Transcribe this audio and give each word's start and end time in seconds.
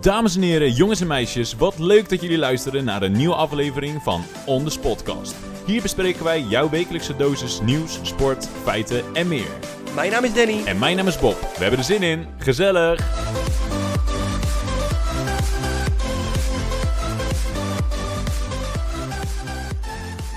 Dames 0.00 0.36
en 0.36 0.42
heren, 0.42 0.72
jongens 0.72 1.00
en 1.00 1.06
meisjes, 1.06 1.54
wat 1.54 1.78
leuk 1.78 2.08
dat 2.08 2.20
jullie 2.22 2.38
luisteren 2.38 2.84
naar 2.84 3.02
een 3.02 3.12
nieuwe 3.12 3.34
aflevering 3.34 4.02
van 4.02 4.24
On 4.46 4.64
The 4.64 4.70
Spotcast. 4.70 5.34
Hier 5.66 5.82
bespreken 5.82 6.24
wij 6.24 6.40
jouw 6.40 6.70
wekelijkse 6.70 7.16
dosis 7.16 7.60
nieuws, 7.60 7.98
sport, 8.02 8.48
feiten 8.62 9.14
en 9.14 9.28
meer. 9.28 9.50
Mijn 9.94 10.10
naam 10.10 10.24
is 10.24 10.34
Danny. 10.34 10.64
En 10.64 10.78
mijn 10.78 10.96
naam 10.96 11.06
is 11.06 11.18
Bob. 11.18 11.40
We 11.40 11.60
hebben 11.60 11.78
er 11.78 11.84
zin 11.84 12.02
in. 12.02 12.26
Gezellig! 12.38 13.00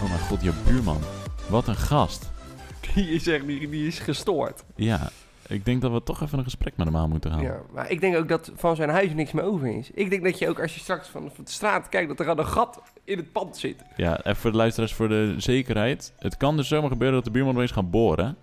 Oh 0.04 0.10
mijn 0.10 0.20
god, 0.20 0.42
je 0.42 0.52
buurman. 0.66 1.02
Wat 1.48 1.68
een 1.68 1.76
gast. 1.76 2.30
Die 2.94 3.10
is 3.10 3.28
echt 3.28 3.48
die, 3.48 3.70
die 3.70 3.88
is 3.88 4.00
gestoord. 4.00 4.64
Ja, 4.76 5.12
ik 5.48 5.66
denk 5.66 5.82
dat 5.82 5.92
we 5.92 6.04
toch 6.04 6.22
even 6.22 6.38
een 6.38 6.44
gesprek 6.44 6.78
met 6.78 6.88
hem 6.88 6.98
aan 6.98 7.10
moeten 7.10 7.32
gaan. 7.32 7.42
Ja, 7.42 7.60
maar 7.74 7.92
ik 7.92 8.02
denk 8.02 8.16
ook 8.16 8.28
dat 8.28 8.52
van 8.56 8.76
zijn 8.76 8.90
huis 8.90 9.14
niks 9.14 9.32
meer 9.32 9.44
over 9.44 9.78
is. 9.78 9.92
Ik 9.94 10.10
denk 10.10 10.24
dat 10.24 10.40
je 10.40 10.50
ook 10.50 10.62
als 10.62 10.74
je 10.74 10.80
straks 10.80 11.08
van, 11.08 11.32
de 11.36 11.52
straat 11.52 11.90
kijkt, 11.90 12.08
dat 12.08 12.20
er 12.20 12.30
aan 12.30 12.40
een 12.40 12.48
gat 12.48 12.82
in 13.04 13.18
het 13.18 13.32
pand 13.32 13.58
zit. 13.58 13.84
Ja, 13.96 14.18
even 14.18 14.36
voor 14.36 14.52
de 14.52 14.58
luisteraars 14.58 14.94
voor 14.94 15.10
de 15.10 15.34
zekerheid. 15.38 16.14
Het 16.20 16.38
kan 16.38 16.58
dus 16.58 16.68
zomaar 16.68 16.90
gebeuren 16.90 17.16
dat 17.16 17.26
de 17.26 17.32
buurman 17.32 17.56
opeens 17.56 17.72
gaat 17.72 17.92
boren. 17.92 18.38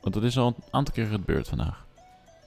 Want 0.00 0.14
dat 0.14 0.24
is 0.24 0.38
al 0.38 0.46
een 0.46 0.54
aantal 0.70 0.94
keer 0.94 1.06
gebeurd 1.06 1.48
vandaag. 1.48 1.84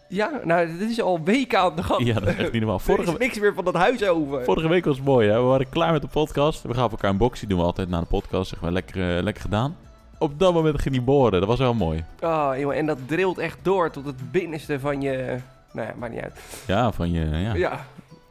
Ja, 0.09 0.41
nou, 0.43 0.77
dit 0.77 0.89
is 0.89 1.01
al 1.01 1.23
weken 1.23 1.59
aan 1.59 1.75
de 1.75 1.83
gang. 1.83 2.05
Ja, 2.05 2.13
dat 2.13 2.27
is 2.27 2.35
echt 2.35 2.51
niet 2.51 2.61
normaal. 2.61 2.77
Er 2.79 2.83
Vorige, 2.83 3.11
is 3.11 3.17
niks 3.17 3.39
meer 3.39 3.53
van 3.53 3.65
dat 3.65 3.73
huis 3.73 4.03
over. 4.03 4.43
vorige 4.43 4.67
week 4.67 4.85
was 4.85 4.95
het 4.95 5.05
mooi, 5.05 5.29
hè? 5.29 5.35
We 5.35 5.45
waren 5.45 5.69
klaar 5.69 5.91
met 5.91 6.01
de 6.01 6.07
podcast. 6.07 6.61
We 6.61 6.73
gaven 6.73 6.91
elkaar 6.91 7.09
een 7.09 7.17
boxie, 7.17 7.47
doen 7.47 7.59
we 7.59 7.63
altijd 7.63 7.89
na 7.89 7.99
de 7.99 8.05
podcast. 8.05 8.49
Zeg 8.49 8.61
maar, 8.61 8.71
lekker, 8.71 9.17
eh, 9.17 9.23
lekker 9.23 9.41
gedaan. 9.41 9.75
Op 10.19 10.39
dat 10.39 10.53
moment 10.53 10.81
ging 10.81 10.95
hij 10.95 11.03
boren. 11.03 11.39
Dat 11.39 11.49
was 11.49 11.59
wel 11.59 11.73
mooi. 11.73 12.03
Oh, 12.21 12.51
jongen, 12.57 12.75
en 12.77 12.85
dat 12.85 12.97
drilt 13.07 13.37
echt 13.37 13.57
door 13.61 13.89
tot 13.91 14.05
het 14.05 14.31
binnenste 14.31 14.79
van 14.79 15.01
je... 15.01 15.37
Nou 15.71 15.87
ja, 15.87 15.93
maakt 15.97 16.13
niet 16.13 16.21
uit. 16.21 16.39
Ja, 16.67 16.91
van 16.91 17.11
je... 17.11 17.25
Ja, 17.25 17.53
Ja, 17.53 17.85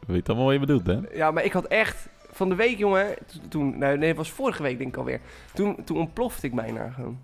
we 0.05 0.13
weten 0.13 0.27
allemaal 0.27 0.45
wat 0.45 0.53
je 0.53 0.59
bedoelt, 0.59 0.85
hè? 0.87 1.17
ja 1.17 1.31
maar 1.31 1.43
ik 1.43 1.51
had 1.53 1.65
echt... 1.65 2.07
Van 2.31 2.49
de 2.49 2.55
week, 2.55 2.77
jongen, 2.77 3.07
to- 3.25 3.39
toen... 3.49 3.77
Nou, 3.77 3.97
nee, 3.97 4.07
het 4.07 4.17
was 4.17 4.31
vorige 4.31 4.63
week 4.63 4.77
denk 4.77 4.89
ik 4.89 4.97
alweer. 4.97 5.19
Toen, 5.53 5.83
toen 5.83 5.97
ontplofte 5.97 6.45
ik 6.47 6.55
bijna 6.55 6.89
gewoon. 6.89 7.19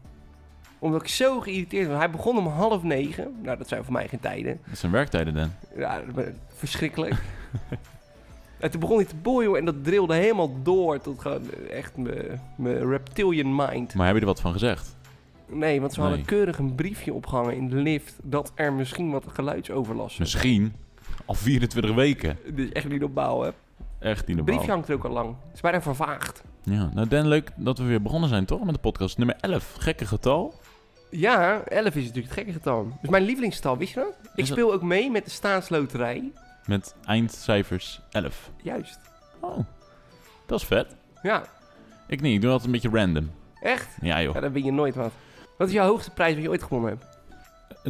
Omdat 0.79 1.01
ik 1.01 1.07
zo 1.07 1.39
geïrriteerd 1.39 1.87
was. 1.87 1.97
Hij 1.97 2.09
begon 2.09 2.37
om 2.37 2.47
half 2.47 2.83
negen. 2.83 3.35
Nou, 3.41 3.57
dat 3.57 3.67
zijn 3.67 3.83
voor 3.83 3.93
mij 3.93 4.07
geen 4.07 4.19
tijden. 4.19 4.59
Dat 4.67 4.77
zijn 4.77 4.91
werktijden, 4.91 5.33
dan. 5.33 5.51
Ja, 5.77 6.01
verschrikkelijk. 6.55 7.13
en 8.63 8.71
toen 8.71 8.79
begon 8.79 8.95
hij 8.95 9.05
te 9.05 9.15
boeien 9.15 9.55
en 9.57 9.65
dat 9.65 9.83
drilde 9.83 10.13
helemaal 10.15 10.61
door 10.63 11.01
tot 11.01 11.19
gewoon 11.21 11.41
echt 11.69 11.93
mijn- 11.97 12.89
reptilian 12.89 13.55
mind. 13.55 13.93
Maar 13.93 14.05
heb 14.05 14.15
je 14.15 14.21
er 14.21 14.27
wat 14.27 14.41
van 14.41 14.51
gezegd? 14.51 14.95
Nee, 15.47 15.79
want 15.81 15.93
ze 15.93 15.99
Nee. 15.99 16.07
hadden 16.09 16.25
keurig 16.25 16.57
een 16.57 16.75
briefje 16.75 17.13
opgehangen 17.13 17.55
in 17.55 17.69
de 17.69 17.75
lift 17.75 18.15
dat 18.23 18.51
er 18.55 18.73
misschien 18.73 19.11
wat 19.11 19.25
geluidsoverlast 19.27 20.17
was. 20.17 20.17
Misschien. 20.33 20.73
Al 21.25 21.33
24 21.33 21.93
weken. 21.95 22.37
Is 22.55 22.71
echt 22.71 22.89
niet 22.89 23.03
opbouw, 23.03 23.41
hè? 23.41 23.47
Echt 23.47 23.53
niet 24.01 24.15
Het 24.17 24.27
normaal. 24.27 24.45
briefje 24.55 24.71
hangt 24.71 24.87
er 24.89 24.95
ook 24.95 25.03
al 25.05 25.11
lang. 25.11 25.27
Het 25.45 25.53
is 25.55 25.61
bijna 25.61 25.81
vervaagd. 25.81 26.43
Ja, 26.63 26.89
nou 26.93 27.07
Dan, 27.07 27.27
leuk 27.27 27.51
dat 27.55 27.77
we 27.77 27.83
weer 27.83 28.01
begonnen 28.01 28.29
zijn, 28.29 28.45
toch? 28.45 28.63
Met 28.63 28.73
de 28.73 28.79
podcast 28.79 29.17
nummer 29.17 29.35
11. 29.39 29.75
Gekke 29.79 30.05
getal. 30.05 30.53
Ja, 31.09 31.61
11 31.67 31.95
is 31.95 32.01
natuurlijk 32.05 32.25
het 32.25 32.33
gekke 32.33 32.51
getal. 32.51 32.87
Dus 33.01 33.09
mijn 33.09 33.23
lievelingsgetal, 33.23 33.77
wist 33.77 33.93
je 33.93 33.99
dat? 33.99 34.13
Ik 34.35 34.43
Is 34.43 34.47
speel 34.47 34.73
ook 34.73 34.81
mee 34.81 35.11
met 35.11 35.25
de 35.25 35.31
staatsloterij. 35.31 36.31
Met 36.65 36.95
eindcijfers 37.05 38.01
11. 38.11 38.49
Juist. 38.63 38.99
Oh, 39.39 39.59
dat 40.45 40.59
is 40.59 40.65
vet. 40.67 40.95
Ja, 41.21 41.43
Ik 42.07 42.21
niet, 42.21 42.33
ik 42.35 42.41
doe 42.41 42.49
altijd 42.51 42.65
een 42.73 42.81
beetje 42.81 42.97
random. 42.97 43.31
echt? 43.61 43.87
Ja 44.01 44.21
joh. 44.21 44.33
Ja, 44.33 44.39
dan 44.39 44.51
win 44.51 44.63
je 44.63 44.71
nooit 44.71 44.95
wat. 44.95 45.11
Wat 45.57 45.67
is 45.67 45.73
jouw 45.73 45.87
hoogste 45.87 46.11
prijs 46.11 46.33
wat 46.33 46.43
je 46.43 46.49
ooit 46.49 46.63
gewonnen 46.63 46.89
hebt? 46.89 47.05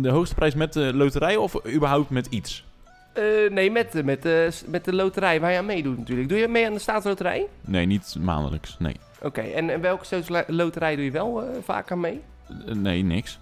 De 0.03 0.09
hoogste 0.09 0.35
prijs 0.35 0.53
met 0.55 0.73
de 0.73 0.93
loterij 0.93 1.35
of 1.35 1.67
überhaupt 1.67 2.09
met 2.09 2.25
iets? 2.27 2.65
Eh, 3.13 3.23
nee, 3.51 3.71
met, 3.71 3.91
de- 3.91 4.03
met, 4.03 4.21
de, 4.21 4.49
met 4.67 4.85
de 4.85 4.93
loterij 4.93 5.39
waar 5.39 5.51
je 5.51 5.57
aan 5.57 5.65
meedoet 5.65 5.97
natuurlijk. 5.97 6.29
Doe 6.29 6.37
je 6.37 6.47
mee 6.47 6.65
aan 6.65 6.73
de 6.73 6.79
staatsloterij? 6.79 7.47
Nee, 7.61 7.85
niet 7.85 8.15
maandelijks. 8.19 8.75
Nee. 8.79 8.95
Oké, 9.21 9.41
en, 9.41 9.69
en 9.69 9.81
welke 9.81 10.43
loterij 10.47 10.95
doe 10.95 11.05
je 11.05 11.11
wel 11.11 11.43
eh, 11.43 11.49
vaak 11.63 11.91
aan 11.91 11.99
mee? 11.99 12.21
Eh, 12.67 12.73
Nee, 12.75 13.03
niks. 13.03 13.39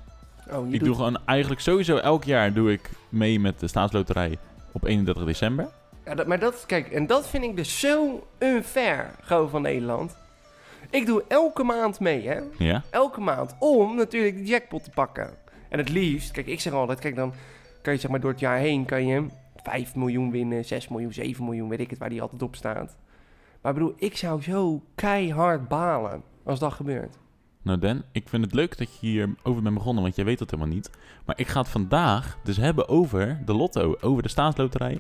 Oh, 0.52 0.74
Ik 0.74 0.84
doe 0.84 0.96
gewoon 0.96 1.18
eigenlijk 1.26 1.62
sowieso 1.62 1.98
elk 1.98 2.24
jaar 2.24 2.54
doe 2.54 2.72
ik 2.72 2.90
mee 3.10 3.40
met 3.40 3.60
de 3.60 3.68
staatsloterij 3.68 4.38
op 4.72 4.84
31 4.84 5.26
december. 5.26 5.70
Ja, 6.06 6.16
dat, 6.16 6.28
maar 6.28 6.40
dat, 6.40 6.64
kijk, 6.66 6.92
en 6.92 7.08
dat 7.08 7.28
vind 7.28 7.44
ik 7.44 7.56
dus 7.56 7.80
zo 7.80 8.28
unfair, 8.40 9.12
gewoon 9.22 9.50
van 9.50 9.62
Nederland. 9.62 10.18
Ik 10.90 11.06
doe 11.06 11.24
elke 11.28 11.64
maand 11.64 12.00
mee, 12.00 12.28
hè. 12.28 12.40
Ja? 12.58 12.84
Elke 12.90 13.22
maand. 13.22 13.56
Om 13.60 13.96
natuurlijk 13.96 14.36
die 14.36 14.46
jackpot 14.46 14.84
te 14.84 14.90
pakken. 14.90 15.30
En 15.70 15.78
het 15.78 15.90
liefst, 15.90 16.32
kijk, 16.32 16.48
ik 16.48 16.60
zeg 16.60 16.74
altijd, 16.74 17.00
kijk, 17.00 17.16
dan 17.16 17.34
kan 17.82 17.94
je 17.94 18.00
zeg 18.00 18.12
maar 18.12 18.20
door 18.20 18.32
het 18.32 18.40
jaar 18.40 18.58
heen, 18.58 18.86
kan 18.86 19.08
je 19.08 19.26
5 19.64 19.96
miljoen 19.96 20.32
winnen, 20.32 20.66
6 20.66 20.88
miljoen, 20.88 21.14
7 21.14 21.44
miljoen, 21.46 21.70
weet 21.70 21.80
ik 21.80 21.90
het, 21.90 22.00
waar 22.00 22.10
die 22.10 22.22
altijd 22.22 22.42
op 22.42 22.56
staat. 22.56 22.98
Maar 23.62 23.72
ik 23.72 23.78
bedoel, 23.78 23.96
ik 23.98 24.18
zou 24.18 24.42
zo 24.42 24.82
keihard 24.96 25.68
balen 25.68 26.24
als 26.44 26.60
dat 26.60 26.74
gebeurt. 26.74 27.18
Nou 27.64 27.80
Dan, 27.80 28.04
ik 28.12 28.30
vind 28.30 28.46
het 28.46 28.54
leuk 28.54 28.78
dat 28.78 28.88
je 29.00 29.08
hier 29.08 29.30
over 29.44 29.62
bent 29.62 29.76
begonnen, 29.76 30.04
want 30.04 30.16
jij 30.16 30.26
weet 30.26 30.40
dat 30.40 30.52
helemaal 30.52 30.74
niet. 30.74 30.90
Maar 31.26 31.40
ik 31.40 31.48
ga 31.48 31.60
het 31.60 31.70
vandaag 31.70 32.38
dus 32.44 32.58
hebben 32.58 32.88
over 32.88 33.42
de 33.46 33.54
lotto, 33.54 33.96
over 34.02 34.24
de 34.24 34.30
staatsloterij. 34.30 35.00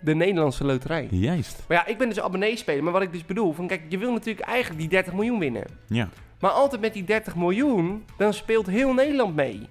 De 0.00 0.14
Nederlandse 0.14 0.64
loterij. 0.64 1.08
Juist. 1.10 1.64
Maar 1.68 1.76
ja, 1.76 1.86
ik 1.86 1.98
ben 1.98 2.08
dus 2.08 2.20
abonnee-speler. 2.20 2.82
Maar 2.82 2.92
wat 2.92 3.02
ik 3.02 3.12
dus 3.12 3.24
bedoel, 3.24 3.52
van 3.52 3.66
kijk, 3.66 3.82
je 3.88 3.98
wil 3.98 4.12
natuurlijk 4.12 4.46
eigenlijk 4.46 4.80
die 4.80 4.88
30 4.88 5.12
miljoen 5.12 5.38
winnen. 5.38 5.64
Ja. 5.86 6.08
Maar 6.40 6.50
altijd 6.50 6.80
met 6.80 6.92
die 6.92 7.04
30 7.04 7.36
miljoen, 7.36 8.04
dan 8.16 8.34
speelt 8.34 8.66
heel 8.66 8.92
Nederland 8.92 9.34
mee. 9.34 9.68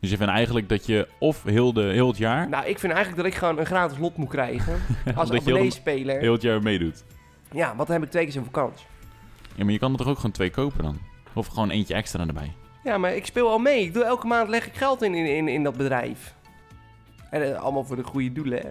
Dus 0.00 0.10
je 0.10 0.16
vindt 0.16 0.32
eigenlijk 0.32 0.68
dat 0.68 0.86
je 0.86 1.08
of 1.18 1.42
heel, 1.42 1.72
de, 1.72 1.82
heel 1.82 2.08
het 2.08 2.16
jaar, 2.16 2.48
Nou, 2.48 2.66
ik 2.66 2.78
vind 2.78 2.92
eigenlijk 2.92 3.22
dat 3.22 3.32
ik 3.32 3.38
gewoon 3.38 3.58
een 3.58 3.66
gratis 3.66 3.98
lot 3.98 4.16
moet 4.16 4.28
krijgen. 4.28 4.72
als 5.14 5.28
je 5.28 5.34
heel, 5.34 5.42
abonnee-speler. 5.42 6.20
heel 6.20 6.32
het 6.32 6.42
jaar 6.42 6.62
meedoet. 6.62 7.04
Ja, 7.52 7.66
want 7.76 7.88
dan 7.88 7.96
heb 7.96 8.04
ik 8.04 8.10
twee 8.10 8.24
keer 8.24 8.32
zoveel 8.32 8.50
kans. 8.50 8.86
Ja, 9.56 9.64
maar 9.64 9.72
je 9.72 9.78
kan 9.78 9.92
er 9.92 9.98
toch 9.98 10.06
ook 10.08 10.16
gewoon 10.16 10.30
twee 10.32 10.50
kopen 10.50 10.82
dan? 10.82 10.98
Of 11.34 11.46
gewoon 11.46 11.70
eentje 11.70 11.94
extra 11.94 12.26
erbij. 12.26 12.52
Ja, 12.84 12.98
maar 12.98 13.14
ik 13.16 13.26
speel 13.26 13.48
al 13.48 13.58
mee. 13.58 13.84
Ik 13.84 13.94
doe 13.94 14.04
elke 14.04 14.26
maand 14.26 14.48
leg 14.48 14.66
ik 14.66 14.74
geld 14.74 15.02
in 15.02 15.14
in, 15.14 15.26
in, 15.26 15.48
in 15.48 15.62
dat 15.62 15.76
bedrijf. 15.76 16.34
En 17.30 17.54
eh, 17.54 17.60
allemaal 17.60 17.84
voor 17.84 17.96
de 17.96 18.02
goede 18.02 18.32
doelen, 18.32 18.58
hè. 18.60 18.68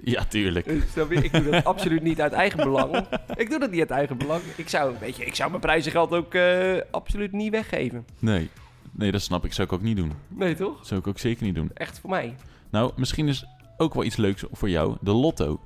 Ja, 0.00 0.24
tuurlijk. 0.24 0.72
Snap 0.92 1.10
je? 1.12 1.22
Ik 1.22 1.32
doe 1.32 1.50
dat 1.50 1.64
absoluut 1.74 2.02
niet 2.02 2.20
uit 2.20 2.32
eigen 2.32 2.58
belang. 2.64 3.06
Ik 3.36 3.50
doe 3.50 3.58
dat 3.58 3.70
niet 3.70 3.80
uit 3.80 3.90
eigen 3.90 4.16
belang. 4.18 4.42
Ik 4.56 4.68
zou, 4.68 4.94
weet 5.00 5.16
je, 5.16 5.24
ik 5.24 5.34
zou 5.34 5.48
mijn 5.50 5.60
prijzengeld 5.62 6.12
ook 6.12 6.34
eh, 6.34 6.76
absoluut 6.90 7.32
niet 7.32 7.50
weggeven. 7.50 8.06
Nee. 8.18 8.50
Nee, 8.92 9.12
dat 9.12 9.22
snap 9.22 9.44
ik. 9.44 9.52
Zou 9.52 9.66
ik 9.66 9.72
ook 9.72 9.82
niet 9.82 9.96
doen. 9.96 10.12
Nee, 10.28 10.54
toch? 10.54 10.86
Zou 10.86 11.00
ik 11.00 11.06
ook 11.06 11.18
zeker 11.18 11.44
niet 11.44 11.54
doen. 11.54 11.70
Echt 11.74 11.98
voor 11.98 12.10
mij. 12.10 12.34
Nou, 12.70 12.92
misschien 12.96 13.28
is 13.28 13.46
ook 13.76 13.94
wel 13.94 14.04
iets 14.04 14.16
leuks 14.16 14.44
voor 14.52 14.70
jou. 14.70 14.96
De 15.00 15.12
lotto. 15.12 15.60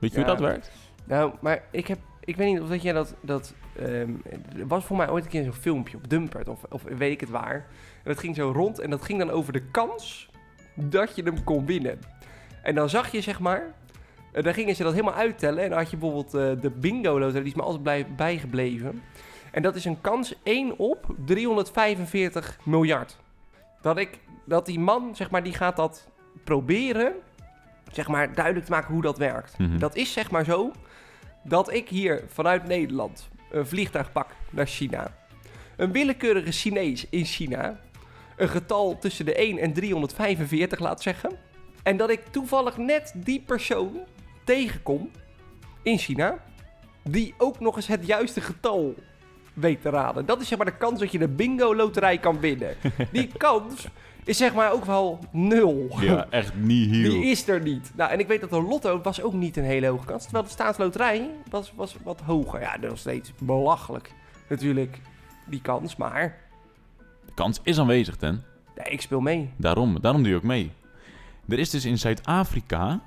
Weet 0.00 0.12
je 0.12 0.18
Ja. 0.20 0.24
hoe 0.26 0.34
dat 0.36 0.40
werkt? 0.46 0.70
Nou, 1.04 1.32
maar 1.40 1.64
ik 1.72 1.86
heb... 1.86 1.98
Ik 2.26 2.36
weet 2.36 2.52
niet 2.52 2.60
of 2.60 2.68
dat 2.68 2.82
jij 2.82 2.92
dat... 2.92 3.14
dat 3.20 3.54
ehm, 3.76 4.10
er 4.58 4.66
was 4.66 4.84
voor 4.84 4.96
mij 4.96 5.10
ooit 5.10 5.24
een 5.24 5.30
keer 5.30 5.44
zo'n 5.44 5.52
filmpje 5.52 5.96
op 5.96 6.08
Dumpert 6.08 6.48
of, 6.48 6.64
of 6.70 6.82
weet 6.82 7.12
ik 7.12 7.20
het 7.20 7.30
waar. 7.30 7.54
En 7.54 8.12
dat 8.12 8.18
ging 8.18 8.36
zo 8.36 8.52
rond 8.54 8.78
en 8.78 8.90
dat 8.90 9.02
ging 9.02 9.18
dan 9.18 9.30
over 9.30 9.52
de 9.52 9.62
kans 9.70 10.30
dat 10.74 11.16
je 11.16 11.22
hem 11.22 11.44
kon 11.44 11.66
winnen. 11.66 11.98
En 12.62 12.74
dan 12.74 12.88
zag 12.88 13.12
je 13.12 13.20
zeg 13.20 13.40
maar... 13.40 13.62
eh, 14.32 14.42
dan 14.42 14.54
gingen 14.54 14.76
ze 14.76 14.82
dat 14.82 14.92
helemaal 14.92 15.14
uittellen. 15.14 15.62
En 15.62 15.68
dan 15.68 15.78
had 15.78 15.90
je 15.90 15.96
bijvoorbeeld 15.96 16.34
eh, 16.34 16.62
de 16.62 16.70
bingo 16.70 17.18
loterij, 17.18 17.42
die 17.42 17.50
is 17.50 17.56
me 17.56 17.62
altijd 17.62 17.82
blij, 17.82 18.06
bijgebleven. 18.16 19.02
En 19.50 19.62
dat 19.62 19.76
is 19.76 19.84
een 19.84 20.00
kans 20.00 20.34
1 20.42 20.78
op 20.78 21.14
345 21.24 22.58
miljard. 22.62 23.16
Dat, 23.80 23.98
ik, 23.98 24.18
dat 24.44 24.66
die 24.66 24.80
man, 24.80 25.16
zeg 25.16 25.30
maar, 25.30 25.42
die 25.42 25.54
gaat 25.54 25.76
dat 25.76 26.08
proberen... 26.44 27.12
zeg 27.92 28.08
maar, 28.08 28.34
duidelijk 28.34 28.66
te 28.66 28.72
maken 28.72 28.92
hoe 28.92 29.02
dat 29.02 29.18
werkt. 29.18 29.58
Mhm. 29.58 29.78
Dat 29.78 29.96
is 29.96 30.12
zeg 30.12 30.30
maar 30.30 30.44
zo 30.44 30.72
dat 31.48 31.72
ik 31.72 31.88
hier 31.88 32.24
vanuit 32.28 32.66
Nederland 32.66 33.28
een 33.50 33.66
vliegtuig 33.66 34.12
pak 34.12 34.30
naar 34.50 34.66
China. 34.66 35.16
Een 35.76 35.92
willekeurige 35.92 36.52
Chinees 36.52 37.06
in 37.10 37.24
China 37.24 37.80
een 38.36 38.48
getal 38.48 38.98
tussen 38.98 39.24
de 39.24 39.34
1 39.34 39.58
en 39.58 39.72
345 39.72 40.78
laat 40.78 41.02
zeggen. 41.02 41.30
En 41.82 41.96
dat 41.96 42.10
ik 42.10 42.26
toevallig 42.30 42.76
net 42.76 43.12
die 43.16 43.42
persoon 43.46 43.98
tegenkom 44.44 45.10
in 45.82 45.98
China, 45.98 46.38
die 47.02 47.34
ook 47.38 47.60
nog 47.60 47.76
eens 47.76 47.86
het 47.86 48.06
juiste 48.06 48.40
getal 48.40 48.94
weet 49.54 49.82
te 49.82 49.88
raden. 49.90 50.26
Dat 50.26 50.40
is 50.40 50.48
zeg 50.48 50.58
maar 50.58 50.66
de 50.66 50.76
kans 50.76 51.00
dat 51.00 51.12
je 51.12 51.18
de 51.18 51.28
bingo-loterij 51.28 52.18
kan 52.18 52.40
winnen. 52.40 52.76
Die 53.12 53.30
kans 53.36 53.86
is 54.26 54.36
zeg 54.36 54.54
maar 54.54 54.72
ook 54.72 54.84
wel 54.84 55.18
nul. 55.32 55.88
Ja, 56.00 56.26
echt 56.30 56.54
niet 56.54 56.90
Die 56.92 57.10
heel. 57.10 57.22
is 57.22 57.48
er 57.48 57.62
niet. 57.62 57.92
Nou, 57.96 58.10
en 58.10 58.18
ik 58.18 58.26
weet 58.26 58.40
dat 58.40 58.50
de 58.50 58.62
lotto 58.62 59.00
was 59.02 59.22
ook 59.22 59.32
niet 59.32 59.56
een 59.56 59.64
hele 59.64 59.86
hoge 59.86 60.04
kans. 60.06 60.22
Terwijl 60.22 60.44
de 60.44 60.50
staatsloterij 60.50 61.30
was, 61.50 61.72
was 61.76 61.96
wat 62.04 62.20
hoger. 62.20 62.60
Ja, 62.60 62.76
nog 62.80 62.98
steeds 62.98 63.32
belachelijk 63.38 64.12
natuurlijk, 64.48 65.00
die 65.46 65.60
kans. 65.60 65.96
Maar 65.96 66.38
De 67.26 67.32
kans 67.34 67.60
is 67.62 67.78
aanwezig, 67.78 68.16
ten. 68.16 68.42
nee, 68.76 68.92
ik 68.92 69.00
speel 69.00 69.20
mee. 69.20 69.50
Daarom, 69.56 70.00
daarom 70.00 70.22
doe 70.22 70.30
je 70.30 70.36
ook 70.36 70.42
mee. 70.42 70.70
Er 71.48 71.58
is 71.58 71.70
dus 71.70 71.84
in 71.84 71.98
Zuid-Afrika 71.98 73.00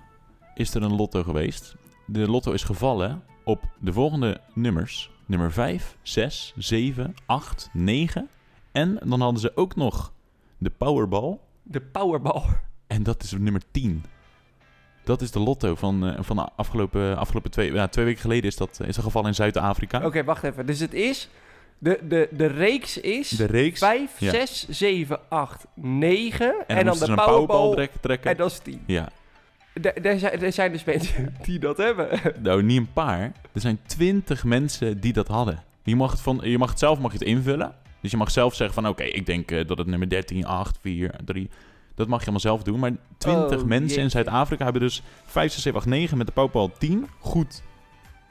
is 0.56 0.74
er 0.74 0.84
een 0.84 0.96
lotto 0.96 1.24
geweest. 1.24 1.76
De 2.06 2.30
lotto 2.30 2.52
is 2.52 2.64
gevallen 2.64 3.24
op 3.44 3.64
de 3.80 3.94
volgende 3.94 4.42
nummers. 4.54 5.12
Nummer 5.26 5.52
5, 5.52 5.98
6, 6.02 6.54
7, 6.58 7.16
8, 7.26 7.70
9. 7.74 8.28
En 8.72 9.00
dan 9.06 9.22
hadden 9.22 9.42
ze 9.42 9.52
ook 9.56 9.76
nog 9.76 10.12
de 10.60 10.70
Powerball. 10.70 11.38
De 11.64 11.82
Powerball. 11.82 12.42
En 12.88 13.04
dat 13.04 13.24
is 13.24 13.32
nummer 13.32 13.62
10. 13.72 14.04
Dat 15.04 15.22
is 15.22 15.32
de 15.32 15.40
lotto 15.40 15.76
van, 15.76 16.06
eh, 16.08 16.24
van 16.24 16.36
de 16.36 16.48
afgelopen, 16.56 17.18
afgelopen 17.18 17.52
twee, 17.52 17.74
ja, 17.74 17.88
twee 17.88 18.06
weken 18.06 18.22
geleden 18.22 18.44
is 18.50 18.56
dat 18.56 18.80
is 18.88 18.98
een 18.98 19.04
geval 19.04 19.28
in 19.28 19.36
Zuid-Afrika. 19.36 20.06
Oké, 20.06 20.24
wacht 20.24 20.44
even. 20.44 20.66
Dus 20.66 20.80
het 20.80 20.94
is... 20.94 21.30
De, 21.78 22.00
de, 22.08 22.28
de 22.32 22.46
reeks 22.46 22.98
is... 22.98 23.30
De 23.30 23.46
reeks. 23.46 23.80
5, 23.80 24.20
Ja. 24.20 24.30
6, 24.32 24.68
7, 24.70 25.20
8, 25.30 25.66
9. 25.74 26.48
En, 26.48 26.66
En, 26.68 26.76
dan, 26.76 26.86
moesten 26.86 27.08
de 27.08 27.16
powerball 27.16 27.46
powerball. 27.46 27.74
trek- 27.76 28.02
trekken. 28.02 28.32
En 28.32 28.38
dat 28.38 28.52
is 28.52 28.60
10. 28.60 28.82
Ja, 28.86 29.10
zijn, 30.02 30.42
er 30.42 30.52
zijn 30.54 30.72
dus 30.72 30.84
mensen 30.84 31.36
die 31.46 31.60
dat 31.60 31.78
hebben. 31.78 32.10
nou 32.44 32.64
niet 32.64 32.78
een 32.78 32.94
paar. 32.94 33.20
Er 33.52 33.62
zijn 33.62 33.80
twintig 33.86 34.44
mensen 34.44 35.00
die 35.00 35.14
dat 35.14 35.28
hadden. 35.28 35.64
Je 35.84 35.96
mag 35.96 36.12
het, 36.12 36.22
van, 36.22 36.40
je 36.44 36.58
mag 36.58 36.70
het 36.70 36.80
zelf 36.80 37.00
mag 37.00 37.12
je 37.12 37.18
het 37.18 37.28
invullen. 37.28 37.74
Dus 38.02 38.12
je 38.12 38.18
mag 38.18 38.32
zelf 38.32 38.56
zeggen 38.56 38.76
van 38.82 38.92
oké, 38.92 39.04
ik 39.04 39.26
denk 39.26 39.52
eh, 39.52 39.68
dat 39.68 39.78
het 39.78 39.88
nummer 39.88 40.10
13, 40.10 40.46
8, 40.46 40.78
4, 40.82 41.16
3... 41.26 41.50
Dat 41.96 42.08
mag 42.08 42.20
je 42.20 42.24
allemaal 42.24 42.42
zelf 42.44 42.64
doen. 42.64 42.80
Maar 42.80 42.92
20 43.18 43.62
Oh, 43.62 43.68
mensen 43.68 44.02
in. 44.02 44.10
Zuid-Afrika 44.10 44.64
hebben 44.64 44.82
dus 44.82 45.04
5, 45.26 45.52
6, 45.52 45.62
7, 45.62 45.80
8, 45.80 45.90
9 45.90 46.18
met 46.18 46.28
de 46.28 46.34
powerball 46.34 46.70
10 46.78 47.08
goed. 47.20 47.62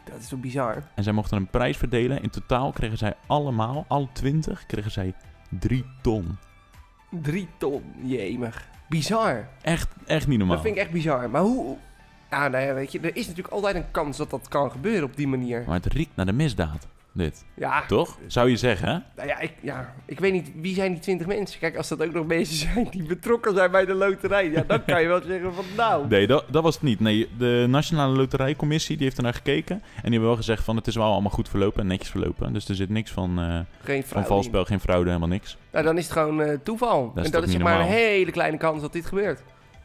Dat 0.05 0.21
is 0.21 0.29
toch 0.29 0.41
bizar? 0.41 0.83
En 0.95 1.03
zij 1.03 1.13
mochten 1.13 1.37
een 1.37 1.47
prijs 1.47 1.77
verdelen. 1.77 2.23
In 2.23 2.31
totaal 2.31 2.73
kregen 2.73 2.99
zij 2.99 3.15
allemaal, 3.27 3.85
alle 3.89 4.09
20, 4.13 4.67
kregen 4.67 4.91
zij 4.91 5.15
3 5.61 5.85
ton. 6.03 6.37
3 7.23 7.49
ton, 7.59 7.83
jemig. 8.03 8.69
Bizar. 8.89 9.49
Echt, 9.63 9.89
echt 10.07 10.27
niet 10.27 10.39
normaal. 10.39 10.57
Dat 10.57 10.65
vind 10.65 10.77
ik 10.77 10.83
echt 10.83 10.93
bizar. 10.93 11.31
Maar 11.31 11.43
hoe... 11.43 11.77
Ja, 12.31 12.49
nou 12.49 12.65
ja, 12.65 12.75
weet 12.75 12.93
je, 12.93 13.01
er 13.01 13.17
is 13.17 13.27
natuurlijk 13.27 13.55
altijd 13.55 13.75
een 13.77 13.91
kans 13.91 14.17
dat 14.17 14.31
dat 14.31 14.49
kan 14.49 14.71
gebeuren 14.71 15.05
op 15.05 15.17
die 15.17 15.29
manier. 15.29 15.65
Maar 15.67 15.77
het 15.83 15.93
riekt 15.93 16.17
naar 16.17 16.27
de 16.27 16.33
misdaad, 16.33 16.87
dit. 17.13 17.45
Ja, 17.55 17.87
Toch? 17.87 18.19
Zou 18.27 18.51
je 18.51 18.57
zeggen, 18.57 18.89
hè? 18.89 18.99
nou 19.17 19.29
ja, 19.29 19.39
ik, 19.39 19.53
ja, 19.63 19.95
ik 20.07 20.21
weet 20.21 20.33
niet, 20.33 20.51
wie 20.55 20.75
zijn 20.75 20.93
die 20.93 21.01
20 21.01 21.27
mensen? 21.27 21.61
Kijk, 21.61 21.77
als 21.77 21.89
dat 21.89 22.03
ook 22.03 22.13
nog 22.13 22.27
mensen 22.27 22.57
zijn 22.73 22.89
die 22.91 23.03
betrokken 23.03 23.55
zijn 23.55 23.71
bij 23.71 23.85
de 23.85 23.95
loterij, 23.95 24.51
ja, 24.51 24.65
dan 24.67 24.85
kan 24.85 25.03
je 25.03 25.09
wel 25.09 25.23
zeggen 25.23 25.55
van 25.55 25.65
nou... 25.77 26.09
Nee, 26.09 26.27
dat, 26.27 26.45
dat 26.51 26.63
was 26.63 26.75
het 26.75 26.83
niet. 26.83 27.01
Nee, 27.01 27.29
de 27.39 27.67
Nationale 27.69 28.17
Loterijcommissie 28.17 28.97
die 28.97 29.05
heeft 29.05 29.17
er 29.17 29.23
naar 29.23 29.35
gekeken. 29.35 29.75
En 29.77 30.03
die 30.03 30.11
hebben 30.11 30.29
wel 30.29 30.37
gezegd 30.37 30.65
van 30.65 30.77
het 30.77 30.87
is 30.87 30.95
wel 30.95 31.13
allemaal 31.13 31.31
goed 31.31 31.49
verlopen 31.49 31.81
en 31.81 31.87
netjes 31.87 32.11
verlopen. 32.11 32.53
Dus 32.53 32.69
er 32.69 32.75
zit 32.75 32.89
niks 32.89 33.11
van, 33.11 33.41
eh 33.41 33.61
Geen 33.85 34.05
van 34.05 34.27
valspel, 34.27 34.65
geen 34.65 34.81
fraude, 34.81 35.07
helemaal 35.07 35.29
niks. 35.29 35.57
Nou, 35.73 35.85
dan 35.85 35.99
is 35.99 36.05
het 36.05 36.13
gewoon 36.13 36.43
eh, 36.43 36.59
toeval. 36.63 37.13
en 37.15 37.31
dat 37.31 37.43
is 37.43 37.51
zeg 37.53 37.61
maar 37.61 37.81
een 37.81 37.87
hele 37.87 38.31
kleine 38.31 38.57
kans 38.57 38.81
dat 38.81 38.93
dit 38.93 39.07
gebeurt. 39.07 39.43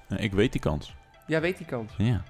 Eh, 0.07 0.23
ik 0.23 0.33
weet 0.33 0.51
die 0.51 0.61
kans. 0.61 0.95
Jij 1.27 1.41
weet 1.41 1.57
die 1.57 1.65
kans. 1.65 1.91
Ja. 1.97 2.23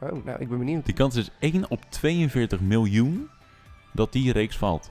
Oh, 0.00 0.24
nou, 0.24 0.40
ik 0.40 0.48
ben 0.48 0.58
benieuwd. 0.58 0.84
Die 0.84 0.94
kans 0.94 1.16
is 1.16 1.30
1 1.38 1.70
op 1.70 1.80
42 1.88 2.60
miljoen 2.60 3.28
dat 3.92 4.12
die 4.12 4.32
reeks 4.32 4.56
valt. 4.56 4.90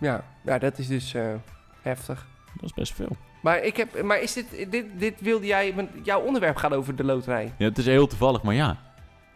Ja, 0.00 0.24
ja 0.42 0.58
dat 0.58 0.78
is 0.78 0.86
dus 0.86 1.14
eh, 1.14 1.34
heftig. 1.82 2.26
Dat 2.54 2.64
is 2.64 2.74
best 2.74 2.94
veel. 2.94 3.16
Maar, 3.40 3.62
ik 3.62 3.76
heb, 3.76 4.02
maar 4.02 4.20
is 4.20 4.32
dit, 4.32 4.46
dit, 4.70 4.86
dit 4.98 5.20
wilde 5.20 5.46
jij... 5.46 5.88
Jouw 6.02 6.20
onderwerp 6.20 6.56
gaat 6.56 6.74
over 6.74 6.96
de 6.96 7.04
loterij. 7.04 7.52
Ja, 7.56 7.64
het 7.64 7.78
is 7.78 7.86
heel 7.86 8.06
toevallig, 8.06 8.42
maar 8.42 8.54
ja. 8.54 8.76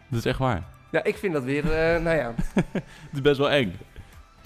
Dat 0.07 0.19
is 0.19 0.25
echt 0.25 0.39
waar. 0.39 0.63
Ja, 0.91 1.03
ik 1.03 1.15
vind 1.15 1.33
dat 1.33 1.43
weer, 1.43 1.71
eh, 1.71 2.01
nou 2.05 2.17
ja... 2.17 2.33
Het 2.71 3.13
is 3.13 3.21
best 3.21 3.37
wel 3.37 3.49
eng. 3.49 3.75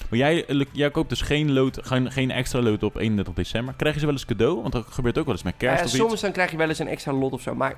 Maar 0.09 0.19
jij, 0.19 0.45
eh, 0.45 0.61
jij 0.71 0.91
koopt 0.91 1.09
dus 1.09 1.21
geen, 1.21 1.51
lood, 1.51 1.79
geen, 1.81 2.11
geen 2.11 2.31
extra 2.31 2.61
lood 2.61 2.83
op 2.83 2.95
31 2.95 3.33
december. 3.33 3.73
Krijg 3.73 3.93
je 3.93 3.99
ze 3.99 4.05
wel 4.05 4.15
eens 4.15 4.25
cadeau? 4.25 4.61
Want 4.61 4.73
dat 4.73 4.85
gebeurt 4.89 5.17
ook 5.17 5.25
wel 5.25 5.33
eens 5.33 5.43
met 5.43 5.57
kerst 5.57 5.79
Ja, 5.79 5.85
of 5.85 5.89
soms 5.89 6.11
iets. 6.11 6.21
dan 6.21 6.31
krijg 6.31 6.51
je 6.51 6.57
wel 6.57 6.69
eens 6.69 6.79
een 6.79 6.87
extra 6.87 7.13
lot 7.13 7.31
of 7.31 7.41
zo. 7.41 7.55
Maar 7.55 7.75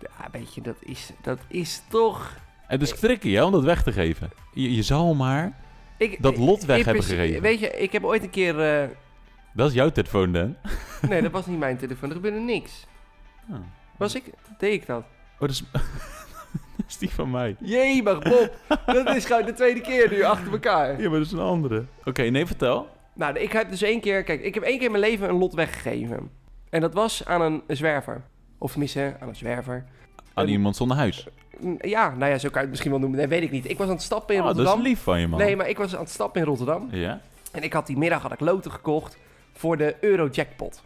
ja, 0.00 0.28
weet 0.32 0.54
je, 0.54 0.60
dat 0.60 0.76
is, 0.80 1.10
dat 1.22 1.38
is 1.48 1.82
toch... 1.88 2.36
Het 2.66 2.82
is 2.82 2.98
tricky 2.98 3.32
hè, 3.32 3.44
om 3.44 3.52
dat 3.52 3.64
weg 3.64 3.82
te 3.82 3.92
geven. 3.92 4.30
Je, 4.52 4.74
je 4.74 4.82
zal 4.82 5.14
maar 5.14 5.58
Ik, 6.02 6.22
dat 6.22 6.36
lot 6.36 6.64
weg 6.64 6.84
hebben 6.84 7.02
gegeven. 7.02 7.42
Weet 7.42 7.60
je, 7.60 7.70
ik 7.70 7.92
heb 7.92 8.04
ooit 8.04 8.22
een 8.22 8.30
keer... 8.30 8.60
eh, 8.82 8.88
Dat 9.54 9.68
is 9.68 9.74
jouw 9.74 9.90
telefoon, 9.90 10.32
Dan. 10.32 10.56
nee, 11.08 11.22
dat 11.22 11.30
was 11.32 11.46
niet 11.46 11.58
mijn 11.58 11.76
telefoon. 11.76 12.08
Er 12.08 12.14
gebeurde 12.14 12.38
niks. 12.40 12.86
Oh, 13.50 13.56
Was 13.96 14.14
ik... 14.14 14.24
Deed 14.58 14.72
ik 14.72 14.86
dat? 14.86 15.02
oh 15.34 15.40
dat, 15.40 15.50
is, 15.50 15.62
dat 15.72 16.86
is 16.88 16.98
die 16.98 17.10
van 17.10 17.30
mij. 17.30 17.56
Jemig, 17.60 18.18
Bob. 18.18 18.50
dat 18.86 19.16
is 19.16 19.24
gewoon 19.24 19.44
de 19.44 19.52
tweede 19.52 19.80
keer 19.80 20.10
nu 20.10 20.22
achter 20.22 20.52
elkaar. 20.52 21.00
Ja, 21.00 21.08
maar 21.08 21.18
dat 21.18 21.26
is 21.26 21.32
een 21.32 21.38
andere. 21.38 21.84
Oké, 22.04 22.22
nee, 22.22 22.46
vertel. 22.46 22.88
Nou, 23.14 23.38
ik 23.38 23.52
heb 23.52 23.70
dus 23.70 23.82
één 23.82 24.00
keer... 24.00 24.22
Kijk, 24.24 24.42
ik 24.42 24.54
heb 24.54 24.62
één 24.62 24.76
keer 24.76 24.86
in 24.86 24.92
mijn 24.92 25.04
leven 25.04 25.28
een 25.28 25.34
lot 25.38 25.54
weggegeven. 25.54 26.30
En 26.70 26.80
dat 26.80 26.94
was 26.94 27.24
aan 27.26 27.40
een 27.40 27.62
zwerver. 27.66 28.22
Of 28.58 28.70
tenminste, 28.70 29.16
aan 29.20 29.28
een 29.28 29.36
zwerver. 29.36 29.84
Aan 30.34 30.48
iemand 30.48 30.76
zonder 30.76 30.96
huis. 30.96 31.26
Ja, 31.80 32.14
nou 32.16 32.30
ja, 32.32 32.38
zo 32.38 32.48
kan 32.48 32.52
je 32.52 32.60
het 32.60 32.68
misschien 32.70 32.90
wel 32.90 33.00
noemen. 33.00 33.18
Nee, 33.18 33.28
weet 33.28 33.42
ik 33.42 33.50
niet. 33.50 33.70
Ik 33.70 33.78
was 33.78 33.86
aan 33.88 33.92
het 33.94 34.02
stappen 34.02 34.34
in 34.34 34.40
Oh, 34.40 34.46
dat 34.46 34.56
is 34.56 34.62
Rotterdam. 34.62 34.88
lief 34.90 35.02
van 35.02 35.20
je, 35.20 35.28
man. 35.28 35.38
Nee, 35.38 35.56
maar 35.56 35.68
ik 35.68 35.78
was 35.78 35.94
aan 35.94 36.00
het 36.00 36.10
stappen 36.10 36.40
in 36.40 36.46
Rotterdam. 36.46 36.88
Ja? 36.90 37.20
En 37.52 37.62
ik 37.62 37.72
had 37.72 37.86
die 37.86 37.96
middag 37.96 38.22
had 38.22 38.32
ik 38.32 38.40
loten 38.40 38.70
gekocht 38.70 39.16
voor 39.52 39.76
de 39.76 39.96
Eurojackpot. 40.00 40.82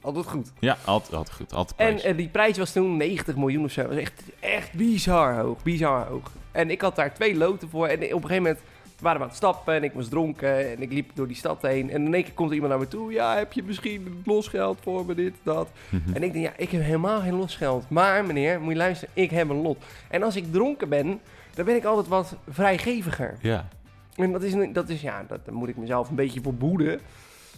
Altijd 0.00 0.26
goed. 0.26 0.52
Ja, 0.58 0.76
altijd, 0.84 1.14
altijd 1.14 1.36
goed. 1.36 1.52
Altijd 1.52 1.80
En 1.80 2.10
eh, 2.10 2.16
die 2.16 2.28
prijs 2.28 2.58
was 2.58 2.72
toen 2.72 2.96
90 2.96 3.36
miljoen 3.36 3.64
of 3.64 3.70
zo. 3.70 3.80
Dat 3.82 3.90
was 3.90 4.00
echt, 4.00 4.22
echt 4.40 4.72
bizar 4.72 5.38
hoog. 5.38 5.62
Bizar 5.62 6.06
hoog. 6.06 6.30
En 6.52 6.70
ik 6.70 6.80
had 6.80 6.96
daar 6.96 7.14
twee 7.14 7.36
loten 7.36 7.68
voor. 7.68 7.86
En 7.86 7.96
op 7.96 8.02
een 8.02 8.08
gegeven 8.08 8.42
moment 8.42 8.58
waren 9.00 9.16
we 9.18 9.22
aan 9.24 9.28
het 9.30 9.38
stappen 9.38 9.74
en 9.74 9.84
ik 9.84 9.92
was 9.92 10.08
dronken. 10.08 10.70
En 10.70 10.82
ik 10.82 10.92
liep 10.92 11.10
door 11.14 11.26
die 11.26 11.36
stad 11.36 11.62
heen. 11.62 11.90
En 11.90 12.04
in 12.06 12.14
één 12.14 12.24
keer 12.24 12.32
komt 12.32 12.48
er 12.48 12.54
iemand 12.54 12.72
naar 12.72 12.82
me 12.82 12.88
toe. 12.88 13.12
Ja, 13.12 13.36
heb 13.36 13.52
je 13.52 13.62
misschien 13.62 14.22
losgeld 14.24 14.78
voor 14.82 15.06
me, 15.06 15.14
dit, 15.14 15.34
dat. 15.42 15.68
Mhm. 15.88 16.14
En 16.14 16.22
ik 16.22 16.32
denk, 16.32 16.44
ja, 16.44 16.52
ik 16.56 16.70
heb 16.70 16.82
helemaal 16.82 17.20
geen 17.20 17.34
losgeld. 17.36 17.90
Maar 17.90 18.24
meneer, 18.24 18.60
moet 18.60 18.72
je 18.72 18.78
luisteren, 18.78 19.14
ik 19.14 19.30
heb 19.30 19.48
een 19.48 19.62
lot. 19.62 19.84
En 20.08 20.22
als 20.22 20.36
ik 20.36 20.52
dronken 20.52 20.88
ben, 20.88 21.20
dan 21.54 21.64
ben 21.64 21.76
ik 21.76 21.84
altijd 21.84 22.08
wat 22.08 22.36
vrijgeviger. 22.48 23.36
Ja. 23.40 23.68
En 24.16 24.32
dat 24.32 24.42
is, 24.42 24.52
een- 24.52 24.72
dat 24.72 24.88
is 24.88 25.00
ja, 25.00 25.24
dat, 25.28 25.44
daar 25.44 25.54
moet 25.54 25.68
ik 25.68 25.76
mezelf 25.76 26.08
een 26.08 26.14
beetje 26.14 26.40
voor 26.42 26.54
behoeden. 26.54 27.00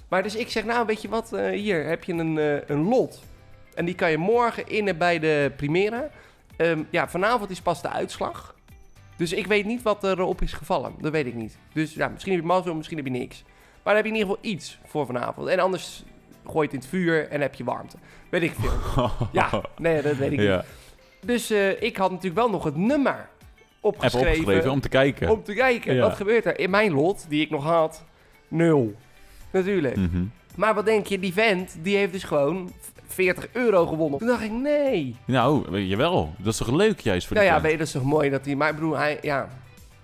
Maar 0.09 0.23
dus 0.23 0.37
ik 0.37 0.51
zeg, 0.51 0.65
nou, 0.65 0.87
weet 0.87 1.03
je 1.03 1.09
wat, 1.09 1.33
eh, 1.33 1.51
hier 1.51 1.85
heb 1.85 2.05
je 2.05 2.13
een, 2.13 2.39
eh, 2.39 2.69
een 2.69 2.83
lot. 2.89 3.23
En 3.75 3.85
die 3.85 3.95
kan 3.95 4.11
je 4.11 4.19
morgen 4.19 4.69
in 4.69 4.99
bij 4.99 5.19
de 5.19 5.53
Primera. 5.57 6.09
Ehm, 6.57 6.83
ja, 6.91 7.09
vanavond 7.09 7.51
is 7.51 7.61
pas 7.61 7.83
de 7.83 7.89
uitslag. 7.91 8.55
Dus 9.23 9.33
ik 9.33 9.47
weet 9.47 9.65
niet 9.65 9.83
wat 9.83 10.05
erop 10.05 10.43
is 10.43 10.53
gevallen. 10.53 10.93
Dat 11.01 11.13
weet 11.13 11.27
ik 11.27 11.35
niet. 11.35 11.59
Dus 11.73 11.95
ja, 11.95 12.09
misschien 12.09 12.33
heb 12.33 12.41
je 12.41 12.47
mazzel, 12.47 12.75
misschien 12.75 12.97
heb 12.97 13.07
je 13.07 13.13
niks. 13.13 13.43
Maar 13.83 13.95
dan 13.95 13.95
heb 13.95 14.05
je 14.05 14.11
in 14.11 14.17
ieder 14.19 14.31
geval 14.35 14.51
iets 14.51 14.79
voor 14.87 15.07
vanavond. 15.07 15.49
En 15.49 15.59
anders 15.59 16.05
gooi 16.47 16.57
je 16.57 16.63
het 16.63 16.73
in 16.73 16.79
het 16.79 16.89
vuur 16.89 17.29
en 17.29 17.41
heb 17.41 17.55
je 17.55 17.65
warmte. 17.65 17.97
Weet 18.29 18.43
ik 18.43 18.53
veel. 18.59 19.11
Ja, 19.33 19.51
nee, 19.77 20.03
dat 20.03 20.17
weet 20.17 20.33
ik 20.33 20.39
niet. 20.39 20.61
Dus 21.21 21.51
eh, 21.51 21.83
ik 21.83 21.97
had 21.97 22.11
natuurlijk 22.11 22.37
wel 22.41 22.51
nog 22.51 22.65
het 22.65 22.77
nummer 22.77 23.13
Even 23.15 23.29
opgeschreven. 23.81 24.29
opgeschreven 24.31 24.71
om 24.71 24.81
te 24.81 24.89
kijken. 24.89 25.31
Om 25.31 25.43
te 25.43 25.55
kijken, 25.55 25.95
Ja. 25.95 26.01
wat 26.01 26.17
gebeurt 26.17 26.45
er? 26.47 26.59
In 26.59 26.71
mijn 26.71 26.93
lot, 26.93 27.27
die 27.29 27.41
ik 27.41 27.51
nog 27.51 27.65
had, 27.65 28.05
nul. 28.49 28.95
Natuurlijk. 29.51 29.97
Mhm. 29.97 30.25
Maar 30.55 30.75
wat 30.75 30.85
denk 30.85 31.07
je, 31.07 31.19
die 31.19 31.33
vent, 31.33 31.77
die 31.83 31.97
heeft 31.97 32.13
dus 32.13 32.25
gewoon 32.25 32.73
40 33.13 33.47
euro 33.53 33.87
gewonnen. 33.87 34.19
Toen 34.19 34.29
dacht 34.29 34.43
ik, 34.43 34.51
nee. 34.51 35.17
Nou, 35.25 35.65
weet 35.71 35.89
je 35.89 35.97
wel. 35.97 36.35
Dat 36.39 36.53
is 36.53 36.59
toch 36.59 36.71
leuk 36.71 37.01
juist 37.01 37.27
voor 37.27 37.37
Nou 37.37 37.49
die 37.49 37.57
ja, 37.57 37.63
weet 37.63 37.73
je, 37.73 37.79
dat 37.79 37.87
is 37.87 37.93
toch 37.93 38.03
mooi 38.03 38.31
dat 38.31 38.45
hij... 38.45 38.55
Maar 38.55 38.69
ik 38.69 38.75
bedoel, 38.75 38.97
hij, 38.97 39.19
ja... 39.23 39.49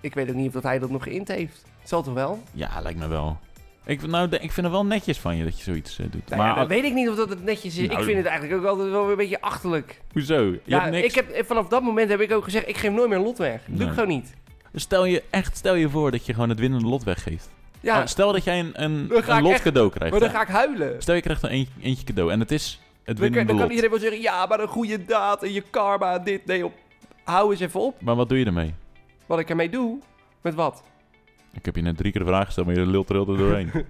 Ik 0.01 0.13
weet 0.13 0.29
ook 0.29 0.35
niet 0.35 0.47
of 0.47 0.53
dat 0.53 0.63
hij 0.63 0.79
dat 0.79 0.89
nog 0.89 1.03
geïnt 1.03 1.27
heeft. 1.27 1.63
Zal 1.83 2.03
toch 2.03 2.13
wel? 2.13 2.43
Ja, 2.53 2.69
lijkt 2.81 2.99
me 2.99 3.07
wel. 3.07 3.37
Ik, 3.85 4.07
nou, 4.07 4.29
ik 4.29 4.39
vind 4.51 4.55
het 4.55 4.71
wel 4.71 4.85
netjes 4.85 5.17
van 5.17 5.35
je 5.37 5.43
dat 5.43 5.57
je 5.57 5.63
zoiets 5.63 5.99
eh, 5.99 6.05
doet. 6.11 6.29
Nou 6.29 6.41
maar 6.41 6.55
ja, 6.57 6.67
weet 6.67 6.83
ik 6.83 6.93
niet 6.93 7.09
of 7.09 7.15
dat 7.15 7.29
het 7.29 7.43
netjes 7.43 7.77
is. 7.77 7.87
Nou, 7.87 7.99
ik 7.99 8.05
vind 8.05 8.17
het 8.17 8.25
eigenlijk 8.25 8.61
ook 8.61 8.65
altijd 8.67 8.89
wel 8.89 9.09
een 9.09 9.15
beetje 9.15 9.41
achterlijk. 9.41 10.01
hoezo? 10.13 10.43
Je 10.43 10.59
ja, 10.63 10.79
hebt 10.79 10.91
niks. 10.91 11.15
ik 11.15 11.25
heb, 11.35 11.45
vanaf 11.47 11.67
dat 11.67 11.83
moment 11.83 12.09
heb 12.09 12.19
ik 12.19 12.31
ook 12.31 12.43
gezegd, 12.43 12.67
ik 12.67 12.77
geef 12.77 12.91
nooit 12.91 13.09
meer 13.09 13.17
een 13.17 13.23
lot 13.23 13.37
weg. 13.37 13.53
Dat 13.59 13.67
doe 13.67 13.77
Nee. 13.77 13.87
ik 13.87 13.93
gewoon 13.93 14.07
niet. 14.09 14.33
Stel 14.73 15.05
je 15.05 15.23
echt, 15.29 15.57
stel 15.57 15.75
je 15.75 15.89
voor 15.89 16.11
dat 16.11 16.25
je 16.25 16.33
gewoon 16.33 16.49
het 16.49 16.59
winnende 16.59 16.87
lot 16.87 17.03
weggeeft. 17.03 17.49
Ja, 17.79 17.99
Oh, 17.99 18.05
stel 18.05 18.31
dat 18.31 18.43
jij 18.43 18.59
een, 18.59 18.71
een, 18.83 19.11
een 19.27 19.41
lot 19.41 19.51
echt- 19.51 19.61
cadeau 19.63 19.89
krijgt. 19.89 20.11
maar 20.11 20.19
dan 20.21 20.29
ga 20.29 20.41
ik 20.41 20.47
huilen. 20.47 21.01
Stel 21.01 21.15
je 21.15 21.21
krijgt 21.21 21.43
er 21.43 21.49
eentje, 21.49 21.73
eentje 21.81 22.03
cadeau 22.05 22.31
en 22.31 22.39
het 22.39 22.51
is 22.51 22.81
het 23.09 23.17
Dan, 23.17 23.25
kan- 23.25 23.35
winnende 23.35 23.47
dan 23.47 23.57
kan 23.61 23.69
iedereen 23.69 23.89
wel 23.89 23.99
zeggen, 23.99 24.21
ja, 24.21 24.45
maar 24.45 24.59
een 24.59 24.67
goede 24.67 25.05
daad 25.05 25.43
en 25.43 25.51
je 25.51 25.61
karma, 25.61 26.19
dit, 26.19 26.45
nee, 26.45 26.65
op. 26.65 26.73
Hou 27.23 27.51
eens 27.51 27.59
even 27.59 27.79
op. 27.79 28.01
Maar 28.01 28.15
wat 28.15 28.29
doe 28.29 28.37
je 28.39 28.45
ermee? 28.45 28.73
Wat 29.25 29.39
ik 29.39 29.49
ermee 29.49 29.69
doe, 29.69 29.99
met 30.41 30.53
wat? 30.55 30.83
Ik 31.53 31.65
heb 31.65 31.75
je 31.75 31.81
net 31.81 31.97
drie 31.97 32.11
keer 32.11 32.21
de 32.21 32.27
vraag 32.27 32.45
gesteld, 32.45 32.65
maar 32.67 32.75
je 32.75 32.85
lult 32.85 33.09
er 33.09 33.15
heel 33.15 33.25
doorheen. 33.25 33.71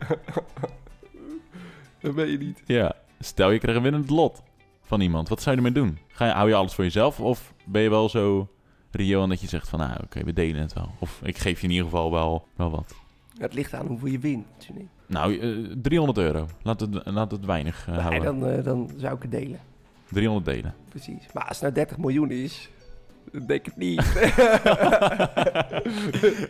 Dat 2.02 2.14
weet 2.14 2.32
je 2.32 2.38
niet. 2.38 2.62
ja. 2.66 2.96
Stel 3.20 3.52
je 3.52 3.60
krijgt 3.60 3.78
een 3.78 3.84
winnend 3.92 4.10
lot 4.10 4.42
van 4.84 5.02
iemand. 5.02 5.30
Wat 5.30 5.42
zou 5.42 5.56
je 5.56 5.62
ermee 5.64 5.84
doen? 5.84 5.98
Ga 6.08 6.26
je, 6.26 6.32
hou 6.32 6.48
je 6.50 6.56
alles 6.56 6.74
voor 6.74 6.84
jezelf? 6.84 7.20
Of 7.20 7.54
ben 7.66 7.82
je 7.82 7.90
wel 7.90 8.10
zo 8.10 8.48
reëel 8.92 9.24
en 9.24 9.30
dat 9.30 9.42
je 9.42 9.48
zegt 9.48 9.70
van... 9.70 9.80
Nou, 9.80 10.00
oké, 10.04 10.24
we 10.24 10.34
delen 10.34 10.62
het 10.62 10.74
wel. 10.74 10.92
Of 11.00 11.20
ik 11.24 11.38
geef 11.38 11.60
je 11.60 11.66
in 11.68 11.72
ieder 11.74 11.86
geval 11.86 12.12
wel, 12.12 12.48
wel 12.56 12.70
wat. 12.72 12.96
Het 13.38 13.54
ligt 13.54 13.74
aan 13.74 13.86
hoeveel 13.88 14.08
je 14.08 14.20
wint. 14.20 14.46
Sunny. 14.58 14.88
Nou, 15.10 15.40
eh, 15.40 15.50
300 15.82 16.18
euro. 16.18 16.48
Laat 16.62 16.80
het, 16.80 17.02
laat 17.06 17.32
het 17.32 17.46
weinig 17.46 17.86
eh, 17.88 17.94
Nee, 17.94 18.02
houden. 18.02 18.40
dan, 18.40 18.50
eh, 18.50 18.64
dan 18.64 18.90
zou 18.98 19.16
ik 19.16 19.22
het 19.22 19.32
delen. 19.32 19.60
300 20.12 20.46
delen. 20.46 20.74
Precies. 20.90 21.24
Maar 21.34 21.44
als 21.44 21.52
het 21.52 21.62
nou 21.62 21.74
30 21.74 21.98
miljoen 21.98 22.32
is, 22.32 22.70
dan 23.32 23.46
denk 23.46 23.60
ik 23.60 23.66
het 23.66 23.78
niet. 23.78 24.00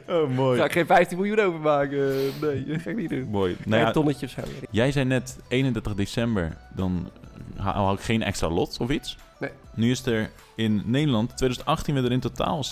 oh, 0.16 0.30
mooi. 0.36 0.60
ga 0.60 0.66
ik 0.66 0.72
geen 0.72 0.86
15 0.86 1.18
miljoen 1.18 1.40
overmaken. 1.40 2.16
Nee, 2.42 2.66
dat 2.66 2.82
ga 2.82 2.90
ik 2.90 2.96
niet 2.96 3.10
doen. 3.10 3.28
Mooi. 3.30 3.52
Nee, 3.52 3.68
Nou 3.68 3.82
ja, 3.82 3.88
een 3.88 3.94
tonnetje 3.94 4.26
of 4.26 4.32
zo. 4.32 4.42
Jij 4.72 4.92
zei 4.92 5.06
net 5.06 5.40
31 5.48 5.96
december, 5.96 6.58
dan 6.76 7.10
hou 7.56 7.94
ik 7.94 8.00
geen 8.02 8.24
extra 8.24 8.50
lot 8.50 8.78
of 8.80 8.90
iets. 8.90 9.18
Nee. 9.40 9.50
Nu 9.74 9.92
is 9.92 10.06
er 10.06 10.32
in 10.56 10.82
Nederland, 10.86 11.38
2018 11.38 11.94
werden 11.94 12.12
er 12.12 12.18
in 12.18 12.24
totaal 12.24 12.64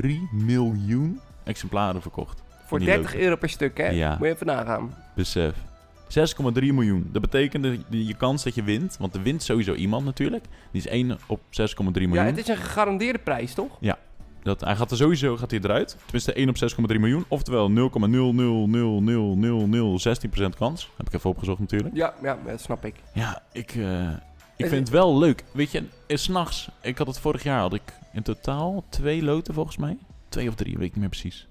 6,3 0.00 0.10
miljoen 0.32 1.20
exemplaren 1.44 2.02
verkocht. 2.02 2.42
Voor 2.70 2.78
die 2.78 2.88
30 2.88 3.06
loten. 3.06 3.24
euro 3.24 3.36
per 3.36 3.48
stuk, 3.48 3.78
hè? 3.78 3.88
Ja. 3.88 4.16
Moet 4.18 4.26
je 4.26 4.34
even 4.34 4.46
nagaan. 4.46 4.94
Besef. 5.14 5.54
6,3 6.18 6.52
miljoen. 6.54 7.08
Dat 7.12 7.22
betekent 7.22 7.62
dat 7.62 7.72
je, 7.88 8.06
je 8.06 8.14
kans 8.14 8.42
dat 8.42 8.54
je 8.54 8.62
wint, 8.62 8.96
want 8.98 9.14
er 9.14 9.22
wint 9.22 9.42
sowieso 9.42 9.74
iemand 9.74 10.04
natuurlijk. 10.04 10.44
Die 10.70 10.80
is 10.80 10.86
1 10.86 11.18
op 11.26 11.40
6,3 11.40 11.46
miljoen. 11.84 12.12
Ja, 12.12 12.24
het 12.24 12.38
is 12.38 12.48
een 12.48 12.56
gegarandeerde 12.56 13.18
prijs, 13.18 13.54
toch? 13.54 13.78
dat, 14.42 14.60
hij 14.60 14.76
gaat 14.76 14.90
er 14.90 14.96
sowieso 14.96 15.36
gaat 15.36 15.50
hij 15.50 15.60
eruit. 15.60 15.96
Tenminste 16.02 16.32
1 16.32 16.48
op 16.48 16.56
6,3 16.90 17.00
miljoen. 17.00 17.24
Oftewel 17.28 17.70
0,0000016% 17.70 17.74
kans. 20.58 20.90
Heb 20.96 21.06
ik 21.06 21.14
even 21.14 21.30
opgezocht 21.30 21.58
natuurlijk. 21.60 21.96
Ja, 21.96 22.14
ja 22.22 22.38
dat 22.46 22.60
snap 22.60 22.84
ik. 22.84 22.94
Ja, 23.14 23.42
ik, 23.52 23.74
eh, 23.74 24.08
ik 24.56 24.66
vind 24.66 24.72
het 24.72 24.88
wel 24.88 25.18
leuk. 25.18 25.44
Weet 25.52 25.70
je, 25.70 25.84
s'nachts, 26.06 26.70
ik 26.82 26.98
had 26.98 27.06
het 27.06 27.18
vorig 27.18 27.42
jaar, 27.42 27.60
had 27.60 27.74
ik 27.74 27.92
in 28.12 28.22
totaal 28.22 28.84
twee 28.88 29.22
loten 29.22 29.54
volgens 29.54 29.76
mij. 29.76 29.98
Twee 30.28 30.48
of 30.48 30.54
drie, 30.54 30.76
weet 30.76 30.86
ik 30.86 30.92
niet 30.92 31.00
meer 31.00 31.08
precies. 31.08 31.48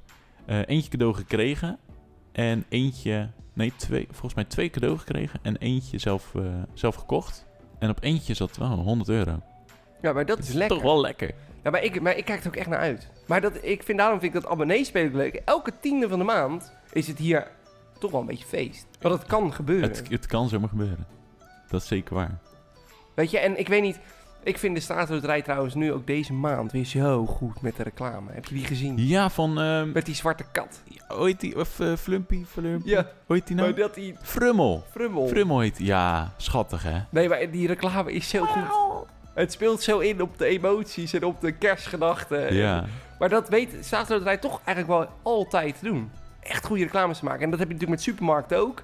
Eh, 0.50 0.60
eentje 0.66 0.90
cadeau 0.90 1.14
gekregen 1.14 1.80
en 2.32 2.66
eentje, 2.70 3.30
nee 3.54 3.74
twee, 3.76 4.08
volgens 4.12 4.34
mij 4.34 4.44
twee 4.44 4.70
cadeau 4.70 4.98
gekregen 4.98 5.40
en 5.42 5.58
eentje 5.58 5.98
zelf, 5.98 6.36
eh, 6.36 6.44
zelf 6.74 6.96
gekocht. 6.96 7.46
En 7.80 7.90
op 7.90 8.04
eentje 8.04 8.34
zat 8.34 8.58
wel 8.58 8.68
100 8.68 9.10
euro. 9.10 9.40
Ja, 10.02 10.14
maar 10.14 10.26
dat 10.26 10.40
is 10.40 10.54
lekker. 10.54 10.78
Toch 10.78 10.86
wel 10.86 11.02
lekker. 11.02 11.32
Ja, 11.64 11.70
maar 11.70 11.84
ik, 11.84 12.02
maar 12.02 12.18
ik 12.18 12.26
kijk 12.26 12.42
er 12.42 12.48
ook 12.48 12.56
echt 12.56 12.70
naar 12.70 12.80
uit. 12.80 13.10
Maar 13.28 13.42
dat, 13.42 13.64
ik 13.64 13.84
vind, 13.84 13.98
daarom 13.98 14.20
vind 14.20 14.36
ik 14.36 14.42
dat 14.42 14.52
abonneespelen 14.52 15.16
leuk. 15.16 15.42
Elke 15.46 15.72
tiende 15.80 16.10
van 16.10 16.20
de 16.20 16.26
maand 16.26 16.74
is 16.92 17.08
het 17.08 17.18
hier 17.18 17.48
toch 18.00 18.12
wel 18.12 18.20
een 18.20 18.26
beetje 18.26 18.46
feest. 18.46 18.88
Want 19.02 19.20
het 19.20 19.28
kan 19.28 19.54
gebeuren. 19.54 19.90
Het, 19.90 20.10
het 20.10 20.26
kan 20.26 20.50
zomaar 20.50 20.70
gebeuren. 20.70 21.08
Dat 21.68 21.82
is 21.82 21.88
zeker 21.88 22.16
waar. 22.16 22.40
Weet 23.16 23.32
je, 23.32 23.40
en 23.40 23.60
ik 23.60 23.68
weet 23.68 23.82
niet... 23.82 24.00
Ik 24.44 24.58
vind 24.58 24.76
de 24.76 24.82
staatsloterij 24.82 25.42
trouwens 25.42 25.74
nu 25.74 25.94
ook 25.94 26.08
deze 26.08 26.34
maand 26.34 26.72
weer 26.72 26.86
zo 26.86 27.26
goed 27.26 27.62
met 27.62 27.76
de 27.76 27.84
reclame. 27.84 28.32
Heb 28.32 28.46
je 28.46 28.56
die 28.56 28.66
gezien? 28.66 29.08
Ja, 29.08 29.30
van, 29.30 29.60
ehm 29.60 29.92
Met 29.92 30.06
die 30.06 30.16
zwarte 30.16 30.44
kat. 30.52 30.82
hoe 31.08 31.26
heet 31.26 31.40
die? 31.40 31.60
Of 31.60 31.80
uh, 31.80 31.96
Flumpy, 31.96 32.46
Flumpy? 32.46 32.90
Ja, 32.90 33.08
Hoe 33.26 33.36
heet 33.36 33.48
die 33.48 33.56
nou? 33.56 33.70
maar 33.70 33.80
dat 33.80 33.94
die 33.94 34.16
Frummel. 34.22 34.84
frummel. 34.92 35.28
Frummel 35.28 35.60
heet. 35.60 35.78
Ja, 35.78 36.34
schattig 36.38 36.84
hè? 36.84 37.00
Nee, 37.10 37.30
maar 37.30 37.52
die 37.52 37.68
reclame 37.68 38.12
is 38.14 38.30
zo 38.30 38.46
goed. 38.46 39.08
Het 39.34 39.52
speelt 39.52 39.82
zo 39.82 40.00
in 40.00 40.22
op 40.22 40.38
de 40.38 40.46
emoties 40.46 41.14
en 41.14 41.24
op 41.24 41.42
de 41.42 41.52
kerstgedachten. 41.52 42.54
Ja. 42.54 42.86
Maar 43.20 43.30
dat 43.30 43.50
weet 43.50 43.76
staatsloterij 43.82 44.38
toch 44.38 44.62
eigenlijk 44.66 45.00
wel 45.00 45.10
altijd 45.34 45.80
te 45.80 45.86
doen. 45.86 46.12
Echt 46.40 46.66
goede 46.66 46.84
reclames 46.84 47.20
te 47.20 47.26
maken. 47.26 47.44
En 47.44 47.50
dat 47.50 47.60
heb 47.60 47.68
je 47.68 47.74
natuurlijk 47.74 48.02
met 48.06 48.10
supermarkten 48.10 48.58
ook. 48.58 48.84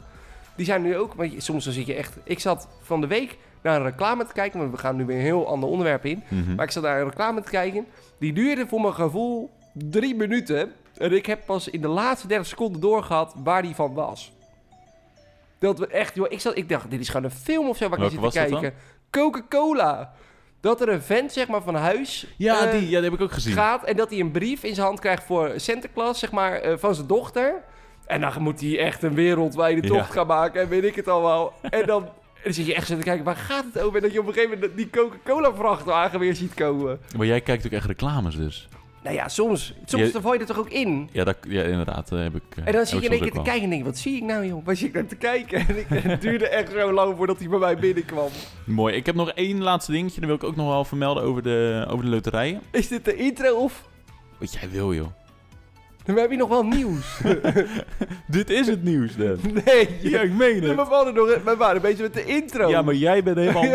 Die 0.56 0.66
zijn 0.66 0.82
nu 0.82 0.98
ook, 0.98 1.14
want 1.14 1.32
je- 1.32 1.42
soms 1.42 1.64
dan 1.64 1.74
zit 1.74 1.86
je 1.86 1.94
echt... 1.94 2.18
Ik 2.24 2.40
zat 2.40 2.68
van 2.82 3.02
de 3.02 3.08
week 3.08 3.38
naar 3.66 3.76
een 3.80 3.86
reclame 3.86 4.26
te 4.26 4.34
kijken, 4.34 4.60
want 4.60 4.72
we 4.72 4.78
gaan 4.78 4.96
nu 4.96 5.06
weer 5.06 5.16
een 5.16 5.22
heel 5.22 5.48
ander 5.48 5.70
onderwerp 5.70 6.06
in. 6.06 6.24
Mhm. 6.28 6.56
Maar 6.56 6.66
ik 6.66 6.72
zat 6.72 6.84
naar 6.84 7.00
een 7.00 7.10
reclame 7.10 7.42
te 7.42 7.50
kijken. 7.50 7.86
Die 8.20 8.34
duurde 8.34 8.68
voor 8.68 8.82
mijn 8.82 8.94
gevoel 8.94 9.50
drie 9.74 10.16
minuten. 10.16 10.72
En 10.98 11.12
ik 11.14 11.26
heb 11.26 11.46
pas 11.46 11.68
in 11.70 11.82
de 11.82 11.88
laatste 11.88 12.28
30 12.28 12.48
seconden 12.48 12.82
doorgehad 12.82 13.34
waar 13.44 13.62
die 13.62 13.76
van 13.76 13.94
was. 13.94 14.32
Dat 15.60 15.80
we 15.80 15.88
echt, 15.88 16.16
joh, 16.16 16.26
ik, 16.32 16.40
zat, 16.40 16.58
ik 16.58 16.70
dacht, 16.70 16.92
dit 16.92 17.00
is 17.00 17.08
gewoon 17.10 17.24
een 17.24 17.32
film 17.38 17.68
of 17.70 17.78
zo 17.78 17.90
waar 17.90 18.00
ik 18.02 18.10
zit 18.12 18.22
te 18.22 18.30
kijken. 18.30 18.74
Coca-Cola. 19.10 20.14
Dat 20.62 20.82
er 20.82 20.90
een 20.90 21.02
vent, 21.02 21.32
zeg 21.32 21.48
maar, 21.48 21.62
van 21.62 21.76
huis 21.76 22.28
Ja, 22.38 22.66
eh, 22.66 22.72
die, 22.72 22.82
ja, 22.90 23.00
die 23.00 23.10
heb 23.10 23.14
ik 23.14 23.22
ook 23.22 23.32
gezien. 23.32 23.54
gaat 23.54 23.84
en 23.84 23.96
dat 23.96 24.10
hij 24.10 24.20
een 24.20 24.32
brief 24.32 24.64
in 24.64 24.74
zijn 24.76 24.86
hand 24.88 25.00
krijgt 25.00 25.24
voor 25.24 25.52
Sinterklaas, 25.56 26.20
zeg 26.20 26.32
maar, 26.32 26.54
eh, 26.54 26.78
van 26.78 26.96
zijn 26.96 27.08
dochter. 27.08 27.64
En 28.06 28.22
dan 28.22 28.42
moet 28.42 28.62
hij 28.62 28.80
echt 28.80 29.04
een 29.04 29.14
wereldwijde 29.14 29.82
Ja. 29.82 29.88
tocht 29.88 30.12
gaan 30.12 30.28
maken 30.28 30.62
en 30.62 30.70
weet 30.70 30.84
ik 30.84 30.96
het 30.96 31.08
allemaal. 31.08 31.54
En 31.62 31.86
dan, 31.86 32.10
dan 32.46 32.54
zit 32.54 32.66
je 32.66 32.76
echt 32.76 32.88
zo 32.88 32.96
te 32.98 33.04
kijken, 33.04 33.26
waar 33.26 33.36
gaat 33.36 33.66
het 33.74 33.84
over? 33.84 33.96
En 33.96 34.02
dat 34.02 34.12
je 34.14 34.20
op 34.20 34.28
een 34.28 34.34
gegeven 34.34 34.56
moment 34.60 34.78
die 34.78 34.90
Coca-Cola 34.90 35.54
vrachtwagen 35.54 36.20
weer 36.20 36.36
ziet 36.36 36.54
komen. 36.54 37.00
Maar 37.18 37.26
jij 37.26 37.42
kijkt 37.42 37.66
ook 37.66 37.72
echt 37.72 37.86
reclames 37.86 38.36
dus. 38.36 38.68
Nou 39.04 39.18
ja, 39.18 39.28
soms, 39.28 39.74
soms 39.86 40.04
Je- 40.12 40.20
je 40.32 40.38
er 40.40 40.46
toch 40.46 40.60
ook 40.60 40.70
in. 40.70 41.10
Ja, 41.12 41.24
dat, 41.24 41.38
ja 41.48 41.64
inderdaad. 41.64 42.12
eh, 42.12 42.20
heb 42.20 42.36
ik, 42.36 42.42
eh, 42.56 42.68
En 42.68 42.74
dan 42.74 42.86
zie 42.86 42.96
ik 42.98 43.02
je 43.04 43.08
in 43.10 43.14
één 43.14 43.22
keer 43.22 43.32
te 43.32 43.42
kijken 43.42 43.64
en 43.64 43.70
denk 43.70 43.82
je, 43.82 43.88
wat 43.88 43.98
zie 43.98 44.16
ik 44.16 44.24
nou 44.24 44.46
joh? 44.46 44.66
Waar 44.66 44.76
zit 44.76 44.88
ik 44.88 44.94
naar 44.94 45.06
te 45.06 45.16
kijken? 45.16 45.60
En 45.68 45.78
ik, 45.78 45.86
het 45.90 46.22
duurde 46.22 46.48
echt 46.48 46.72
zo 46.72 46.92
lang 46.94 47.16
voordat 47.18 47.40
hij 47.40 47.50
bij 47.50 47.60
mij 47.60 47.78
binnenkwam. 47.78 48.30
Mooi. 48.64 48.96
Ik 48.96 49.06
heb 49.06 49.16
nog 49.16 49.30
één 49.32 49.62
laatste 49.64 49.92
dingetje. 49.92 50.20
Dat 50.20 50.30
wil 50.30 50.38
ik 50.38 50.44
ook 50.44 50.56
nog 50.56 50.68
wel 50.68 50.86
vermelden 50.86 51.24
over 51.24 51.42
de, 51.44 51.86
over 51.90 52.06
de 52.06 52.12
loterijen. 52.12 52.62
Is 52.72 52.88
dit 52.88 53.06
de 53.06 53.16
intro 53.16 53.56
of... 53.56 53.88
Wat 54.40 54.54
jij 54.54 54.70
wil, 54.70 54.94
joh. 54.94 55.08
Dan 56.06 56.16
heb 56.18 56.32
je 56.32 56.38
nog 56.38 56.50
wel 56.50 56.64
nieuws. 56.64 57.20
Dit 58.28 58.50
is 58.50 58.68
het 58.68 58.84
nieuws, 58.84 59.16
Dan. 59.16 59.38
Nee, 59.66 59.90
Ja, 60.12 60.20
ik 60.22 60.32
meen 60.32 60.60
we 60.60 60.68
het. 60.68 60.88
waren 60.88 61.14
nog 61.14 61.38
we 61.44 61.56
waren 61.58 61.82
bezig 61.82 62.00
met 62.00 62.14
de 62.14 62.26
intro. 62.26 62.70
Ja, 62.70 62.82
maar 62.82 62.94
jij 62.96 63.24
bent 63.24 63.38
helemaal... 63.38 63.66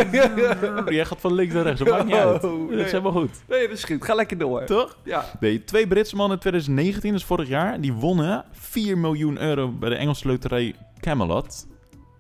jij 0.93 1.05
gaat 1.05 1.21
van 1.21 1.33
links 1.35 1.55
naar 1.55 1.63
rechts. 1.63 1.79
Dat 1.81 1.89
maakt 1.89 2.05
niet 2.05 2.15
uit. 2.15 2.45
Oh, 2.45 2.71
Dat 2.71 2.79
is 2.79 2.91
helemaal 2.91 3.13
goed. 3.13 3.31
Nee, 3.49 3.69
dat 3.69 3.77
is 3.77 3.85
goed. 3.85 4.05
Ga 4.05 4.15
lekker 4.15 4.39
door. 4.39 4.65
Toch? 4.65 4.97
Ja. 5.05 5.25
Nee, 5.41 5.65
twee 5.65 5.87
Britse 5.87 6.17
mannen 6.17 6.35
in 6.37 6.41
2019, 6.43 7.13
dus 7.13 7.25
vorig 7.25 7.49
jaar, 7.49 7.81
die 7.81 7.93
wonnen 7.93 8.45
4 8.53 8.99
miljoen 8.99 9.41
euro 9.43 9.69
bij 9.71 9.89
de 9.89 9.95
Engelse 9.95 10.29
loterij 10.29 10.75
Camelot. 11.01 11.67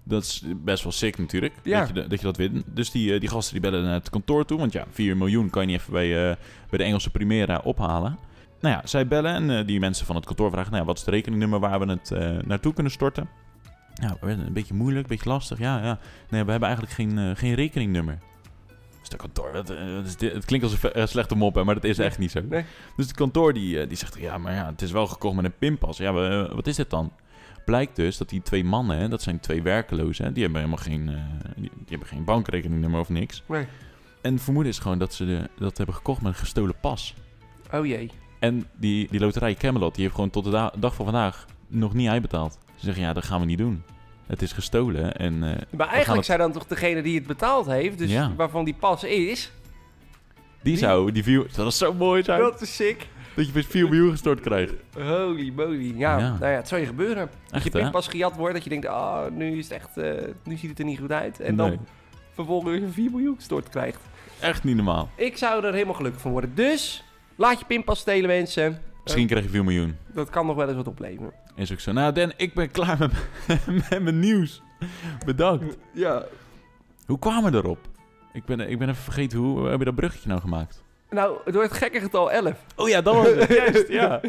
Dat 0.04 0.22
is 0.22 0.42
best 0.56 0.82
wel 0.82 0.92
sick 0.92 1.18
natuurlijk, 1.18 1.52
Ja. 1.62 1.78
dat, 1.78 1.88
je, 1.88 1.94
de- 1.94 2.06
dat 2.08 2.18
je 2.20 2.24
dat 2.26 2.36
wint. 2.36 2.64
Dus 2.66 2.90
die, 2.90 3.14
eh, 3.14 3.20
die 3.20 3.28
gasten 3.28 3.52
die 3.60 3.70
bellen 3.70 3.84
naar 3.84 3.94
het 3.94 4.10
kantoor 4.10 4.44
toe, 4.44 4.58
want 4.58 4.72
ja, 4.72 4.84
4 4.90 5.16
miljoen 5.16 5.50
kan 5.50 5.62
je 5.62 5.68
niet 5.68 5.80
even 5.80 5.92
bij, 5.92 6.30
eh, 6.30 6.36
bij 6.70 6.78
de 6.78 6.84
Engelse 6.84 7.10
Primera 7.10 7.60
ophalen. 7.64 8.18
Nou 8.60 8.74
ja, 8.74 8.86
zij 8.86 9.06
bellen 9.06 9.34
en 9.34 9.58
eh, 9.58 9.66
die 9.66 9.80
mensen 9.80 10.06
van 10.06 10.16
het 10.16 10.24
kantoor 10.26 10.50
vragen, 10.50 10.70
nou 10.70 10.82
ja, 10.82 10.86
wat 10.88 10.98
is 10.98 11.04
het 11.04 11.14
rekeningnummer 11.14 11.60
waar 11.60 11.80
we 11.80 11.86
het 11.86 12.10
eh, 12.10 12.38
naartoe 12.44 12.72
kunnen 12.72 12.92
storten? 12.92 13.28
Ja, 13.94 14.16
een 14.20 14.52
beetje 14.52 14.74
moeilijk, 14.74 15.02
een 15.02 15.16
beetje 15.16 15.30
lastig. 15.30 15.58
Ja, 15.58 15.82
ja. 15.82 15.98
Nee, 16.30 16.44
we 16.44 16.50
hebben 16.50 16.68
eigenlijk 16.68 16.98
geen, 16.98 17.18
eh, 17.18 17.30
geen 17.34 17.54
rekeningnummer. 17.54 18.18
Dus 19.00 19.08
dat 19.08 19.20
kantoor, 19.20 19.64
is 20.04 20.16
dit? 20.16 20.32
het 20.32 20.44
klinkt 20.44 20.66
als 20.66 20.76
een 20.92 21.08
slechte 21.08 21.34
mop, 21.34 21.54
hè, 21.54 21.64
maar 21.64 21.74
dat 21.74 21.84
is 21.84 21.98
echt 21.98 22.18
niet 22.18 22.30
zo. 22.30 22.40
Nee. 22.48 22.64
Dus 22.96 23.06
het 23.06 23.14
kantoor 23.16 23.52
die, 23.52 23.86
die 23.86 23.96
zegt, 23.96 24.16
ja, 24.18 24.38
maar 24.38 24.54
ja, 24.54 24.66
het 24.66 24.82
is 24.82 24.90
wel 24.92 25.06
gekocht 25.06 25.34
met 25.36 25.44
een 25.44 25.58
pinpas. 25.58 25.96
Ja, 25.96 26.12
we- 26.14 26.50
wat 26.54 26.66
is 26.66 26.76
dit 26.76 26.90
dan? 26.90 27.12
Blijkt 27.64 27.96
dus 27.96 28.16
dat 28.16 28.28
die 28.28 28.42
twee 28.42 28.64
mannen, 28.64 28.98
hè, 28.98 29.08
dat 29.08 29.22
zijn 29.22 29.40
twee 29.40 29.62
werkelozen, 29.62 30.24
hè, 30.24 30.32
die 30.32 30.42
hebben 30.42 30.60
helemaal 30.60 30.84
geen, 30.84 31.04
die, 31.56 31.70
die 31.74 31.84
hebben 31.88 32.08
geen 32.08 32.24
bankrekeningnummer 32.24 33.00
of 33.00 33.08
niks. 33.08 33.42
Nee. 33.48 33.66
En 34.22 34.32
het 34.34 34.42
vermoeden 34.42 34.72
is 34.72 34.78
gewoon 34.78 34.98
dat 34.98 35.14
ze 35.14 35.26
de, 35.26 35.48
dat 35.58 35.76
hebben 35.76 35.94
gekocht 35.94 36.22
met 36.22 36.32
een 36.32 36.38
gestolen 36.38 36.74
pas. 36.80 37.14
Oh 37.72 37.86
jee. 37.86 38.10
En 38.40 38.66
die, 38.76 39.08
die 39.10 39.20
loterij 39.20 39.54
Camelot, 39.54 39.94
die 39.94 40.02
heeft 40.02 40.14
gewoon 40.14 40.30
tot 40.30 40.44
de 40.44 40.50
da- 40.50 40.72
dag 40.78 40.94
van 40.94 41.04
vandaag 41.04 41.46
nog 41.66 41.94
niet 41.94 42.08
uitbetaald. 42.08 42.58
Ze 42.74 42.84
zeggen, 42.84 43.02
ja, 43.02 43.12
dat 43.12 43.24
gaan 43.24 43.40
we 43.40 43.46
niet 43.46 43.58
doen. 43.58 43.82
Het 44.26 44.42
is 44.42 44.52
gestolen 44.52 45.16
en... 45.16 45.32
eh, 45.42 45.62
Maar 45.76 45.86
eigenlijk 45.86 46.16
het- 46.16 46.24
zijn 46.26 46.38
dan 46.38 46.52
toch 46.52 46.66
degene 46.66 47.02
die 47.02 47.14
het 47.18 47.26
betaald 47.26 47.66
heeft, 47.66 47.98
dus 47.98 48.10
Ja. 48.10 48.32
waarvan 48.36 48.64
die 48.64 48.74
pas 48.74 49.04
is. 49.04 49.52
die 50.62 50.76
zou, 50.76 51.12
die 51.12 51.22
view, 51.22 51.44
dat 51.54 51.66
is 51.66 51.78
zo 51.78 51.94
mooi 51.94 52.22
zijn, 52.22 52.40
Dat 52.40 52.60
is 52.60 52.76
sick. 52.76 53.06
dat 53.34 53.46
je 53.46 53.52
best 53.52 53.70
4 53.70 53.84
miljoen 53.88 54.10
gestort 54.10 54.40
krijgt. 54.40 54.72
Holy 54.94 55.52
moly. 55.56 55.94
Ja, 55.98 56.18
Ja. 56.18 56.28
nou 56.28 56.50
ja, 56.52 56.56
het 56.56 56.68
zou 56.68 56.80
je 56.80 56.86
gebeuren. 56.86 57.16
dat 57.46 57.52
Echt, 57.52 57.64
je 57.64 57.70
hè? 57.70 57.82
pinpas 57.82 58.08
gejat 58.08 58.36
wordt, 58.36 58.54
dat 58.54 58.64
je 58.64 58.70
denkt, 58.70 58.86
ah, 58.86 59.30
nu 59.30 59.58
is 59.58 59.68
het 59.68 59.72
echt, 59.72 59.96
eh, 59.96 60.12
nu 60.44 60.56
ziet 60.56 60.70
het 60.70 60.78
er 60.78 60.84
niet 60.84 60.98
goed 60.98 61.12
uit. 61.12 61.40
En 61.40 61.54
Nee, 61.56 61.70
dan 61.70 61.78
vervolgens 62.34 62.94
4 62.94 63.10
miljoen 63.10 63.34
gestort 63.36 63.68
krijgt. 63.68 64.00
echt 64.40 64.64
niet 64.64 64.76
normaal. 64.76 65.08
Ik 65.14 65.36
zou 65.36 65.64
er 65.64 65.72
helemaal 65.72 65.94
gelukkig 65.94 66.20
van 66.20 66.30
worden. 66.30 66.54
Dus, 66.54 67.04
laat 67.40 67.58
je 67.58 67.64
pinpas 67.64 67.98
stelen 67.98 68.26
mensen. 68.28 68.80
Misschien 69.02 69.26
krijg 69.26 69.44
je 69.44 69.50
4 69.50 69.64
miljoen. 69.64 69.96
Dat 70.14 70.30
kan 70.30 70.46
nog 70.46 70.56
wel 70.56 70.66
eens 70.66 70.76
wat 70.76 70.86
opleveren. 70.88 71.32
Is 71.54 71.72
ook 71.72 71.80
zo. 71.80 71.92
Nou, 71.92 72.12
Dan, 72.12 72.32
ik 72.36 72.54
ben 72.54 72.70
klaar 72.70 72.98
met, 72.98 73.12
met 73.90 74.02
mijn 74.02 74.18
nieuws. 74.18 74.62
Bedankt. 75.24 75.76
Ja. 75.92 76.24
Hoe 77.06 77.18
kwamen 77.18 77.52
we 77.52 77.58
erop? 77.58 77.78
Ik 78.32 78.44
ben, 78.44 78.60
ik 78.70 78.78
ben 78.78 78.88
even 78.88 79.02
vergeten, 79.02 79.38
hoe 79.38 79.68
heb 79.68 79.78
je 79.78 79.84
dat 79.84 79.94
bruggetje 79.94 80.28
nou 80.28 80.40
gemaakt? 80.40 80.82
Nou, 81.10 81.38
door 81.52 81.62
het 81.62 81.72
gekke 81.72 82.00
getal 82.00 82.30
11. 82.32 82.64
Oh 82.76 82.88
ja, 82.88 83.00
dat 83.00 83.14
was 83.14 83.26
het. 83.26 83.48
Juist, 83.58 83.88
ja. 83.88 84.20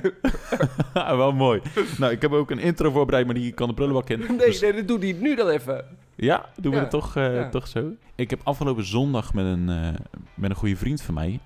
Wel 0.93 1.31
mooi. 1.33 1.61
Nou, 1.97 2.11
ik 2.11 2.21
heb 2.21 2.31
ook 2.31 2.51
een 2.51 2.59
intro 2.59 2.91
voorbereid, 2.91 3.25
maar 3.25 3.35
die 3.35 3.51
kan 3.51 3.67
de 3.67 3.73
prullenbak 3.73 4.09
in. 4.09 4.19
Nee, 4.19 4.37
Dus- 4.37 4.61
nee, 4.61 4.73
dat 4.73 4.87
doe 4.87 4.99
die 4.99 5.13
nu 5.15 5.35
dan 5.35 5.47
even. 5.47 5.85
ja, 6.15 6.45
doen 6.55 6.71
we 6.71 6.77
Ja. 6.77 6.81
het 6.83 6.91
toch, 6.91 7.15
eh, 7.15 7.35
Ja. 7.35 7.49
toch 7.49 7.67
zo? 7.67 7.91
Ik 8.15 8.29
heb 8.29 8.39
afgelopen 8.43 8.85
zondag 8.85 9.33
met 9.33 9.45
een, 9.45 9.69
eh, 9.69 9.87
met 10.33 10.49
een 10.49 10.55
goede 10.55 10.75
vriend 10.75 11.01
van 11.01 11.13
mij... 11.13 11.39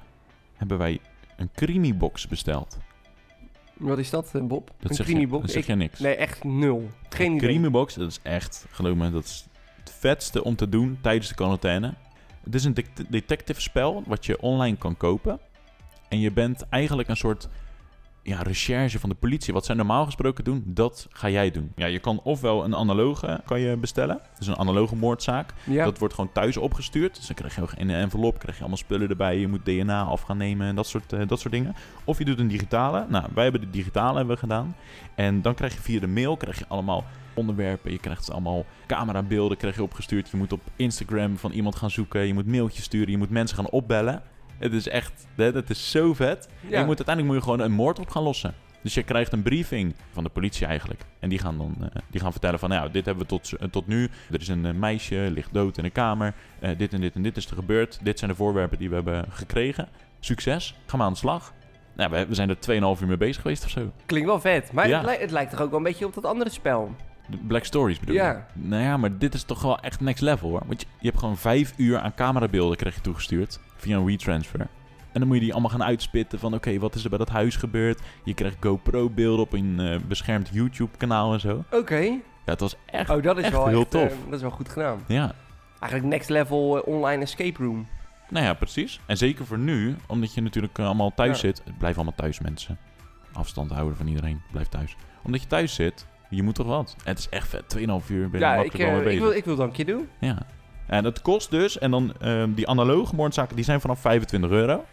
hebben 0.56 0.78
wij 0.78 1.00
een 1.36 1.50
creamy-box 1.54 2.27
besteld. 2.27 2.77
Wat 3.77 3.98
is 3.98 4.10
dat, 4.10 4.36
eh, 4.36 4.42
Bob? 4.42 4.72
Dat 4.80 4.89
een 4.89 4.96
zeg, 4.96 5.06
creamy 5.06 5.22
je, 5.24 5.27
box? 5.27 5.42
dat 5.42 5.51
zeg 5.51 5.62
Ik- 5.62 5.68
jij 5.68 5.75
niks. 5.77 6.00
Nee, 6.00 6.15
echt 6.15 6.44
nul. 6.44 6.89
Geen 7.10 7.36
idee. 7.36 7.50
Creamy 7.50 7.72
box, 7.72 7.94
dat 7.94 8.10
is 8.10 8.20
echt, 8.24 8.65
geloof 8.72 8.96
me, 8.96 9.12
dat 9.12 9.24
is 9.24 9.46
het 9.80 9.92
vetste 10.00 10.44
om 10.44 10.56
te 10.56 10.70
doen 10.70 10.98
tijdens 11.01 11.27
de 11.27 11.36
quarantaine. 11.36 11.94
Het 12.44 12.56
is 12.56 12.63
een 12.63 12.74
det- 12.74 13.06
detective 13.10 13.62
spel 13.62 14.04
wat 14.06 14.25
je 14.25 14.42
online 14.42 14.77
kan 14.77 14.98
kopen. 14.98 15.39
En 16.10 16.20
je 16.20 16.32
bent 16.32 16.70
eigenlijk 16.70 17.08
een 17.08 17.18
soort 17.18 17.48
ja, 18.25 18.41
recherche 18.41 19.00
van 19.00 19.10
de 19.10 19.15
politie. 19.15 19.53
Wat 19.53 19.65
zij 19.65 19.75
normaal 19.75 20.05
gesproken 20.05 20.44
doen, 20.44 20.63
dat 20.65 21.08
ga 21.10 21.29
jij 21.29 21.51
doen. 21.51 21.72
Ja, 21.75 21.86
je 21.86 22.00
kan 22.00 22.20
ofwel 22.24 22.63
een 22.63 22.75
analoge 22.75 23.41
kan 23.46 23.60
je 23.60 23.77
bestellen. 23.77 24.22
Dus 24.38 24.48
een 24.48 24.58
analoge 24.58 24.96
moordzaak. 24.96 25.53
Ja. 25.63 25.86
Dat 25.86 26.00
wordt 26.00 26.13
gewoon 26.13 26.32
thuis 26.32 26.58
opgestuurd. 26.58 27.15
Dus 27.15 27.27
dan 27.27 27.36
krijg 27.36 27.55
je 27.55 27.62
ook 27.62 27.74
in 27.74 27.89
een 27.89 27.96
envelop 27.96 28.39
krijg 28.39 28.55
je 28.55 28.60
allemaal 28.60 28.77
spullen 28.77 29.10
erbij. 29.10 29.39
Je 29.39 29.48
moet 29.48 29.65
DNA 29.65 30.03
af 30.03 30.22
gaan 30.22 30.38
nemen 30.38 30.67
en 30.67 30.75
dat 30.75 30.88
soort, 30.88 31.13
eh, 31.13 31.27
dat 31.27 31.39
soort 31.39 31.53
dingen. 31.53 31.75
Of 32.03 32.17
je 32.17 32.25
doet 32.25 32.39
een 32.39 32.48
digitale. 32.48 33.05
Nou, 33.10 33.25
wij 33.34 33.44
hebben 33.44 33.62
de 33.62 33.70
digitale 33.70 34.17
hebben 34.17 34.34
we 34.34 34.41
gedaan. 34.41 34.75
En 35.15 35.41
dan 35.41 35.53
krijg 35.53 35.74
je 35.74 35.82
via 35.82 36.00
de 36.00 36.08
mail 36.08 36.38
krijg 36.38 36.60
je 36.60 36.65
allemaal 36.67 37.03
onderwerpen. 37.34 37.91
Je 37.91 38.00
krijgt 38.00 38.32
allemaal 38.32 38.65
camerabeelden 38.88 39.58
krijg 39.58 39.75
je 39.75 39.84
opgestuurd. 39.84 40.29
Je 40.29 40.38
moet 40.38 40.53
op 40.53 40.62
Instagram 40.75 41.38
van 41.38 41.51
iemand 41.51 41.75
gaan 41.75 41.91
zoeken. 41.91 42.27
Je 42.27 42.34
moet 42.34 42.48
mailtjes 42.48 42.84
sturen. 42.84 43.12
Je 43.12 43.17
moet 43.17 43.29
mensen 43.29 43.58
gaan 43.58 43.70
opbellen. 43.70 44.24
Het 44.58 44.74
is 44.74 44.88
echt, 44.88 45.28
het 45.36 45.70
is 45.70 45.92
zo 45.92 46.14
vet. 46.14 46.48
En 46.62 46.80
je 46.80 46.86
moet, 46.86 46.98
uiteindelijk 46.98 47.26
moet 47.28 47.36
je 47.36 47.42
gewoon 47.42 47.60
een 47.60 47.72
moord 47.72 48.00
op 48.00 48.10
gaan 48.10 48.24
lossen. 48.24 48.54
Dus 48.82 48.94
je 48.94 49.04
krijgt 49.04 49.34
een 49.34 49.42
briefing 49.42 49.96
van 50.12 50.24
de 50.24 50.30
politie 50.30 50.66
eigenlijk. 50.66 51.02
En 51.20 51.30
die 51.30 51.40
gaan 51.40 51.58
dan 51.58 51.76
eh, 51.80 52.02
die 52.10 52.22
gaan 52.22 52.32
vertellen 52.32 52.60
van, 52.60 52.70
nou, 52.70 52.92
dit 52.92 53.06
hebben 53.06 53.24
we 53.24 53.30
tot, 53.30 53.54
eh, 53.54 53.68
tot 53.68 53.88
nu. 53.88 54.10
Er 54.32 54.40
is 54.40 54.48
een 54.48 54.66
eh, 54.66 54.74
meisje, 54.74 55.30
ligt 55.34 55.54
dood 55.54 55.78
in 55.78 55.84
een 55.86 55.92
kamer. 55.92 56.34
Dit 56.78 56.94
en 56.94 57.02
dit 57.02 57.16
en 57.16 57.22
dit 57.22 57.38
is 57.38 57.46
er 57.50 57.56
gebeurd. 57.56 58.00
Dit 58.04 58.20
zijn 58.20 58.32
de 58.32 58.38
voorwerpen 58.38 58.78
die 58.78 58.90
we 58.90 58.96
hebben 58.96 59.26
gekregen. 59.30 59.88
Succes, 60.20 60.76
ga 60.86 60.98
maar 60.98 61.06
aan 61.06 61.12
de 61.14 61.20
slag. 61.20 61.54
Nou, 61.96 62.12
we, 62.12 62.26
we 62.26 62.36
zijn 62.36 62.50
er 62.50 62.56
2,5 62.56 63.02
uur 63.02 63.08
mee 63.08 63.18
bezig 63.18 63.42
geweest 63.42 63.64
of 63.64 63.70
zo. 63.70 63.92
Klinkt 64.06 64.28
wel 64.28 64.40
vet. 64.40 64.72
Maar 64.72 64.88
Ja. 64.88 65.06
het, 65.06 65.20
het 65.20 65.32
lijkt 65.32 65.52
toch 65.52 65.62
ook 65.62 65.70
wel 65.70 65.78
een 65.78 65.84
beetje 65.84 66.06
op 66.06 66.14
dat 66.14 66.26
andere 66.26 66.50
spel. 66.50 66.96
De 67.27 67.38
Black 67.38 67.63
Stories 67.63 68.00
bedoel 68.00 68.15
Ja. 68.15 68.48
je? 68.53 68.60
Nou 68.67 68.84
ja, 68.84 68.98
maar 68.98 69.17
dit 69.17 69.34
is 69.34 69.44
toch 69.44 69.62
wel 69.62 69.79
echt 69.79 70.00
next 70.01 70.22
level 70.22 70.50
hoor. 70.50 70.62
Want 70.67 70.82
je, 70.82 70.88
je 71.00 71.08
hebt 71.08 71.20
gewoon 71.20 71.38
vijf 71.38 71.74
uur 71.77 72.00
aan 72.00 72.13
camerabeelden 72.13 72.77
krijg 72.77 72.96
je 72.96 73.01
toegestuurd. 73.01 73.60
Via 73.75 73.98
een 73.98 74.05
WeTransfer. 74.05 74.60
En 75.12 75.20
dan 75.22 75.27
moet 75.27 75.38
je 75.38 75.44
die 75.44 75.51
allemaal 75.53 75.72
gaan 75.72 75.84
uitspitten 75.84 76.39
van 76.39 76.53
oké, 76.53 76.79
wat 76.79 76.96
is 76.96 77.03
er 77.03 77.10
bij 77.10 77.17
dat 77.20 77.29
huis 77.29 77.55
gebeurd? 77.55 78.01
Je 78.24 78.34
krijgt 78.34 78.58
GoPro 78.60 79.10
beelden 79.10 79.46
op 79.46 79.53
een 79.53 79.79
eh, 79.79 80.00
beschermd 80.08 80.50
YouTube 80.51 80.98
kanaal 80.98 81.34
en 81.34 81.39
zo. 81.39 81.63
Oké. 81.72 82.00
Ja, 82.00 82.51
het 82.51 82.60
was 82.60 82.75
echt, 82.86 83.10
Oh, 83.10 83.24
dat 83.24 83.38
is 83.38 83.44
echt 83.44 83.53
wel 83.53 83.67
heel 83.67 83.79
echt, 83.82 83.91
tof. 83.91 84.01
eh, 84.12 84.17
dat 84.25 84.34
is 84.34 84.41
wel 84.41 84.51
goed 84.51 84.70
gedaan. 84.70 85.00
ja. 85.08 85.34
Eigenlijk 85.79 86.13
next 86.13 86.29
level 86.29 86.77
eh, 86.84 86.94
online 86.94 87.22
escape 87.22 87.63
room. 87.63 87.88
Nou 88.29 88.46
ja, 88.46 88.53
precies. 88.53 89.00
En 89.05 89.17
zeker 89.17 89.46
voor 89.46 89.58
nu, 89.58 89.96
omdat 90.08 90.34
je 90.34 90.41
natuurlijk 90.41 90.77
eh, 90.77 90.86
allemaal 90.86 91.13
thuis 91.15 91.41
Ja. 91.41 91.48
zit. 91.48 91.63
Blijf 91.77 91.96
allemaal 91.96 92.15
thuis 92.15 92.39
mensen. 92.39 92.77
Afstand 93.34 93.72
houden 93.72 93.98
van 93.98 94.08
iedereen. 94.08 94.41
Blijf 94.51 94.67
thuis. 94.67 94.96
Omdat 95.24 95.41
je 95.41 95.48
thuis 95.48 95.74
zit, 95.75 96.08
je 96.29 96.44
moet 96.44 96.55
toch 96.55 96.67
wat. 96.67 96.96
Het 97.03 97.17
is 97.20 97.29
echt 97.29 97.48
vet. 97.48 97.77
2,5 97.77 97.84
uur 98.10 98.29
ben 98.29 98.39
je 98.39 98.46
Ja, 98.46 98.51
er 98.51 98.58
ik, 98.58 98.63
makkelijk 98.65 98.77
wel 98.77 98.91
mee 98.91 98.91
eh, 98.91 98.98
ik, 99.00 99.03
bezig. 99.05 99.20
wil, 99.20 99.32
ik 99.32 99.46
wil 99.46 99.55
dat 99.55 99.65
een 99.67 99.72
keer 99.74 99.86
doen. 99.86 100.10
Ja. 100.20 100.38
En 100.88 101.03
dat 101.03 101.22
kost 101.22 101.51
dus, 101.51 101.77
en 101.79 101.91
dan 101.91 102.13
ehm, 102.20 102.53
die 102.53 102.67
analoge 102.67 103.15
moordzaken, 103.15 103.55
die 103.55 103.65
zijn 103.65 103.82
vanaf 103.82 104.00
25 104.00 104.50
euro. 104.50 104.86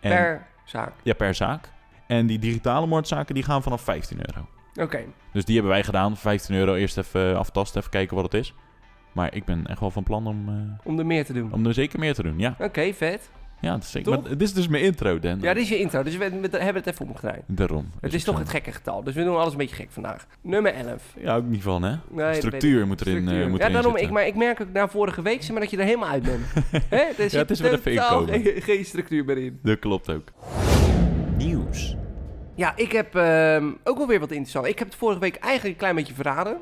En, 0.00 0.10
Per 0.10 0.46
zaak. 0.64 0.92
Ja, 1.02 1.14
per 1.14 1.34
zaak. 1.34 1.70
En 2.06 2.26
die 2.26 2.38
digitale 2.38 2.86
moordzaken, 2.86 3.34
die 3.34 3.44
gaan 3.44 3.62
vanaf 3.62 3.80
15 3.80 4.18
euro. 4.26 4.48
Oké. 4.86 5.00
Dus 5.32 5.44
die 5.44 5.54
hebben 5.54 5.72
wij 5.72 5.84
gedaan. 5.84 6.16
15 6.16 6.54
euro 6.54 6.74
eerst 6.74 6.98
even 6.98 7.36
aftasten, 7.38 7.78
even 7.80 7.90
kijken 7.92 8.16
wat 8.16 8.24
het 8.24 8.34
is. 8.34 8.54
Maar 9.12 9.34
ik 9.34 9.44
ben 9.44 9.66
echt 9.66 9.80
wel 9.80 9.90
van 9.90 10.02
plan 10.02 10.26
om, 10.26 10.48
eh, 10.48 10.86
Om 10.86 10.98
er 10.98 11.06
meer 11.06 11.24
te 11.24 11.32
doen. 11.32 11.52
om 11.52 11.66
er 11.66 11.74
zeker 11.74 11.98
meer 11.98 12.14
te 12.14 12.22
doen. 12.22 12.38
Ja, 12.38 12.54
Oké, 12.58 12.92
vet. 12.92 13.30
Ja 13.60 13.74
het 13.74 13.82
is 13.82 13.90
zeker. 13.90 14.12
Toch? 14.12 14.22
Maar 14.22 14.30
dit 14.30 14.42
is 14.42 14.54
dus 14.54 14.68
mijn 14.68 14.82
intro, 14.82 15.18
Dan. 15.18 15.38
Ja, 15.40 15.54
dit 15.54 15.62
is 15.62 15.68
je 15.68 15.78
intro. 15.78 16.02
Dus 16.02 16.16
we, 16.16 16.22
hebben 16.50 16.74
het 16.74 16.86
even 16.86 17.06
omgedraaid. 17.06 17.42
Daarom. 17.46 17.90
Het 17.92 18.00
Dus 18.02 18.12
is 18.14 18.20
ik 18.20 18.26
toch 18.26 18.38
het 18.38 18.48
gekke 18.48 18.72
getal. 18.72 19.02
Dus 19.04 19.14
we 19.14 19.24
doen 19.24 19.36
alles 19.36 19.52
een 19.52 19.58
beetje 19.58 19.76
gek 19.76 19.88
vandaag. 19.90 20.26
Nummer 20.40 20.74
11. 20.74 21.02
Ja, 21.20 21.36
ook 21.36 21.44
niet 21.44 21.62
van, 21.62 21.82
hè? 21.82 21.88
Nee, 21.90 21.98
dat 22.08 22.26
weet 22.26 22.36
Structuur 22.36 22.86
moet 22.86 23.00
erin, 23.00 23.16
Structuur. 23.16 23.42
eh, 23.44 23.48
moet 23.50 23.58
ja, 23.58 23.64
erin 23.64 23.74
daarom, 23.82 23.96
ik, 23.96 24.10
maar 24.10 24.26
ik 24.26 24.34
merk 24.34 24.60
ook 24.60 24.72
na 24.72 24.88
vorige 24.88 25.22
week 25.22 25.40
zeg 25.42 25.50
maar, 25.50 25.60
dat 25.60 25.70
je 25.70 25.76
er 25.76 25.84
helemaal 25.84 26.08
uit 26.08 26.22
bent. 26.22 26.44
Hè? 26.88 26.96
Er 26.96 27.14
het 27.16 27.30
zit 27.30 27.50
is 27.50 27.60
wel 27.60 27.72
even 27.72 27.92
inkomen. 27.92 28.40
geen, 28.42 28.62
geen 28.62 28.84
structuur 28.84 29.24
meer 29.24 29.38
in. 29.38 29.58
Dat 29.62 29.78
klopt 29.78 30.10
ook. 30.10 30.28
Nieuws. 31.36 31.96
Ja, 32.54 32.72
ik 32.76 32.92
heb 32.92 33.14
ehm, 33.14 33.70
ook 33.84 33.96
wel 33.98 34.06
weer 34.06 34.20
wat 34.20 34.30
interessant. 34.30 34.66
Ik 34.66 34.78
heb 34.78 34.88
het 34.88 34.96
vorige 34.96 35.20
week 35.20 35.34
eigenlijk 35.36 35.72
een 35.74 35.80
klein 35.80 35.94
beetje 35.94 36.14
verraden. 36.14 36.56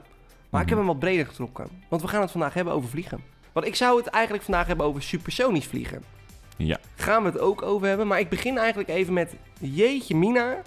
Maar 0.50 0.62
ik 0.62 0.68
heb 0.68 0.78
Mhm. 0.78 0.86
hem 0.86 0.96
wat 0.96 0.98
breder 1.08 1.26
getrokken. 1.26 1.66
Want 1.88 2.02
we 2.02 2.08
gaan 2.08 2.20
het 2.20 2.30
vandaag 2.30 2.54
hebben 2.54 2.72
over 2.74 2.88
vliegen. 2.88 3.20
Want 3.52 3.66
ik 3.66 3.74
zou 3.74 3.96
het 3.98 4.06
eigenlijk 4.06 4.44
vandaag 4.44 4.66
hebben 4.66 4.86
over 4.86 5.02
supersonisch 5.02 5.66
vliegen. 5.66 6.02
Ja. 6.56 6.78
Gaan 6.96 7.22
we 7.22 7.28
het 7.28 7.38
ook 7.38 7.62
over 7.62 7.88
hebben. 7.88 8.06
Maar 8.06 8.20
ik 8.20 8.28
begin 8.28 8.58
eigenlijk 8.58 8.88
even 8.88 9.12
met... 9.12 9.34
Jeetje 9.60 10.16
mina. 10.16 10.62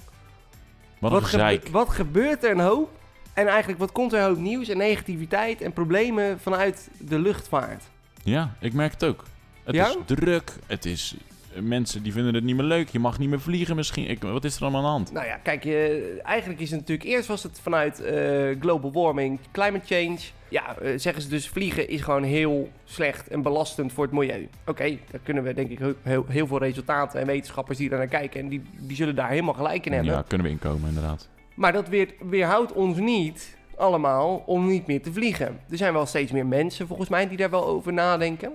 Wat 0.99 1.23
gebe- 1.23 1.71
wat 1.71 1.89
gebeurt 1.89 2.43
er 2.43 2.51
een 2.51 2.59
hoop? 2.59 2.89
En 3.33 3.47
eigenlijk 3.47 3.79
wat 3.79 3.91
komt 3.91 4.13
er 4.13 4.19
een 4.19 4.25
hoop 4.25 4.37
nieuws 4.37 4.67
en 4.67 4.77
negativiteit 4.77 5.61
en 5.61 5.73
problemen 5.73 6.39
vanuit 6.39 6.89
de 6.99 7.19
luchtvaart? 7.19 7.83
Ja, 8.23 8.55
ik 8.59 8.73
merk 8.73 8.91
het 8.91 9.03
ook. 9.05 9.23
Het 9.63 9.75
Ja? 9.75 9.87
is 9.87 9.97
druk. 10.05 10.55
Het 10.65 10.85
is... 10.85 11.15
Mensen 11.53 12.03
die 12.03 12.13
vinden 12.13 12.33
het 12.33 12.43
niet 12.43 12.55
meer 12.55 12.65
leuk. 12.65 12.89
Je 12.89 12.99
mag 12.99 13.19
niet 13.19 13.29
meer 13.29 13.41
vliegen 13.41 13.75
misschien. 13.75 14.09
Ik, 14.09 14.21
wat 14.21 14.43
is 14.43 14.55
er 14.55 14.61
allemaal 14.61 14.79
aan 14.79 14.85
de 14.85 14.91
hand? 14.91 15.11
Nou 15.11 15.25
ja, 15.25 15.35
kijk, 15.35 15.65
eh, 15.65 16.25
eigenlijk 16.25 16.59
is 16.59 16.71
het 16.71 16.79
natuurlijk... 16.79 17.09
Eerst 17.09 17.27
was 17.27 17.43
het 17.43 17.59
vanuit 17.61 18.01
eh, 18.01 18.59
global 18.59 18.91
warming, 18.91 19.39
climate 19.51 19.95
change. 19.95 20.17
Ja, 20.49 20.77
eh, 20.77 20.93
zeggen 20.95 21.21
ze 21.21 21.29
dus 21.29 21.47
vliegen 21.47 21.89
is 21.89 22.01
gewoon 22.01 22.23
heel 22.23 22.69
slecht 22.85 23.27
en 23.27 23.41
belastend 23.41 23.93
voor 23.93 24.03
het 24.03 24.13
milieu. 24.13 24.49
Oké, 24.65 24.97
daar 25.11 25.21
kunnen 25.23 25.43
we 25.43 25.53
denk 25.53 25.69
ik 25.69 25.79
heel, 25.79 25.93
heel, 26.01 26.25
heel 26.27 26.47
veel 26.47 26.59
resultaten 26.59 27.19
en 27.19 27.27
wetenschappers 27.27 27.77
die 27.77 27.89
daar 27.89 27.99
naar 27.99 28.07
kijken... 28.07 28.39
en 28.39 28.49
die, 28.49 28.61
die 28.79 28.95
zullen 28.95 29.15
daar 29.15 29.29
helemaal 29.29 29.53
gelijk 29.53 29.85
in 29.85 29.93
hebben. 29.93 30.13
Ja, 30.13 30.23
kunnen 30.27 30.47
we 30.47 30.53
inkomen 30.53 30.87
inderdaad. 30.87 31.27
Maar 31.53 31.73
dat 31.73 31.87
weer, 31.87 32.13
weerhoudt 32.29 32.73
ons 32.73 32.97
niet 32.97 33.57
allemaal 33.77 34.43
om 34.45 34.67
niet 34.67 34.87
meer 34.87 35.01
te 35.01 35.13
vliegen. 35.13 35.59
Er 35.69 35.77
zijn 35.77 35.93
wel 35.93 36.05
steeds 36.05 36.31
meer 36.31 36.45
mensen 36.45 36.87
volgens 36.87 37.09
mij 37.09 37.27
die 37.27 37.37
daar 37.37 37.49
wel 37.49 37.65
over 37.65 37.93
nadenken. 37.93 38.51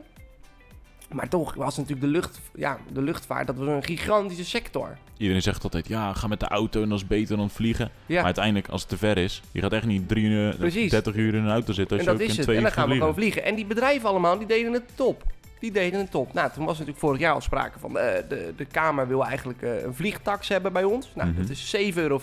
Maar 1.14 1.28
toch 1.28 1.54
was 1.54 1.76
natuurlijk 1.76 2.06
de, 2.06 2.12
lucht, 2.12 2.40
ja, 2.54 2.78
de 2.92 3.02
luchtvaart 3.02 3.46
dat 3.46 3.56
was 3.56 3.66
een 3.68 3.84
gigantische 3.84 4.44
sector. 4.44 4.96
Iedereen 5.16 5.42
zegt 5.42 5.62
altijd, 5.64 5.88
ja, 5.88 6.12
ga 6.12 6.26
met 6.26 6.40
de 6.40 6.48
auto 6.48 6.82
en 6.82 6.88
dat 6.88 6.98
is 6.98 7.06
beter 7.06 7.36
dan 7.36 7.50
vliegen. 7.50 7.90
Ja, 8.06 8.14
Maar 8.16 8.24
uiteindelijk, 8.24 8.68
als 8.68 8.80
het 8.80 8.90
te 8.90 8.96
ver 8.96 9.18
is, 9.18 9.42
je 9.52 9.60
gaat 9.60 9.72
echt 9.72 9.86
niet 9.86 10.08
drie 10.08 10.24
uur, 10.24 10.48
of 10.50 10.56
Precies. 10.56 10.90
30 10.90 11.14
uur 11.14 11.34
in 11.34 11.44
een 11.44 11.50
auto 11.50 11.72
zitten 11.72 11.98
en 11.98 12.08
als 12.08 12.12
dat 12.12 12.16
je 12.16 12.22
ook 12.24 12.30
is 12.30 12.44
in 12.46 12.48
het. 12.48 12.56
En 12.56 12.62
dan 12.62 12.72
gaan 12.72 12.88
we 12.88 12.94
gewoon 12.94 13.14
vliegen. 13.14 13.44
En 13.44 13.54
die 13.54 13.66
bedrijven 13.66 14.08
allemaal, 14.08 14.38
die 14.38 14.46
deden 14.46 14.72
het 14.72 14.82
top. 14.94 15.22
Die 15.60 15.72
deden 15.72 16.00
het 16.00 16.10
top. 16.10 16.32
Nou, 16.32 16.50
toen 16.52 16.64
was 16.64 16.72
natuurlijk 16.72 16.98
vorig 16.98 17.20
jaar 17.20 17.34
al 17.34 17.40
sprake 17.40 17.78
van... 17.78 17.98
eh, 17.98 18.22
de, 18.28 18.52
de 18.56 18.64
Kamer 18.64 19.08
wil 19.08 19.24
eigenlijk 19.24 19.62
eh, 19.62 19.82
een 19.82 19.94
vliegtax 19.94 20.48
hebben 20.48 20.72
bij 20.72 20.84
ons. 20.84 21.10
Nou, 21.14 21.28
Mhm. 21.28 21.40
dat 21.40 21.50
is 21.50 21.76
7,50 21.76 21.94
euro. 22.02 22.18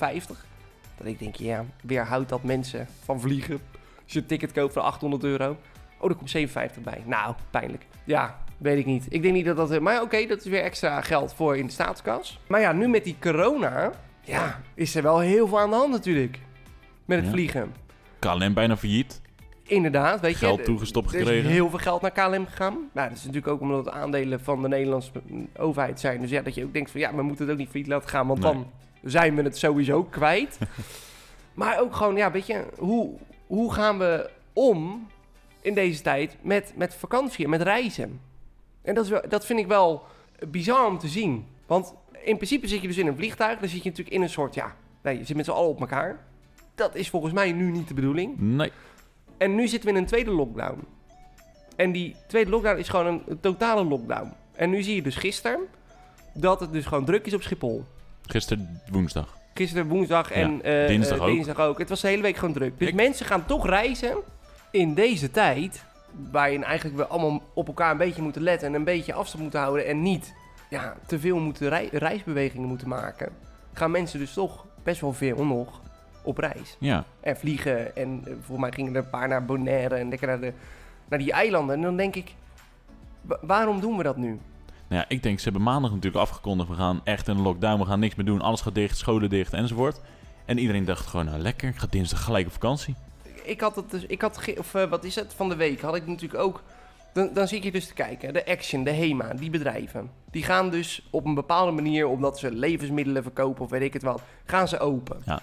Dat 0.98 1.08
ik 1.08 1.20
denk, 1.20 1.36
ja, 1.36 1.66
weerhoudt 1.82 2.30
dat 2.30 2.44
mensen 2.44 2.88
van 3.04 3.20
vliegen. 3.22 3.60
Als 4.04 4.14
je 4.14 4.20
een 4.20 4.26
ticket 4.26 4.52
koopt 4.52 4.74
voor 4.74 4.82
800 4.82 5.24
euro. 5.24 5.58
Oh, 5.98 6.10
er 6.10 6.16
komt 6.16 6.30
57 6.30 6.84
bij. 6.84 7.04
Nou, 7.06 7.36
pijnlijk. 7.50 7.86
Ja, 8.04 8.40
weet 8.62 8.78
ik 8.78 8.86
niet. 8.86 9.06
Ik 9.10 9.22
denk 9.22 9.34
niet 9.34 9.46
dat 9.46 9.58
dat... 9.58 9.80
Maar 9.80 9.94
ja, 9.94 10.02
oké, 10.02 10.26
dat 10.26 10.38
is 10.40 10.46
weer 10.46 10.62
extra 10.64 11.02
geld 11.02 11.34
voor 11.34 11.58
in 11.58 11.66
de 11.66 11.72
staatskas. 11.72 12.40
Maar 12.48 12.60
ja, 12.60 12.72
nu 12.72 12.88
met 12.88 13.04
die 13.04 13.16
corona... 13.20 13.92
Ja, 14.24 14.62
is 14.74 14.96
er 14.96 15.04
wel 15.04 15.20
heel 15.20 15.48
veel 15.48 15.60
aan 15.60 15.70
de 15.70 15.76
hand 15.76 15.92
natuurlijk. 15.92 16.40
Met 17.06 17.18
het 17.18 17.26
Ja. 17.26 17.32
vliegen. 17.32 17.74
KLM 18.20 18.54
bijna 18.54 18.78
failliet. 18.78 19.22
Inderdaad, 19.64 20.20
weet 20.20 20.32
je. 20.32 20.38
Geld 20.46 20.64
toegestopt 20.64 21.14
Er 21.14 21.18
gekregen. 21.20 21.50
heel 21.50 21.70
veel 21.70 21.80
geld 21.80 22.02
naar 22.02 22.12
KLM 22.12 22.46
gegaan. 22.46 22.78
Nou, 22.94 23.08
dat 23.10 23.18
is 23.18 23.24
natuurlijk 23.26 23.54
ook 23.54 23.62
omdat 23.62 23.86
het 23.86 23.94
aandelen 23.94 24.40
van 24.42 24.62
de 24.62 24.68
Nederlandse 24.68 25.12
overheid 25.58 26.00
zijn. 26.00 26.22
Dus 26.22 26.30
ja, 26.30 26.42
dat 26.42 26.56
je 26.56 26.64
ook 26.64 26.74
denkt 26.74 26.92
van 26.92 27.00
ja, 27.00 27.16
we 27.16 27.22
moeten 27.22 27.44
het 27.46 27.54
ook 27.54 27.60
niet 27.60 27.70
failliet 27.70 27.90
laten 27.90 28.10
gaan, 28.10 28.28
want 28.28 28.40
Nee. 28.40 28.54
dan 28.54 28.68
zijn 29.04 29.36
we 29.36 29.42
het 29.42 29.58
sowieso 29.58 30.04
kwijt. 30.04 30.58
maar 31.54 31.80
ook 31.82 31.96
gewoon, 31.96 32.16
ja, 32.16 32.32
weet 32.32 32.48
je, 32.48 32.64
hoe, 32.78 33.18
hoe 33.48 33.74
gaan 33.74 33.98
we 33.98 34.30
om 34.54 35.08
in 35.62 35.74
deze 35.74 36.02
tijd 36.02 36.38
met, 36.42 36.74
met 36.76 36.96
vakantie 36.96 37.44
en 37.44 37.50
met 37.50 37.62
reizen? 37.62 38.20
En 38.82 38.96
dat, 38.96 39.04
is 39.04 39.10
wel, 39.10 39.22
dat 39.30 39.46
vind 39.46 39.60
ik 39.60 39.68
wel 39.68 40.04
bizar 40.48 40.86
om 40.88 40.98
te 41.00 41.08
zien. 41.08 41.46
Want 41.66 41.94
in 42.24 42.36
principe 42.36 42.68
zit 42.68 42.82
je 42.82 42.88
dus 42.88 42.98
in 42.98 43.08
een 43.08 43.16
vliegtuig, 43.16 43.60
dan 43.60 43.70
zit 43.70 43.84
je 43.84 43.90
natuurlijk 43.90 44.16
in 44.16 44.22
een 44.22 44.30
soort, 44.30 44.54
ja, 44.56 44.76
nee, 45.04 45.18
je 45.18 45.26
zit 45.26 45.36
met 45.36 45.46
z'n 45.46 45.52
allen 45.52 45.70
op 45.70 45.80
elkaar. 45.80 46.20
Dat 46.76 46.96
is 46.96 47.10
volgens 47.10 47.34
mij 47.34 47.52
nu 47.52 47.72
niet 47.72 47.88
de 47.88 47.94
bedoeling. 47.94 48.40
Nee. 48.40 48.72
En 49.38 49.56
nu 49.56 49.68
zitten 49.68 49.90
we 49.90 49.96
in 49.96 50.02
een 50.02 50.08
tweede 50.08 50.32
lockdown. 50.32 50.84
En 51.76 51.92
die 51.92 52.16
tweede 52.28 52.50
lockdown 52.50 52.78
is 52.80 52.90
gewoon 52.90 53.06
een, 53.06 53.22
een 53.28 53.40
totale 53.40 53.84
lockdown. 53.84 54.34
En 54.56 54.70
nu 54.70 54.82
zie 54.84 54.96
je 54.96 55.02
dus 55.02 55.16
gisteren 55.16 55.60
dat 56.34 56.60
het 56.60 56.72
dus 56.72 56.86
gewoon 56.86 57.06
druk 57.06 57.26
is 57.26 57.34
op 57.34 57.42
Schiphol. 57.42 57.86
Gisteren 58.26 58.82
woensdag. 58.92 59.38
Gisteren 59.54 59.88
woensdag 59.88 60.30
Ja, 60.30 60.36
en 60.36 60.62
eh, 60.64 60.88
dinsdag 60.88 61.18
eh, 61.18 61.24
ook. 61.24 61.30
dinsdag 61.30 61.60
ook. 61.60 61.80
Het 61.80 61.90
was 61.90 62.02
de 62.02 62.08
hele 62.08 62.22
week 62.22 62.36
gewoon 62.38 62.54
druk. 62.54 62.80
Dus 62.80 62.88
Ik- 62.88 62.94
mensen 62.96 63.26
gaan 63.26 63.46
toch 63.46 63.66
reizen 63.68 64.16
in 64.72 64.94
deze 64.94 65.32
tijd. 65.32 65.86
Waarin 66.32 66.64
eigenlijk 66.64 66.98
we 66.98 67.08
allemaal 67.08 67.42
op 67.54 67.68
elkaar 67.68 67.92
een 67.92 67.98
beetje 67.98 68.22
moeten 68.22 68.42
letten. 68.42 68.68
En 68.68 68.74
een 68.74 68.84
beetje 68.84 69.14
afstand 69.14 69.42
moeten 69.44 69.60
houden. 69.60 69.86
En 69.86 70.02
niet 70.02 70.34
ja, 70.70 70.96
te 71.08 71.20
veel 71.20 71.40
moeten 71.40 71.70
rei- 71.70 71.90
reisbewegingen 71.92 72.68
moeten 72.68 72.88
maken. 72.88 73.30
Gaan 73.74 73.92
mensen 73.92 74.20
dus 74.20 74.34
toch 74.34 74.66
best 74.84 75.02
wel 75.02 75.14
veel 75.14 75.46
nog 75.46 75.82
op 76.24 76.38
reis. 76.38 76.76
Ja. 76.80 77.04
En 77.20 77.38
vliegen. 77.38 77.96
En 77.96 78.22
eh, 78.26 78.32
volgens 78.34 78.60
mij 78.60 78.72
gingen 78.72 78.96
er 78.96 79.04
een 79.04 79.10
paar 79.10 79.28
naar 79.28 79.46
Bonaire 79.46 79.96
en 79.96 80.10
lekker 80.10 80.28
naar, 80.28 80.40
de, 80.40 80.54
naar 81.10 81.20
die 81.20 81.32
eilanden. 81.32 81.76
En 81.76 81.82
dan 81.82 81.98
denk 81.98 82.16
ik, 82.16 82.36
wa- 83.22 83.40
waarom 83.42 83.80
doen 83.80 83.98
we 83.98 84.04
dat 84.04 84.18
nu? 84.18 84.28
Nou 84.88 85.02
ja, 85.02 85.06
ik 85.08 85.24
denk, 85.24 85.38
ze 85.38 85.44
hebben 85.44 85.62
maandag 85.64 85.90
natuurlijk 85.92 86.22
afgekondigd. 86.24 86.70
We 86.70 86.76
gaan 86.76 87.02
echt 87.04 87.28
in 87.28 87.36
een 87.36 87.42
lockdown. 87.42 87.80
We 87.80 87.86
gaan 87.86 88.00
niks 88.00 88.16
meer 88.16 88.26
doen. 88.26 88.42
Alles 88.42 88.62
gaat 88.62 88.76
dicht, 88.76 88.98
scholen 88.98 89.30
dicht 89.30 89.54
enzovoort. 89.54 90.02
En 90.46 90.58
iedereen 90.58 90.86
dacht 90.86 91.06
gewoon, 91.08 91.26
nou 91.26 91.40
lekker. 91.40 91.70
Ik 91.70 91.76
ga 91.78 91.88
dinsdag 91.90 92.24
gelijk 92.24 92.46
op 92.46 92.52
vakantie. 92.52 92.96
Ik 93.44 93.62
had 93.62 93.76
het 93.76 93.92
dus, 93.92 94.06
ik 94.06 94.22
had, 94.22 94.40
of 94.58 94.76
eh, 94.76 94.90
wat 94.90 95.04
is 95.04 95.16
het, 95.16 95.34
van 95.34 95.50
de 95.50 95.56
week 95.56 95.82
had 95.82 95.96
ik 95.96 96.08
natuurlijk 96.08 96.44
ook... 96.44 96.62
Dan, 97.14 97.30
dan 97.34 97.48
zit 97.48 97.64
je 97.64 97.72
dus 97.72 97.88
te 97.88 97.94
kijken, 97.94 98.34
de 98.34 98.46
Action, 98.46 98.84
de 98.84 98.92
HEMA, 98.92 99.34
die 99.34 99.50
bedrijven. 99.50 100.12
Die 100.32 100.44
gaan 100.44 100.70
dus 100.70 101.08
op 101.10 101.26
een 101.26 101.34
bepaalde 101.34 101.72
manier, 101.72 102.08
omdat 102.08 102.40
ze 102.40 102.52
levensmiddelen 102.52 103.24
verkopen 103.24 103.64
of 103.64 103.70
weet 103.70 103.82
ik 103.82 103.94
het 103.94 104.04
wat, 104.04 104.22
gaan 104.46 104.68
ze 104.68 104.80
open. 104.80 105.22
Ja. 105.26 105.42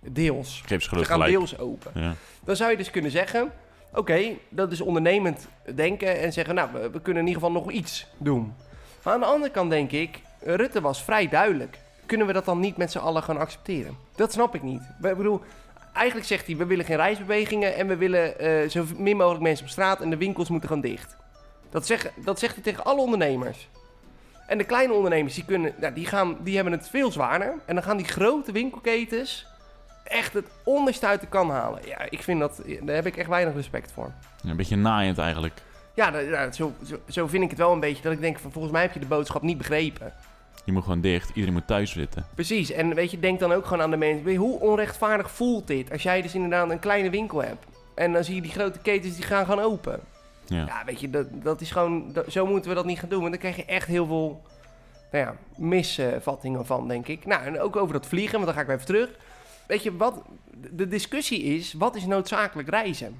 Deels. 0.00 0.62
Ik 0.68 0.82
ze 0.82 0.88
gaan 0.88 1.04
gelijk. 1.04 1.30
deels 1.30 1.58
open. 1.58 1.90
Ja. 1.94 2.14
Dan 2.44 2.56
zou 2.56 2.70
je 2.70 2.76
dus 2.76 2.90
kunnen 2.90 3.10
zeggen: 3.10 3.52
oké, 3.92 4.20
dat 4.48 4.72
is 4.72 4.80
ondernemend 4.80 5.48
denken 5.74 6.20
en 6.20 6.32
zeggen: 6.32 6.54
nou, 6.54 6.68
we, 6.72 6.90
we 6.90 7.00
kunnen 7.00 7.22
in 7.22 7.28
ieder 7.28 7.42
geval 7.42 7.62
nog 7.62 7.70
iets 7.70 8.06
doen. 8.18 8.54
Maar 9.02 9.14
aan 9.14 9.20
de 9.20 9.26
andere 9.26 9.52
kant 9.52 9.70
denk 9.70 9.90
ik: 9.90 10.20
Rutte 10.40 10.80
was 10.80 11.02
vrij 11.02 11.28
duidelijk. 11.28 11.78
Kunnen 12.06 12.26
we 12.26 12.32
dat 12.32 12.44
dan 12.44 12.60
niet 12.60 12.76
met 12.76 12.90
z'n 12.90 12.98
allen 12.98 13.22
gaan 13.22 13.38
accepteren? 13.38 13.96
Dat 14.14 14.32
snap 14.32 14.54
ik 14.54 14.62
niet. 14.62 14.80
Ik 15.02 15.16
bedoel, 15.16 15.40
eigenlijk 15.96 16.26
zegt 16.26 16.46
hij: 16.46 16.56
we 16.56 16.66
willen 16.66 16.84
geen 16.84 16.96
reisbewegingen 16.96 17.74
en 17.76 17.86
we 17.86 17.96
willen 17.96 18.38
eh, 18.38 18.68
zo 18.68 18.84
min 18.96 19.16
mogelijk 19.16 19.42
mensen 19.42 19.64
op 19.64 19.70
straat 19.70 20.00
en 20.00 20.10
de 20.10 20.16
winkels 20.16 20.48
moeten 20.48 20.68
gaan 20.68 20.80
dicht. 20.80 21.16
Dat, 21.70 21.86
zeg, 21.86 22.10
dat 22.24 22.38
zegt 22.38 22.54
hij 22.54 22.62
tegen 22.62 22.84
alle 22.84 23.00
ondernemers. 23.00 23.68
En 24.46 24.58
de 24.58 24.64
kleine 24.64 24.92
ondernemers, 24.92 25.34
die, 25.34 25.44
kunnen, 25.44 25.74
nou, 25.80 25.94
die, 25.94 26.06
gaan, 26.06 26.36
die 26.40 26.54
hebben 26.54 26.72
het 26.72 26.88
veel 26.88 27.12
zwaarder. 27.12 27.54
En 27.64 27.74
dan 27.74 27.84
gaan 27.84 27.96
die 27.96 28.06
grote 28.06 28.52
winkelketens 28.52 29.46
echt 30.04 30.32
het 30.32 30.46
onderste 30.64 31.06
uit 31.06 31.20
de 31.20 31.26
kan 31.26 31.50
halen. 31.50 31.80
Ja, 31.86 31.98
ik 32.10 32.22
vind 32.22 32.40
dat, 32.40 32.62
daar 32.82 32.94
heb 32.94 33.06
ik 33.06 33.16
echt 33.16 33.28
weinig 33.28 33.54
respect 33.54 33.92
voor. 33.92 34.12
Een 34.44 34.56
beetje 34.56 34.76
naaiend 34.76 35.18
eigenlijk. 35.18 35.54
Ja, 35.94 36.10
dat- 36.10 36.24
ja, 36.26 36.52
zo, 36.52 36.72
zo, 36.84 36.96
zo 37.08 37.26
vind 37.26 37.42
ik 37.42 37.50
het 37.50 37.58
wel 37.58 37.72
een 37.72 37.80
beetje. 37.80 38.02
Dat 38.02 38.12
ik 38.12 38.20
denk 38.20 38.38
van, 38.38 38.52
volgens 38.52 38.72
mij 38.72 38.82
heb 38.82 38.92
je 38.92 39.00
de 39.00 39.06
boodschap 39.06 39.42
niet 39.42 39.58
begrepen. 39.58 40.12
Je 40.66 40.72
moet 40.72 40.82
gewoon 40.82 41.00
dicht. 41.00 41.28
Iedereen 41.28 41.52
moet 41.52 41.66
thuis 41.66 41.90
zitten. 41.90 42.26
Precies, 42.34 42.70
en 42.70 42.94
weet 42.94 43.10
je, 43.10 43.18
denk 43.18 43.38
dan 43.40 43.52
ook 43.52 43.64
gewoon 43.66 43.82
aan 43.82 43.90
de 43.90 43.96
mensen. 43.96 44.34
Hoe 44.36 44.60
onrechtvaardig 44.60 45.30
voelt 45.30 45.66
dit? 45.66 45.92
Als 45.92 46.02
jij 46.02 46.22
dus 46.22 46.34
inderdaad 46.34 46.70
een 46.70 46.78
kleine 46.78 47.10
winkel 47.10 47.42
hebt. 47.42 47.64
En 47.94 48.12
dan 48.12 48.24
zie 48.24 48.34
je 48.34 48.40
die 48.42 48.50
grote 48.50 48.78
ketens, 48.78 49.14
die 49.16 49.24
gaan 49.24 49.44
gewoon 49.44 49.64
open. 49.64 50.00
Ja. 50.46 50.66
Ja, 50.66 50.82
weet 50.86 51.00
je, 51.00 51.10
dat, 51.10 51.26
dat 51.32 51.60
is 51.60 51.70
gewoon... 51.70 52.12
dat- 52.12 52.32
zo 52.32 52.46
moeten 52.46 52.68
we 52.70 52.76
dat 52.76 52.84
niet 52.84 52.98
gaan 52.98 53.08
doen. 53.08 53.18
Want 53.20 53.30
dan 53.30 53.40
krijg 53.40 53.56
je 53.56 53.64
echt 53.64 53.86
heel 53.86 54.06
veel 54.06 54.42
nou 55.12 55.24
ja, 55.24 55.36
misvattingen 55.56 56.66
van, 56.66 56.88
denk 56.88 57.06
ik. 57.08 57.26
Nou, 57.26 57.44
en 57.44 57.60
ook 57.60 57.76
over 57.76 57.92
dat 57.92 58.06
vliegen, 58.06 58.32
want 58.32 58.44
dan 58.44 58.54
ga 58.54 58.60
ik 58.60 58.66
weer 58.66 58.74
even 58.76 58.86
terug. 58.86 59.10
Weet 59.66 59.82
je, 59.82 59.96
wat, 59.96 60.22
de 60.70 60.88
discussie 60.88 61.42
is, 61.42 61.72
wat 61.72 61.96
is 61.96 62.06
noodzakelijk 62.06 62.68
reizen? 62.68 63.16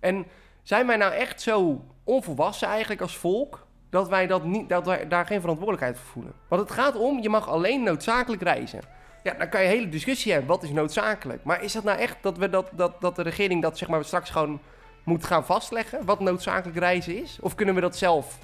En 0.00 0.24
zijn 0.62 0.86
wij 0.86 0.96
nou 0.96 1.12
echt 1.12 1.40
zo 1.42 1.84
onvolwassen 2.04 2.68
eigenlijk 2.68 3.00
als 3.00 3.16
volk... 3.16 3.63
dat 3.94 4.08
wij, 4.08 4.26
dat 4.26 4.44
niet, 4.44 4.68
dat 4.68 4.86
wij 4.86 5.08
daar 5.08 5.26
geen 5.26 5.40
verantwoordelijkheid 5.40 5.96
voor 5.98 6.12
voelen? 6.12 6.32
Want 6.48 6.62
het 6.62 6.70
gaat 6.70 6.96
om, 6.96 7.22
je 7.22 7.28
mag 7.28 7.48
alleen 7.48 7.82
noodzakelijk 7.82 8.42
reizen. 8.42 8.80
Ja, 9.22 9.34
dan 9.38 9.48
kan 9.48 9.60
je 9.60 9.66
een 9.66 9.72
hele 9.72 9.88
discussie 9.88 10.32
hebben, 10.32 10.50
wat 10.50 10.62
is 10.62 10.70
noodzakelijk? 10.70 11.44
Maar 11.44 11.62
is 11.62 11.72
dat 11.72 11.84
nou 11.84 11.98
echt 11.98 12.16
dat, 12.20 12.38
we 12.38 12.50
dat, 12.50 12.68
dat, 12.72 13.00
dat 13.00 13.16
de 13.16 13.22
regering 13.22 13.62
dat 13.62 13.78
zeg 13.78 13.88
maar 13.88 14.04
straks 14.04 14.30
gewoon 14.30 14.60
moet 15.04 15.24
gaan 15.24 15.44
vastleggen... 15.44 16.04
wat 16.04 16.20
noodzakelijk 16.20 16.78
reizen 16.78 17.22
is? 17.22 17.38
Of 17.40 17.54
kunnen 17.54 17.74
we 17.74 17.80
dat 17.80 17.96
zelf 17.96 18.38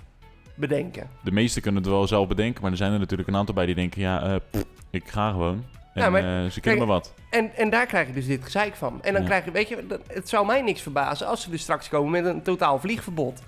bedenken? 0.54 1.10
De 1.22 1.30
meesten 1.32 1.62
kunnen 1.62 1.82
het 1.82 1.90
wel 1.90 2.06
zelf 2.06 2.28
bedenken, 2.28 2.62
maar 2.62 2.70
er 2.70 2.76
zijn 2.76 2.92
er 2.92 2.98
natuurlijk 2.98 3.28
een 3.28 3.36
aantal 3.36 3.54
bij 3.54 3.66
die 3.66 3.74
denken, 3.74 4.00
ja, 4.00 4.38
pff, 4.50 4.64
ik 4.90 5.08
ga 5.08 5.30
gewoon. 5.30 5.64
En 5.94 6.02
Ja, 6.02 6.10
maar- 6.10 6.44
eh, 6.44 6.50
ze 6.50 6.60
kunnen 6.60 6.78
maar 6.86 6.96
wat. 6.96 7.14
En, 7.30 7.54
en 7.56 7.70
daar 7.70 7.86
krijg 7.86 8.06
je 8.06 8.12
dus 8.12 8.26
dit 8.26 8.44
gezeik 8.44 8.74
van. 8.74 9.02
En 9.02 9.12
dan 9.12 9.22
Ja. 9.22 9.28
krijg 9.28 9.44
je, 9.44 9.50
weet 9.50 9.68
je, 9.68 9.86
het 10.06 10.28
zou 10.28 10.46
mij 10.46 10.62
niks 10.62 10.80
verbazen 10.82 11.26
als 11.26 11.42
ze 11.42 11.50
dus 11.50 11.62
straks 11.62 11.88
komen 11.88 12.10
met 12.10 12.24
een 12.34 12.42
totaal 12.42 12.78
vliegverbod. 12.78 13.42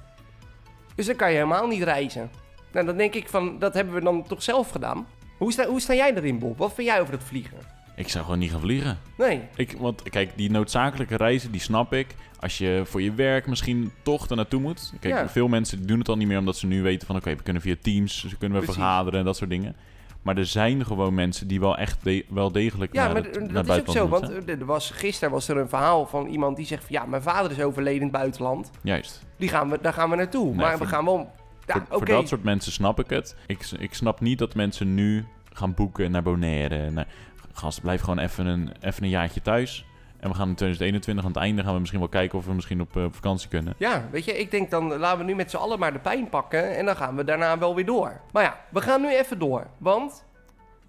Dus 0.95 1.07
dan 1.07 1.17
kan 1.17 1.29
je 1.31 1.35
helemaal 1.35 1.67
niet 1.67 1.83
reizen. 1.83 2.31
Nou, 2.73 2.87
dan 2.87 2.97
denk 2.97 3.15
ik 3.15 3.29
van, 3.29 3.59
dat 3.59 3.75
hebben 3.75 3.95
we 3.95 4.01
dan 4.01 4.27
toch 4.27 4.43
zelf 4.43 4.71
gedaan. 4.71 5.07
Hoe 5.39 5.53
sta, 5.53 5.67
hoe 5.67 5.81
sta 5.81 5.95
jij 5.95 6.15
erin, 6.15 6.39
Bob? 6.39 6.59
Wat 6.59 6.75
vind 6.75 6.89
jij 6.89 7.01
over 7.01 7.13
dat 7.13 7.23
vliegen? 7.25 7.57
Ik 7.97 8.09
zou 8.09 8.25
gewoon 8.25 8.39
niet 8.39 8.51
gaan 8.51 8.61
vliegen. 8.61 8.99
Nee. 9.19 9.41
Ik, 9.57 9.77
want 9.79 10.03
kijk, 10.03 10.31
die 10.37 10.51
noodzakelijke 10.51 11.17
reizen, 11.17 11.51
die 11.51 11.61
snap 11.61 11.93
ik. 11.93 12.07
Als 12.41 12.59
je 12.59 12.83
voor 12.85 13.03
je 13.03 13.15
werk 13.15 13.47
misschien 13.47 13.93
toch 14.03 14.29
er 14.31 14.37
naartoe 14.37 14.61
moet. 14.61 14.93
Kijk, 15.01 15.15
Ja. 15.15 15.29
veel 15.29 15.49
mensen 15.49 15.87
doen 15.87 15.99
het 15.99 16.09
al 16.09 16.17
niet 16.17 16.29
meer 16.29 16.39
omdat 16.39 16.57
ze 16.57 16.67
nu 16.67 16.83
weten 16.83 17.07
van... 17.07 17.17
Oké, 17.17 17.37
we 17.37 17.43
kunnen 17.43 17.63
via 17.63 17.75
Teams, 17.83 18.27
ze 18.29 18.37
kunnen 18.37 18.59
we 18.61 18.65
vergaderen 18.65 19.19
en 19.19 19.25
dat 19.25 19.37
soort 19.37 19.51
dingen. 19.51 19.77
Maar 20.23 20.37
er 20.37 20.47
zijn 20.47 20.85
gewoon 20.87 21.15
mensen 21.15 21.47
die 21.49 21.61
wel 21.61 21.77
echt 21.77 22.05
de- 22.05 22.25
wel 22.29 22.53
degelijk 22.53 22.93
Ja, 22.93 23.05
naar, 23.05 23.13
maar 23.13 23.23
het, 23.23 23.33
d- 23.33 23.53
naar 23.53 23.65
dat 23.67 23.77
is 23.77 23.81
ook 23.83 23.89
zo. 23.97 24.09
Want 24.09 24.49
er 24.49 24.65
was, 24.65 24.91
gisteren 24.91 25.31
was 25.35 25.49
er 25.49 25.57
een 25.57 25.69
verhaal 25.69 26.07
van 26.07 26.27
iemand 26.27 26.57
die 26.57 26.67
zegt 26.67 26.85
van... 26.85 26.95
Ja, 26.97 27.07
mijn 27.07 27.23
vader 27.23 27.51
is 27.51 27.61
overleden 27.61 27.99
in 28.01 28.07
het 28.07 28.13
buitenland. 28.17 28.71
Juist. 28.83 29.27
Die 29.37 29.49
gaan 29.49 29.71
we, 29.71 29.79
daar 29.83 29.93
gaan 29.93 30.11
we 30.11 30.17
naartoe. 30.17 30.47
Nee, 30.47 30.55
maar 30.57 30.79
we 30.79 30.87
gaan 30.87 31.05
wel... 31.05 31.31
Ja, 31.67 31.73
voor, 31.75 31.83
oké. 31.83 31.97
voor 31.97 32.07
dat 32.07 32.29
soort 32.29 32.43
mensen 32.43 32.73
snap 32.73 32.99
ik 32.99 33.11
het. 33.11 33.37
Ik, 33.47 33.71
ik 33.79 33.95
snap 33.95 34.21
niet 34.21 34.39
dat 34.39 34.55
mensen 34.55 34.95
nu 34.95 35.25
gaan 35.53 35.75
boeken 35.75 36.11
naar 36.11 36.23
Bonaire. 36.23 36.91
Naar, 36.91 37.07
gast, 37.53 37.81
blijf 37.81 38.01
gewoon 38.01 38.19
even 38.19 38.47
een, 38.47 38.71
even 38.81 39.03
een 39.03 39.09
jaartje 39.09 39.43
thuis. 39.43 39.85
En 40.23 40.29
we 40.29 40.35
gaan 40.35 40.49
in 40.49 40.55
2021 40.55 41.25
aan 41.25 41.31
het 41.31 41.41
einde 41.41 41.63
gaan 41.63 41.73
we 41.73 41.79
misschien 41.79 42.01
wel 42.01 42.09
kijken 42.09 42.39
of 42.39 42.45
we 42.45 42.55
misschien 42.55 42.81
op, 42.81 42.97
eh, 42.97 43.05
op 43.05 43.15
vakantie 43.15 43.49
kunnen. 43.49 43.75
Ja, 43.77 44.09
weet 44.11 44.25
je, 44.25 44.39
ik 44.39 44.51
denk 44.51 44.71
dan 44.71 44.97
laten 44.97 45.19
we 45.19 45.25
nu 45.25 45.35
met 45.35 45.51
z'n 45.51 45.57
allen 45.57 45.79
maar 45.79 45.93
de 45.93 45.99
pijn 45.99 46.29
pakken 46.29 46.77
en 46.77 46.85
dan 46.85 46.97
gaan 46.97 47.17
we 47.17 47.25
daarna 47.25 47.59
wel 47.59 47.75
weer 47.75 47.85
door. 47.85 48.21
Maar 48.33 48.43
ja, 48.43 48.61
we 48.71 48.81
gaan 48.81 49.01
nu 49.01 49.17
even 49.17 49.39
door, 49.39 49.67
want 49.79 50.25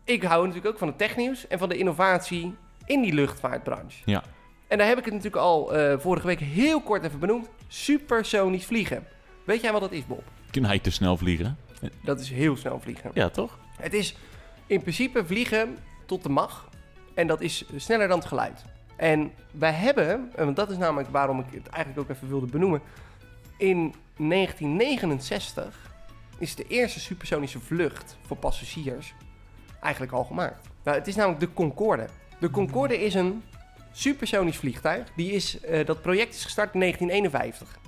ik 0.03 0.23
hou 0.23 0.47
natuurlijk 0.47 0.73
ook 0.73 0.77
van 0.77 0.87
het 0.87 0.97
technieuws 0.97 1.47
en 1.47 1.59
van 1.59 1.69
de 1.69 1.77
innovatie 1.77 2.55
in 2.85 3.01
die 3.01 3.13
luchtvaartbranche. 3.13 4.01
Ja. 4.05 4.23
En 4.67 4.77
daar 4.77 4.87
heb 4.87 4.97
ik 4.97 5.05
het 5.05 5.13
natuurlijk 5.13 5.43
al 5.43 5.73
eh, 5.75 5.99
vorige 5.99 6.27
week 6.27 6.39
heel 6.39 6.81
kort 6.81 7.03
even 7.03 7.19
benoemd, 7.19 7.49
supersonisch 7.67 8.65
vliegen. 8.65 9.07
Weet 9.43 9.61
jij 9.61 9.71
wat 9.71 9.81
dat 9.81 9.91
is, 9.91 10.05
Bob? 10.05 10.23
Kun 10.51 10.65
hij 10.65 10.79
te 10.79 10.91
snel 10.91 11.17
vliegen? 11.17 11.57
Dat 12.03 12.19
is 12.19 12.29
heel 12.29 12.57
snel 12.57 12.79
vliegen. 12.79 13.11
Ja, 13.13 13.29
toch? 13.29 13.59
Het 13.77 13.93
is 13.93 14.15
in 14.67 14.81
principe 14.81 15.25
vliegen 15.25 15.77
tot 16.05 16.23
de 16.23 16.29
mag. 16.29 16.69
En 17.13 17.27
dat 17.27 17.41
is 17.41 17.65
sneller 17.75 18.07
dan 18.07 18.17
het 18.17 18.27
geluid. 18.27 18.63
En 19.03 19.31
wij 19.51 19.71
hebben, 19.71 20.31
en 20.35 20.45
want 20.45 20.55
dat 20.55 20.69
is 20.69 20.77
namelijk 20.77 21.09
waarom 21.09 21.39
ik 21.39 21.45
het 21.51 21.67
eigenlijk 21.67 22.09
ook 22.09 22.15
even 22.15 22.27
wilde 22.27 22.45
benoemen. 22.45 22.81
In 23.57 23.93
1969 24.17 25.95
is 26.37 26.55
de 26.55 26.67
eerste 26.67 26.99
supersonische 26.99 27.59
vlucht 27.59 28.17
voor 28.25 28.37
passagiers 28.37 29.13
eigenlijk 29.81 30.13
al 30.13 30.23
gemaakt. 30.23 30.69
Nou, 30.83 30.97
het 30.97 31.07
is 31.07 31.15
namelijk 31.15 31.39
de 31.39 31.53
Concorde. 31.53 32.07
De 32.39 32.49
Concorde 32.49 33.03
is 33.03 33.13
een 33.13 33.43
supersonisch 33.91 34.57
vliegtuig. 34.57 35.07
Die 35.15 35.31
is, 35.31 35.59
eh, 35.59 35.85
dat 35.85 36.01
project 36.01 36.33
is 36.33 36.43
gestart 36.43 36.73
in 36.73 36.79
1951 36.79 37.79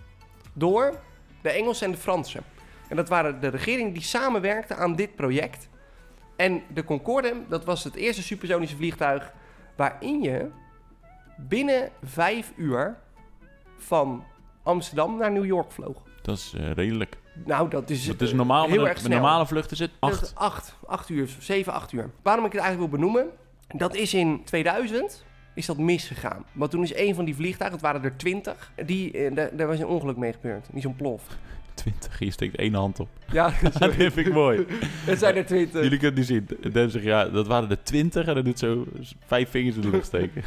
door 0.54 1.00
de 1.42 1.50
Engelsen 1.50 1.86
en 1.86 1.92
de 1.92 1.98
Fransen. 1.98 2.44
En 2.90 2.96
dat 2.96 3.10
waren 3.10 3.42
de 3.42 3.48
regeringen 3.48 3.94
die 3.94 4.02
samenwerkten 4.02 4.78
aan 4.78 4.96
dit 4.96 5.16
project. 5.16 5.70
En 6.36 6.64
de 6.74 6.84
Concorde, 6.84 7.34
dat 7.48 7.66
was 7.66 7.84
het 7.84 7.96
eerste 7.96 8.24
supersonische 8.24 8.76
vliegtuig 8.76 9.34
waarin 9.76 10.22
je 10.22 10.64
binnen 11.38 11.90
vijf 12.04 12.52
uur 12.56 12.96
van 13.78 14.24
Amsterdam 14.64 15.18
naar 15.18 15.32
New 15.32 15.46
York 15.46 15.72
vloog. 15.72 16.02
Dat 16.22 16.38
is 16.38 16.54
eh, 16.58 16.72
redelijk. 16.72 17.18
Nou, 17.46 17.70
dat 17.70 17.90
is, 17.90 18.08
Het 18.08 18.22
is 18.22 18.32
eh, 18.32 18.38
normaal, 18.38 18.66
heel 18.68 18.78
met 18.82 18.86
erg 18.88 18.98
een 18.98 19.04
snel. 19.06 19.20
normale 19.20 19.46
vlucht 19.46 19.72
is 19.72 19.80
het 19.80 19.92
Dat 20.00 20.12
8. 20.12 20.22
is 20.22 20.36
acht, 20.36 20.76
acht 20.88 21.10
uur, 21.10 21.36
zeven, 21.40 21.74
acht 21.74 21.92
uur. 21.92 22.10
Waarom 22.22 22.46
ik 22.46 22.52
het 22.52 22.62
eigenlijk 22.62 22.92
wil 22.92 23.00
benoemen, 23.00 23.30
dat 23.68 23.96
is 23.96 24.14
in 24.14 24.42
2000 24.44 25.24
is 25.54 25.66
dat 25.66 25.78
misgegaan. 25.78 26.46
Want 26.52 26.72
toen 26.72 26.84
is 26.84 26.96
een 26.96 27.16
van 27.16 27.26
die 27.26 27.36
vliegtuigen, 27.36 27.80
het 27.80 27.88
waren 27.88 28.04
er 28.04 28.18
twintig, 28.18 28.72
die, 28.86 29.12
eh, 29.12 29.36
daar, 29.36 29.56
daar 29.56 29.68
was 29.68 29.80
een 29.80 29.88
ongeluk 29.88 30.18
mee 30.18 30.34
gebeurd. 30.34 30.66
Die 30.70 30.78
is 30.78 30.86
ontploft. 30.86 31.38
20, 31.76 32.20
je 32.20 32.32
steekt 32.32 32.56
één 32.56 32.74
hand 32.74 33.00
op. 33.00 33.10
Ja, 33.32 33.54
Dat 33.80 33.94
vind 33.94 34.18
ik 34.18 34.34
mooi. 34.34 34.66
het 35.06 35.20
zijn 35.20 35.36
er 35.36 35.46
twintig. 35.46 35.84
Jullie 35.84 36.00
kunnen 36.00 36.20
niet 36.20 36.28
zien. 36.28 36.48
Dan 36.72 36.90
zeg 36.90 37.02
je, 37.02 37.08
ja, 37.08 37.26
dat 37.26 37.48
waren 37.48 37.70
er 37.70 37.84
20 37.84 38.28
en 38.28 38.36
dan 38.36 38.44
doet 38.44 38.60
zo 38.60 38.86
vijf 39.26 39.50
vingers 39.50 39.76
in 39.76 39.82
de 39.82 39.90
lucht 39.90 40.06
steken. 40.06 40.44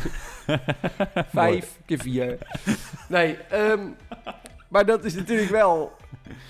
Vijf 1.32 1.78
keer 1.86 1.98
vier. 1.98 2.38
Nee, 3.08 3.36
ehm, 3.36 3.80
maar 4.68 4.86
dat 4.86 5.04
is 5.04 5.14
natuurlijk 5.14 5.50
wel... 5.50 5.92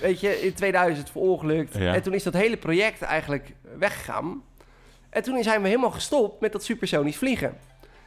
Weet 0.01 0.21
je, 0.21 0.41
in 0.41 0.55
2000 0.55 1.11
verongelukt. 1.11 1.75
Ja. 1.79 1.95
En 1.95 2.03
toen 2.03 2.15
is 2.15 2.23
dat 2.23 2.33
hele 2.33 2.57
project 2.57 3.03
eigenlijk 3.03 3.53
weggegaan. 3.79 4.43
En 5.11 5.23
toen 5.23 5.43
zijn 5.43 5.63
we 5.63 5.69
helemaal 5.69 5.91
gestopt 5.91 6.41
met 6.41 6.53
dat 6.53 6.65
supersonisch 6.65 7.17
vliegen. 7.17 7.57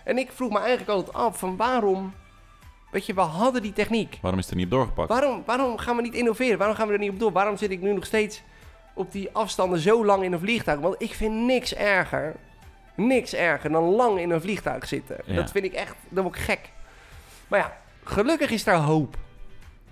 En 0.04 0.18
ik 0.18 0.32
vroeg 0.32 0.52
me 0.52 0.60
eigenlijk 0.60 0.90
altijd 0.90 1.16
af 1.16 1.40
van 1.40 1.56
waarom... 1.56 2.14
Weet 2.92 3.06
je, 3.06 3.14
we 3.14 3.22
hadden 3.22 3.62
die 3.62 3.74
techniek. 3.74 4.18
Waarom 4.22 4.40
is 4.40 4.46
het 4.46 4.54
er 4.54 4.60
niet 4.60 4.72
op 4.72 4.72
doorgepakt? 4.72 5.10
Waarom, 5.10 5.44
waarom 5.46 5.78
gaan 5.78 5.96
we 5.96 6.02
niet 6.02 6.14
innoveren? 6.14 6.58
Waarom 6.58 6.76
gaan 6.76 6.88
we 6.88 6.94
er 6.94 7.00
niet 7.00 7.12
op 7.12 7.20
door? 7.20 7.32
Waarom 7.32 7.58
zit 7.58 7.72
ik 7.72 7.82
nu 7.82 7.94
nog 7.94 8.06
steeds 8.06 8.42
op 8.94 9.12
die 9.12 9.30
afstanden 9.32 9.80
zo 9.80 10.06
lang 10.06 10.24
in 10.24 10.32
een 10.32 10.40
vliegtuig? 10.40 10.80
Want 10.80 10.96
ik 10.98 11.14
vind 11.14 11.36
niks 11.36 11.74
erger, 11.74 12.36
niks 12.96 13.34
erger 13.34 13.70
dan 13.70 13.84
lang 13.84 14.20
in 14.20 14.30
een 14.30 14.42
vliegtuig 14.42 14.88
zitten. 14.88 15.18
Ja. 15.26 15.36
Dat 15.36 15.52
vind 15.52 15.66
ik 15.66 15.74
echt, 15.74 15.96
dan 16.10 16.24
word 16.24 16.36
ik 16.36 16.42
gek. 16.42 16.70
Maar 17.48 17.60
ja, 17.60 17.78
gelukkig 18.04 18.50
is 18.50 18.64
daar 18.64 18.78
hoop. 18.78 19.18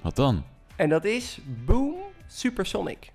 Wat 0.01 0.15
dan? 0.15 0.43
En 0.75 0.89
dat 0.89 1.05
is 1.05 1.39
Boom 1.65 1.95
Supersonic. 2.27 3.11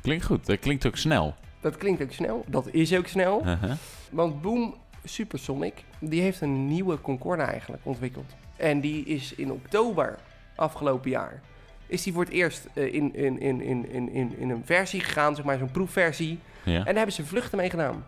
Klinkt 0.00 0.24
goed. 0.24 0.46
Dat 0.46 0.58
klinkt 0.58 0.86
ook 0.86 0.96
snel. 0.96 1.34
Dat 1.60 1.76
klinkt 1.76 2.02
ook 2.02 2.12
snel, 2.12 2.44
dat 2.46 2.68
is 2.70 2.94
ook 2.94 3.06
snel. 3.06 3.46
Uh-huh. 3.46 3.72
Want 4.10 4.42
Boom 4.42 4.74
Supersonic, 5.04 5.84
die 5.98 6.20
heeft 6.20 6.40
een 6.40 6.66
nieuwe 6.66 7.00
Concorde 7.00 7.42
eigenlijk 7.42 7.82
ontwikkeld. 7.84 8.34
En 8.62 8.80
die 8.80 9.04
is 9.04 9.34
in 9.34 9.52
oktober 9.52 10.18
afgelopen 10.56 11.10
jaar, 11.10 11.40
is 11.86 12.02
die 12.02 12.12
voor 12.12 12.24
het 12.24 12.32
eerst 12.32 12.68
eh, 12.74 12.94
in, 12.94 13.14
in, 13.14 13.40
in, 13.40 13.60
in, 13.60 13.88
in, 13.90 14.12
in, 14.12 14.34
in 14.38 14.50
een 14.50 14.62
versie 14.64 15.00
gegaan, 15.00 15.34
zeg 15.34 15.44
maar 15.44 15.58
zo'n 15.58 15.70
proefversie. 15.70 16.38
Ja. 16.64 16.76
En 16.78 16.84
daar 16.84 16.94
hebben 16.94 17.12
ze 17.12 17.24
vluchten 17.26 17.58
mee 17.58 17.70
gedaan. 17.70 18.04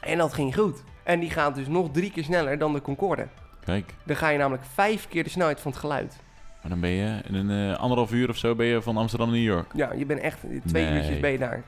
En 0.00 0.18
dat 0.18 0.32
ging 0.32 0.54
goed. 0.54 0.82
En 1.02 1.20
die 1.20 1.30
gaat 1.30 1.54
dus 1.54 1.66
nog 1.68 1.90
drie 1.92 2.10
keer 2.10 2.24
sneller 2.24 2.58
dan 2.58 2.72
de 2.72 2.80
Concorde. 2.82 3.26
Kijk. 3.64 3.94
Dan 4.04 4.16
ga 4.16 4.28
je 4.28 4.38
namelijk 4.38 4.64
vijf 4.74 5.08
keer 5.08 5.24
de 5.24 5.30
snelheid 5.30 5.60
van 5.60 5.70
het 5.70 5.80
geluid. 5.80 6.16
Maar 6.60 6.70
dan 6.70 6.80
ben 6.80 6.90
je 6.90 7.20
in 7.28 7.34
een 7.34 7.72
eh, 7.72 7.78
anderhalf 7.78 8.12
uur 8.12 8.28
of 8.28 8.36
zo 8.36 8.54
ben 8.54 8.66
je 8.66 8.82
van 8.82 8.96
Amsterdam 8.96 9.28
naar 9.28 9.36
New 9.38 9.46
York. 9.46 9.70
Ja, 9.74 9.92
je 9.92 10.06
bent 10.06 10.20
echt 10.20 10.38
twee 10.66 10.84
Nee. 10.84 10.94
uurtjes 10.94 11.20
ben 11.20 11.30
je 11.30 11.38
daar. 11.38 11.62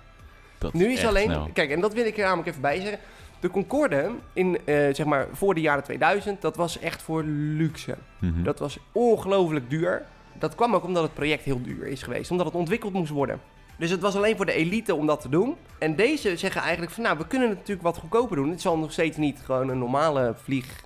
Dat 0.59 0.73
Nu 0.73 0.93
is 0.93 1.05
alleen, 1.05 1.25
snel. 1.25 1.51
kijk, 1.53 1.71
en 1.71 1.81
dat 1.81 1.95
wil 1.95 2.07
ik 2.07 2.17
er 2.17 2.23
namelijk 2.25 2.49
even 2.49 2.61
bij 2.61 2.81
zeggen. 2.81 2.99
De 3.41 3.51
Concorde, 3.51 4.11
in, 4.33 4.59
eh, 4.65 4.75
zeg 4.75 5.05
maar, 5.05 5.27
voor 5.33 5.55
de 5.55 5.61
jaren 5.61 5.85
2000, 5.85 6.41
dat 6.41 6.57
was 6.57 6.79
echt 6.79 7.03
voor 7.03 7.23
luxe. 7.25 7.97
Mhm. 8.19 8.43
Dat 8.43 8.59
was 8.59 8.79
ongelooflijk 8.93 9.71
duur. 9.71 10.07
Dat 10.39 10.55
kwam 10.55 10.75
ook 10.75 10.85
omdat 10.85 11.03
het 11.03 11.15
project 11.15 11.45
heel 11.45 11.63
duur 11.63 11.87
is 11.87 12.03
geweest, 12.03 12.31
omdat 12.31 12.47
het 12.47 12.55
ontwikkeld 12.55 12.93
moest 12.93 13.11
worden. 13.11 13.41
Dus 13.79 13.91
het 13.91 14.01
was 14.01 14.17
alleen 14.17 14.37
voor 14.37 14.47
de 14.47 14.53
elite 14.53 14.95
om 14.95 15.07
dat 15.07 15.21
te 15.21 15.29
doen. 15.29 15.57
En 15.79 15.97
deze 15.97 16.37
zeggen 16.37 16.61
eigenlijk 16.61 16.93
van, 16.93 17.03
nou, 17.03 17.19
we 17.19 17.27
kunnen 17.27 17.49
het 17.49 17.59
natuurlijk 17.59 17.87
wat 17.87 17.97
goedkoper 17.97 18.37
doen. 18.37 18.51
Het 18.51 18.61
zal 18.61 18.79
nog 18.79 18.93
steeds 18.93 19.17
niet 19.17 19.41
gewoon 19.45 19.69
een 19.69 19.79
normale 19.79 20.35
vlieg, 20.43 20.85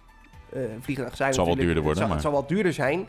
eh 0.53 0.61
vliegtuig 0.81 1.17
zijn. 1.17 1.29
Het 1.29 1.37
zal 1.37 1.47
wel 1.47 1.55
natuurlijk. 1.55 1.59
duurder 1.59 1.83
worden, 1.83 2.03
Het 2.03 2.09
zal, 2.09 2.13
het 2.13 2.23
zal 2.23 2.33
wel 2.33 2.47
duurder 2.47 2.73
zijn. 2.73 3.07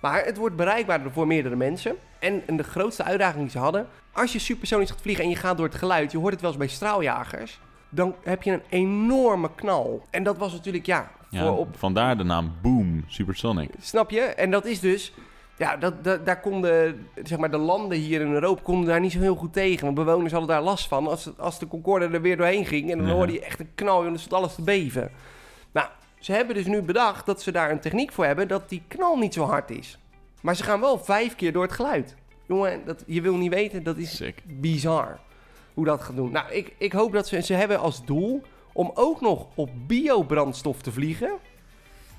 Maar 0.00 0.24
het 0.24 0.36
wordt 0.36 0.56
bereikbaarder 0.56 1.12
voor 1.12 1.26
meerdere 1.26 1.56
mensen. 1.56 1.96
En, 2.18 2.42
en 2.46 2.56
de 2.56 2.62
grootste 2.62 3.04
uitdaging 3.04 3.42
die 3.42 3.50
ze 3.50 3.58
hadden... 3.58 3.88
als 4.12 4.32
je 4.32 4.38
supersonisch 4.38 4.90
gaat 4.90 5.00
vliegen 5.00 5.24
en 5.24 5.30
je 5.30 5.36
gaat 5.36 5.56
door 5.56 5.66
het 5.66 5.74
geluid... 5.74 6.12
je 6.12 6.18
hoort 6.18 6.32
het 6.32 6.40
wel 6.40 6.50
eens 6.50 6.58
bij 6.58 6.68
straaljagers... 6.68 7.60
dan 7.94 8.14
heb 8.22 8.42
je 8.42 8.52
een 8.52 8.62
enorme 8.68 9.50
knal. 9.54 10.02
En 10.10 10.22
dat 10.22 10.36
was 10.38 10.52
natuurlijk, 10.52 10.86
ja... 10.86 11.10
Ja, 11.30 11.46
voor 11.46 11.58
op, 11.58 11.68
Vandaar 11.78 12.16
de 12.16 12.24
naam 12.24 12.52
Boom 12.62 13.04
Supersonic. 13.06 13.70
Snap 13.80 14.10
je? 14.10 14.20
En 14.20 14.50
dat 14.50 14.64
is 14.66 14.80
dus... 14.80 15.12
Ja, 15.56 15.76
dat, 15.76 16.04
dat, 16.04 16.26
daar 16.26 16.40
konden 16.40 17.06
zeg 17.22 17.38
maar, 17.38 17.50
de 17.50 17.58
landen 17.58 17.98
hier 17.98 18.20
in 18.20 18.32
Europa 18.32 18.62
konden 18.62 18.88
daar 18.88 19.00
niet 19.00 19.12
zo 19.12 19.18
heel 19.20 19.34
goed 19.34 19.52
tegen. 19.52 19.84
Want 19.84 19.94
bewoners 19.96 20.32
hadden 20.32 20.50
daar 20.50 20.62
last 20.62 20.88
van. 20.88 21.06
Als, 21.06 21.38
als 21.38 21.58
de 21.58 21.68
Concorde 21.68 22.08
er 22.08 22.20
weer 22.22 22.36
doorheen 22.36 22.64
ging 22.66 22.90
en 22.90 22.98
dan 22.98 23.06
Ja. 23.06 23.12
hoorde 23.12 23.32
je 23.32 23.44
echt 23.44 23.60
een 23.60 23.74
knal 23.74 24.02
en 24.02 24.08
dan 24.08 24.18
stond 24.18 24.32
alles 24.42 24.54
te 24.54 24.62
beven. 24.62 25.10
Nou, 25.72 25.86
ze 26.18 26.32
hebben 26.32 26.54
dus 26.54 26.66
nu 26.66 26.82
bedacht 26.82 27.26
dat 27.26 27.42
ze 27.42 27.52
daar 27.52 27.70
een 27.70 27.80
techniek 27.80 28.12
voor 28.12 28.24
hebben 28.24 28.48
dat 28.48 28.68
die 28.68 28.82
knal 28.88 29.16
niet 29.16 29.34
zo 29.34 29.44
hard 29.44 29.70
is. 29.70 29.98
Maar 30.42 30.56
ze 30.56 30.62
gaan 30.62 30.80
wel 30.80 30.98
vijf 30.98 31.34
keer 31.34 31.52
door 31.52 31.62
het 31.62 31.72
geluid. 31.72 32.16
Jongen, 32.46 32.80
dat, 32.84 33.04
je 33.06 33.20
wil 33.20 33.36
niet 33.36 33.54
weten, 33.54 33.82
dat 33.82 33.96
is 33.96 34.16
Sick. 34.16 34.42
bizar 34.46 35.18
hoe 35.74 35.84
dat 35.84 36.02
gaat 36.02 36.16
doen. 36.16 36.30
Nou, 36.30 36.52
ik, 36.52 36.74
ik 36.78 36.92
hoop 36.92 37.12
dat 37.12 37.28
ze, 37.28 37.40
ze 37.42 37.54
hebben 37.54 37.78
als 37.80 38.04
doel 38.04 38.42
om 38.72 38.90
ook 38.94 39.20
nog 39.20 39.46
op 39.54 39.70
biobrandstof 39.86 40.82
te 40.82 40.92
vliegen. 40.92 41.30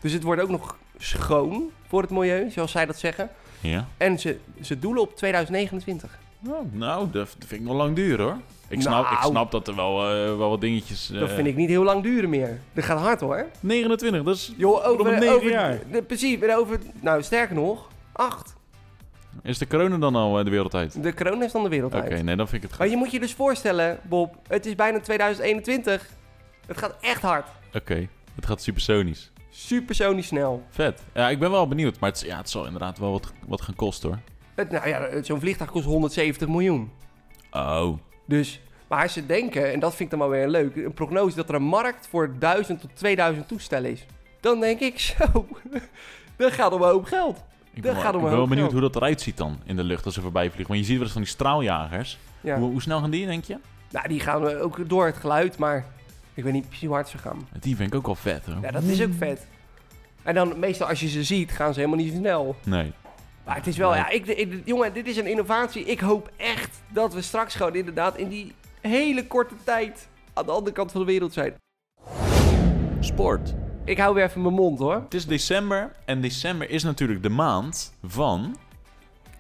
Dus 0.02 0.12
het 0.12 0.24
wordt 0.24 0.42
ook 0.42 0.50
nog 0.50 0.78
schoon 0.98 1.70
voor 1.88 2.02
het 2.02 2.10
milieu, 2.12 2.50
zoals 2.50 2.72
zij 2.72 2.86
dat 2.86 3.00
zeggen. 3.00 3.30
Ja. 3.60 3.88
En 3.98 4.20
ze, 4.20 4.38
ze 4.62 4.80
doelen 4.80 5.02
op 5.02 5.16
2029. 5.16 6.20
Oh, 6.48 6.60
nou, 6.72 7.12
dat 7.12 7.30
vind 7.40 7.52
ik 7.52 7.62
nog 7.68 7.76
lang 7.76 7.96
duren 7.96 8.26
hoor. 8.26 8.38
Ik 8.68 8.82
snap, 8.82 9.04
ik 9.06 9.12
Nou. 9.20 9.24
snap 9.32 9.52
dat 9.52 9.68
er 9.68 9.76
wel, 9.76 10.00
eh, 10.10 10.38
wel 10.38 10.50
wat 10.50 10.62
dingetjes... 10.62 11.08
Dat 11.08 11.30
eh, 11.30 11.36
vind 11.36 11.48
ik 11.48 11.56
niet 11.56 11.70
heel 11.70 11.84
lang 11.84 12.04
duren 12.04 12.30
meer. 12.30 12.60
Dat 12.74 12.84
gaat 12.84 13.00
hard 13.00 13.20
hoor. 13.20 13.46
29, 13.60 14.24
dat 14.24 14.36
is... 14.36 14.54
Joh, 14.58 14.88
over, 14.88 15.34
over, 15.34 15.50
jaar. 15.50 15.80
de- 15.92 16.02
precies, 16.04 16.44
over, 16.44 16.80
nou 17.02 17.24
sterker 17.24 17.56
nog, 17.56 17.90
acht. 18.12 18.56
Is 19.44 19.58
de 19.58 19.68
corona 19.68 19.98
dan 19.98 20.16
al 20.16 20.40
eh, 20.40 20.46
de 20.46 20.50
wereld 20.52 20.76
uit? 20.76 21.04
De 21.04 21.14
corona 21.14 21.46
is 21.46 21.52
dan 21.52 21.64
de 21.64 21.70
wereld 21.70 21.94
Oké, 21.94 22.04
uit. 22.10 22.24
nee, 22.24 22.36
dan 22.36 22.48
vind 22.48 22.64
ik 22.64 22.70
het 22.70 22.78
Maar 22.80 22.88
goed. 22.88 22.98
je 22.98 23.04
moet 23.04 23.12
je 23.14 23.20
dus 23.20 23.34
voorstellen, 23.34 24.00
Bob, 24.04 24.36
het 24.48 24.66
is 24.66 24.76
bijna 24.76 25.00
2021. 25.00 26.10
Het 26.68 26.78
gaat 26.78 26.96
echt 27.02 27.22
hard. 27.22 27.48
Oké, 27.74 28.08
het 28.36 28.46
gaat 28.46 28.62
supersonisch. 28.62 29.32
Supersonisch 29.50 30.28
snel. 30.28 30.64
Vet. 30.70 31.02
Ja, 31.14 31.30
ik 31.30 31.40
ben 31.40 31.52
wel 31.52 31.68
benieuwd, 31.68 32.00
maar 32.00 32.10
het, 32.10 32.22
is- 32.22 32.28
ja, 32.28 32.38
het 32.38 32.50
zal 32.50 32.66
inderdaad 32.66 32.98
wel 33.00 33.12
wat, 33.12 33.32
wat 33.48 33.62
gaan 33.62 33.76
kosten 33.76 34.10
hoor. 34.10 34.20
Het, 34.56 34.72
nou 34.72 34.88
ja, 34.88 35.24
zo'n 35.24 35.40
vliegtuig 35.40 35.72
kost 35.72 35.86
170 35.86 36.48
miljoen. 36.48 36.92
Oh, 37.52 37.98
Dus, 38.26 38.62
maar 38.88 39.10
ze 39.10 39.26
denken, 39.26 39.72
en 39.72 39.80
dat 39.80 39.96
vind 39.96 40.12
ik 40.14 40.20
dan 40.20 40.30
wel 40.30 40.38
weer 40.38 40.48
leuk, 40.48 40.76
een 40.76 40.94
prognose 40.94 41.36
dat 41.36 41.50
er 41.50 41.56
een 41.56 41.64
markt 41.64 42.08
voor 42.08 42.36
1000 42.40 42.82
tot 42.82 42.90
2000 42.94 43.48
toestellen 43.48 43.92
is. 43.92 44.06
Dan 44.40 44.60
denk 44.60 44.80
ik, 44.80 45.00
zo, 45.18 45.48
dat 46.38 46.52
gaat 46.52 46.72
om 46.74 46.82
een 46.82 46.90
hoop 46.90 47.06
geld. 47.06 47.44
Ik 47.74 47.82
ben, 47.82 47.94
wel, 47.96 48.14
ik 48.16 48.22
ben 48.22 48.50
benieuwd 48.50 48.72
hoe 48.72 48.82
dat 48.82 48.96
eruit 48.96 49.22
ziet 49.22 49.38
dan 49.38 49.60
in 49.64 49.76
de 49.76 49.84
lucht 49.84 50.06
als 50.06 50.14
ze 50.14 50.22
voorbij 50.22 50.46
vliegen. 50.52 50.68
Want 50.68 50.80
je 50.80 50.86
ziet 50.86 50.96
wel 50.96 51.04
eens 51.04 51.14
van 51.14 51.22
die 51.22 51.32
straaljagers. 51.32 52.18
Ja. 52.42 52.58
Hoe, 52.58 52.72
hoe 52.72 52.82
snel 52.82 53.00
gaan 53.00 53.10
die, 53.10 53.26
denk 53.26 53.44
je? 53.44 53.58
Nou, 53.92 54.08
die 54.08 54.20
gaan 54.20 54.46
ook 54.48 54.90
door 54.90 55.06
het 55.06 55.16
geluid, 55.18 55.58
maar 55.58 55.86
ik 56.34 56.44
weet 56.44 56.54
niet 56.54 56.66
precies 56.68 56.86
hoe 56.86 56.96
hard 56.96 57.08
ze 57.10 57.18
gaan. 57.18 57.48
Die 57.60 57.76
vind 57.76 57.90
ik 57.90 57.96
ook 57.98 58.06
wel 58.06 58.16
vet 58.16 58.46
hoor. 58.46 58.56
Ja, 58.62 58.72
dat 58.72 58.84
is 58.84 59.02
ook 59.04 59.14
vet. 59.18 59.48
En 60.24 60.36
dan 60.36 60.60
meestal 60.60 60.88
als 60.88 61.00
je 61.00 61.08
ze 61.08 61.24
ziet, 61.24 61.52
gaan 61.52 61.74
ze 61.74 61.80
helemaal 61.80 62.06
niet 62.06 62.14
snel. 62.14 62.56
Nee. 62.64 62.92
Maar 63.46 63.56
het 63.56 63.68
is 63.68 63.78
wel, 63.78 63.96
ja, 63.96 64.10
ik, 64.10 64.26
ik- 64.28 64.62
jongen, 64.66 64.94
dit 64.94 65.08
is 65.08 65.18
een 65.18 65.28
innovatie. 65.28 65.84
Ik 65.86 66.00
hoop 66.00 66.32
echt 66.38 66.82
dat 66.90 67.14
we 67.14 67.22
straks 67.22 67.56
gewoon 67.56 67.76
inderdaad 67.76 68.18
in 68.18 68.28
die 68.30 68.54
hele 68.82 69.28
korte 69.28 69.56
tijd 69.64 70.08
aan 70.34 70.46
de 70.46 70.52
andere 70.52 70.76
kant 70.76 70.92
van 70.92 71.02
de 71.02 71.08
wereld 71.08 71.34
zijn. 71.34 71.54
Sport. 73.00 73.54
Ik 73.86 73.98
hou 73.98 74.16
weer 74.16 74.24
even 74.24 74.42
mijn 74.42 74.54
mond 74.54 74.80
hoor. 74.80 74.96
Het 74.96 75.14
is 75.14 75.26
december 75.26 75.96
en 76.06 76.22
december 76.22 76.70
is 76.70 76.84
natuurlijk 76.84 77.24
de 77.24 77.30
maand 77.30 77.94
van... 78.04 78.56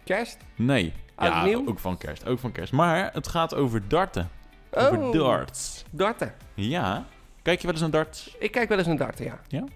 Kerst? 0.03 0.37
Nee. 0.55 0.93
Oud 1.15 1.31
ja, 1.33 1.45
nieuw? 1.45 1.67
ook 1.67 1.79
van 1.79 1.97
kerst. 1.97 2.25
Ook 2.27 2.39
van 2.39 2.51
kerst. 2.51 2.73
Maar 2.73 3.09
het 3.13 3.27
gaat 3.27 3.55
over 3.55 3.87
darten. 3.87 4.29
Over 4.71 4.97
Oh. 4.99 5.11
darts. 5.13 5.83
Darten. 5.89 6.33
Ja. 6.53 7.05
Kijk 7.41 7.57
je 7.59 7.63
wel 7.63 7.71
eens 7.71 7.81
naar 7.81 7.91
darts? 7.91 8.35
Ik 8.39 8.51
kijk 8.51 8.69
wel 8.69 8.77
eens 8.77 8.87
naar 8.87 8.97
darten, 8.97 9.25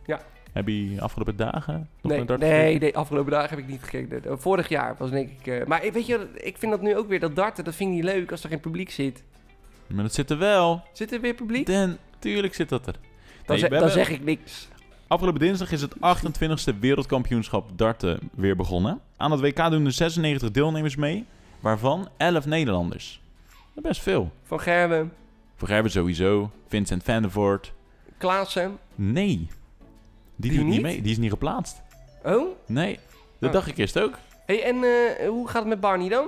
ja. 0.06 0.20
Heb 0.54 0.68
je 0.68 0.96
afgelopen 1.00 1.36
dagen 1.36 1.74
nog 2.02 2.12
Nee, 2.12 2.18
naar 2.18 2.28
darts 2.28 2.44
nee, 2.44 2.80
nee, 2.80 2.98
afgelopen 2.98 3.32
dagen 3.32 3.50
heb 3.50 3.60
ik 3.60 3.68
niet 3.68 3.84
gekeken. 3.84 4.40
Vorig 4.42 4.70
jaar 4.70 4.96
was 4.98 5.10
denk 5.10 5.30
ik... 5.30 5.48
eh, 5.48 5.66
maar 5.66 5.82
weet 5.92 6.06
je, 6.06 6.30
ik 6.34 6.58
vind 6.58 6.72
dat 6.72 6.82
nu 6.82 6.96
ook 6.98 7.08
weer, 7.08 7.20
dat 7.20 7.36
darten, 7.36 7.64
dat 7.64 7.76
vind 7.76 7.90
ik 7.90 7.96
niet 7.96 8.06
leuk 8.06 8.32
als 8.32 8.44
er 8.44 8.50
geen 8.50 8.60
publiek 8.60 8.90
zit. 8.90 9.24
Maar 9.88 10.04
dat 10.04 10.14
zit 10.14 10.30
er 10.30 10.38
wel. 10.38 10.84
Zit 10.94 11.12
er 11.14 11.22
weer 11.22 11.34
publiek? 11.34 11.66
Dan, 11.66 11.98
tuurlijk 12.20 12.54
zit 12.54 12.70
dat 12.70 12.88
er. 12.88 12.96
Dan, 13.48 13.56
Nee, 13.56 13.66
ze- 13.66 13.68
we 13.74 13.80
dan 13.80 13.90
zeg 13.90 14.10
ik 14.10 14.24
niks. 14.24 14.68
Afgelopen 15.08 15.40
dinsdag 15.40 15.72
is 15.72 15.82
het 15.82 15.94
28e 16.00 16.80
wereldkampioenschap 16.80 17.70
darten 17.76 18.20
weer 18.36 18.56
begonnen. 18.56 19.00
Aan 19.18 19.32
het 19.32 19.40
WK 19.42 19.70
doen 19.70 19.86
er 19.86 19.92
96 19.92 20.52
deelnemers 20.52 20.96
mee, 20.96 21.26
waarvan 21.60 22.10
11 22.18 22.46
Nederlanders. 22.46 23.22
Dat 23.48 23.84
is 23.84 23.90
best 23.90 24.02
veel. 24.02 24.32
Van 24.44 24.60
Gerben, 24.60 25.14
Voor 25.56 25.68
Gerben 25.68 25.92
sowieso, 25.92 26.52
Vincent 26.68 27.04
van 27.04 27.22
der 27.22 27.32
Voort. 27.32 27.74
Klaassen. 28.18 28.78
Nee, 28.96 29.28
die, 29.38 29.48
Die 30.36 30.52
doet 30.52 30.60
niet 30.64 30.68
niet? 30.74 30.82
mee. 30.82 31.02
Die 31.02 31.12
is 31.12 31.18
niet 31.18 31.30
geplaatst. 31.32 31.82
Oh? 32.24 32.48
Nee, 32.66 33.00
dat 33.40 33.50
Oh. 33.50 33.56
dacht 33.56 33.68
ik 33.68 33.78
eerst 33.78 34.00
ook. 34.00 34.18
hey, 34.46 34.64
en 34.64 34.76
eh, 34.84 35.28
hoe 35.28 35.48
gaat 35.48 35.60
het 35.60 35.68
met 35.68 35.80
Barney 35.80 36.10
dan? 36.10 36.26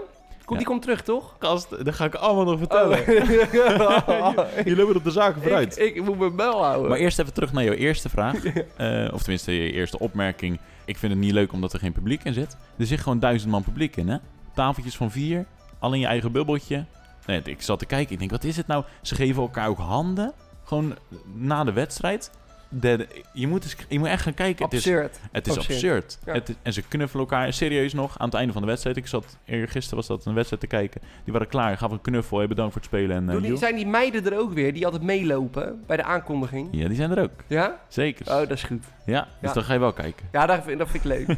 Die 0.58 0.66
komt 0.66 0.82
terug, 0.82 1.02
toch? 1.02 1.36
Gast, 1.40 1.86
dat 1.86 1.96
ga 1.96 2.06
ik 2.06 2.16
allemaal 2.16 2.46
nog 2.46 2.58
vertellen. 2.58 3.00
Oh. 3.00 3.06
Je 4.66 4.76
loopt 4.76 4.96
op 4.96 5.04
de 5.04 5.12
zaken 5.12 5.42
vooruit. 5.42 5.80
ik, 5.80 5.96
ik 5.96 6.04
moet 6.04 6.20
mijn 6.20 6.36
bel 6.36 6.64
houden. 6.64 6.90
Maar 6.90 7.00
eerst 7.00 7.20
even 7.20 7.34
terug 7.34 7.54
naar 7.54 7.64
jouw 7.64 7.74
eerste 7.74 8.10
vraag. 8.10 8.36
Eh, 8.78 9.14
of 9.14 9.20
tenminste, 9.22 9.52
je 9.52 9.72
eerste 9.72 10.00
opmerking. 10.00 10.60
Ik 10.86 10.98
vind 10.98 11.12
het 11.12 11.22
niet 11.22 11.32
leuk 11.32 11.52
omdat 11.52 11.74
er 11.74 11.80
geen 11.80 11.92
publiek 11.92 12.24
in 12.24 12.34
zit. 12.34 12.58
Er 12.78 12.86
zit 12.86 13.00
gewoon 13.00 13.20
duizend 13.20 13.52
man 13.52 13.64
publiek 13.64 13.96
in, 13.96 14.08
hè? 14.08 14.18
Tafeltjes 14.54 14.96
van 14.96 15.12
vier, 15.12 15.46
al 15.80 15.94
in 15.94 16.00
je 16.00 16.06
eigen 16.06 16.32
bubbeltje. 16.32 16.86
Nee, 17.26 17.42
ik 17.44 17.62
zat 17.62 17.80
te 17.80 17.86
kijken, 17.86 18.14
ik 18.14 18.20
denk, 18.20 18.32
wat 18.32 18.44
is 18.44 18.58
het 18.58 18.68
nou? 18.68 18.84
Ze 19.02 19.16
geven 19.16 19.42
elkaar 19.42 19.68
ook 19.68 19.78
handen, 19.78 20.34
gewoon 20.64 20.96
na 21.36 21.64
de 21.64 21.74
wedstrijd. 21.74 22.32
De, 22.72 23.08
je, 23.34 23.48
moet 23.48 23.64
eens, 23.64 23.76
je 23.90 24.00
moet 24.00 24.08
echt 24.08 24.22
gaan 24.24 24.34
kijken. 24.34 24.66
Het 24.66 24.74
is, 24.74 24.80
Absurd. 24.80 25.20
het 25.32 25.48
is 25.48 25.56
Absurd. 25.58 25.74
absurd. 25.76 26.20
Ja. 26.26 26.34
Het 26.34 26.50
is- 26.50 26.56
en 26.62 26.74
ze 26.74 26.82
knuffelen 26.82 27.26
elkaar 27.26 27.54
serieus 27.54 27.94
nog 27.94 28.20
aan 28.20 28.26
het 28.26 28.36
einde 28.36 28.54
van 28.54 28.62
de 28.62 28.68
wedstrijd. 28.68 28.98
Ik 28.98 29.08
zat 29.08 29.38
gisteren 29.46 29.96
was 29.96 30.08
dat 30.08 30.26
een 30.26 30.34
wedstrijd 30.34 30.62
te 30.62 30.68
kijken. 30.68 31.02
Die 31.24 31.34
waren 31.34 31.48
klaar, 31.48 31.78
gaven 31.78 31.96
een 31.96 32.02
knuffel. 32.02 32.38
Hey, 32.38 32.48
bedankt 32.48 32.74
voor 32.74 32.82
het 32.82 32.90
spelen. 32.92 33.16
En, 33.16 33.30
eh, 33.36 33.42
die, 33.42 33.58
zijn 33.58 33.76
die 33.76 33.88
meiden 33.88 34.26
er 34.32 34.38
ook 34.40 34.54
weer, 34.54 34.74
die 34.74 34.86
altijd 34.86 35.04
meelopen 35.04 35.84
bij 35.88 35.98
de 35.98 36.04
aankondiging? 36.04 36.68
Ja, 36.72 36.88
die 36.88 36.96
zijn 36.98 37.12
er 37.12 37.24
ook. 37.24 37.44
Ja? 37.48 37.80
Zeker. 37.88 38.26
Oh, 38.32 38.38
dat 38.40 38.52
is 38.52 38.64
goed. 38.64 38.84
Ja, 39.06 39.22
dus 39.40 39.50
Ja. 39.50 39.54
dan 39.54 39.64
ga 39.64 39.74
je 39.74 39.80
wel 39.80 39.94
kijken. 39.94 40.26
Ja, 40.32 40.46
dat 40.46 40.64
vind, 40.64 40.78
dat 40.80 40.90
vind 40.90 41.06
ik 41.06 41.10
leuk. 41.10 41.38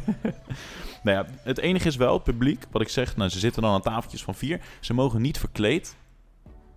Nou 1.02 1.16
ja, 1.16 1.26
het 1.42 1.58
enige 1.58 1.88
is 1.88 1.96
wel, 1.96 2.12
het 2.14 2.22
publiek, 2.22 2.64
wat 2.70 2.82
ik 2.82 2.88
zeg, 2.88 3.16
nou, 3.16 3.30
ze 3.30 3.38
zitten 3.38 3.62
dan 3.62 3.72
aan 3.72 3.82
tafeltjes 3.82 4.22
van 4.22 4.34
vier. 4.34 4.60
Ze 4.80 4.94
mogen 4.94 5.20
niet 5.22 5.38
verkleed, 5.38 5.96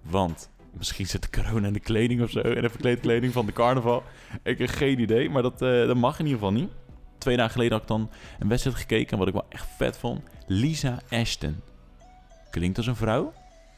want 0.01 0.49
misschien 0.77 1.07
zit 1.07 1.21
de 1.21 1.41
corona 1.41 1.67
in 1.67 1.73
de 1.73 1.79
kleding 1.79 2.21
of 2.21 2.29
zo, 2.29 2.39
in 2.39 2.61
de 2.61 2.69
verkleedkleding 2.69 3.33
van 3.33 3.45
de 3.45 3.53
carnaval. 3.53 4.03
Ik 4.43 4.57
heb 4.57 4.69
geen 4.69 4.99
idee, 4.99 5.29
maar 5.29 5.41
dat, 5.41 5.61
eh, 5.61 5.69
dat 5.87 5.95
mag 5.95 6.19
in 6.19 6.25
ieder 6.25 6.39
geval 6.39 6.53
niet. 6.53 6.69
Twee 7.17 7.37
dagen 7.37 7.51
geleden 7.51 7.73
had 7.73 7.81
ik 7.81 7.87
dan 7.87 8.09
een 8.39 8.47
wedstrijd 8.47 8.77
gekeken 8.77 9.11
en 9.11 9.17
wat 9.17 9.27
ik 9.27 9.33
wel 9.33 9.45
echt 9.49 9.67
vet 9.77 9.97
vond. 9.97 10.21
Lisa 10.47 10.99
Ashton. 11.09 11.61
Klinkt 12.51 12.77
als 12.77 12.87
een 12.87 12.95
vrouw, 12.95 13.33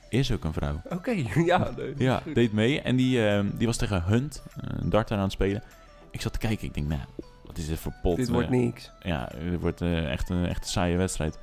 is 0.09 0.31
ook 0.31 0.43
een 0.43 0.53
vrouw. 0.53 0.81
Oké, 0.89 1.11
ja. 1.45 1.71
nee, 1.77 1.93
Ja, 1.97 2.17
goed. 2.17 2.35
deed 2.35 2.53
mee 2.53 2.81
en 2.81 2.95
die, 2.95 3.27
eh, 3.27 3.45
die 3.53 3.67
was 3.67 3.77
tegen 3.77 4.03
Hunt, 4.03 4.43
een 4.55 4.89
darter 4.89 5.17
aan 5.17 5.23
het 5.23 5.31
spelen. 5.31 5.63
Ik 6.11 6.21
zat 6.21 6.33
te 6.33 6.39
kijken, 6.39 6.67
ik 6.67 6.73
denk, 6.73 6.87
nou, 6.87 7.01
wat 7.45 7.57
is 7.57 7.67
dit 7.67 7.79
voor 7.79 7.93
pot? 8.01 8.15
Dit 8.17 8.27
eh, 8.27 8.33
wordt 8.33 8.49
niks. 8.49 8.91
ja, 9.03 9.29
het 9.35 9.59
wordt 9.61 9.81
eh, 9.81 10.11
echt, 10.11 10.29
een, 10.29 10.45
echt 10.45 10.61
een 10.63 10.69
saaie 10.69 10.97
wedstrijd. 10.97 11.39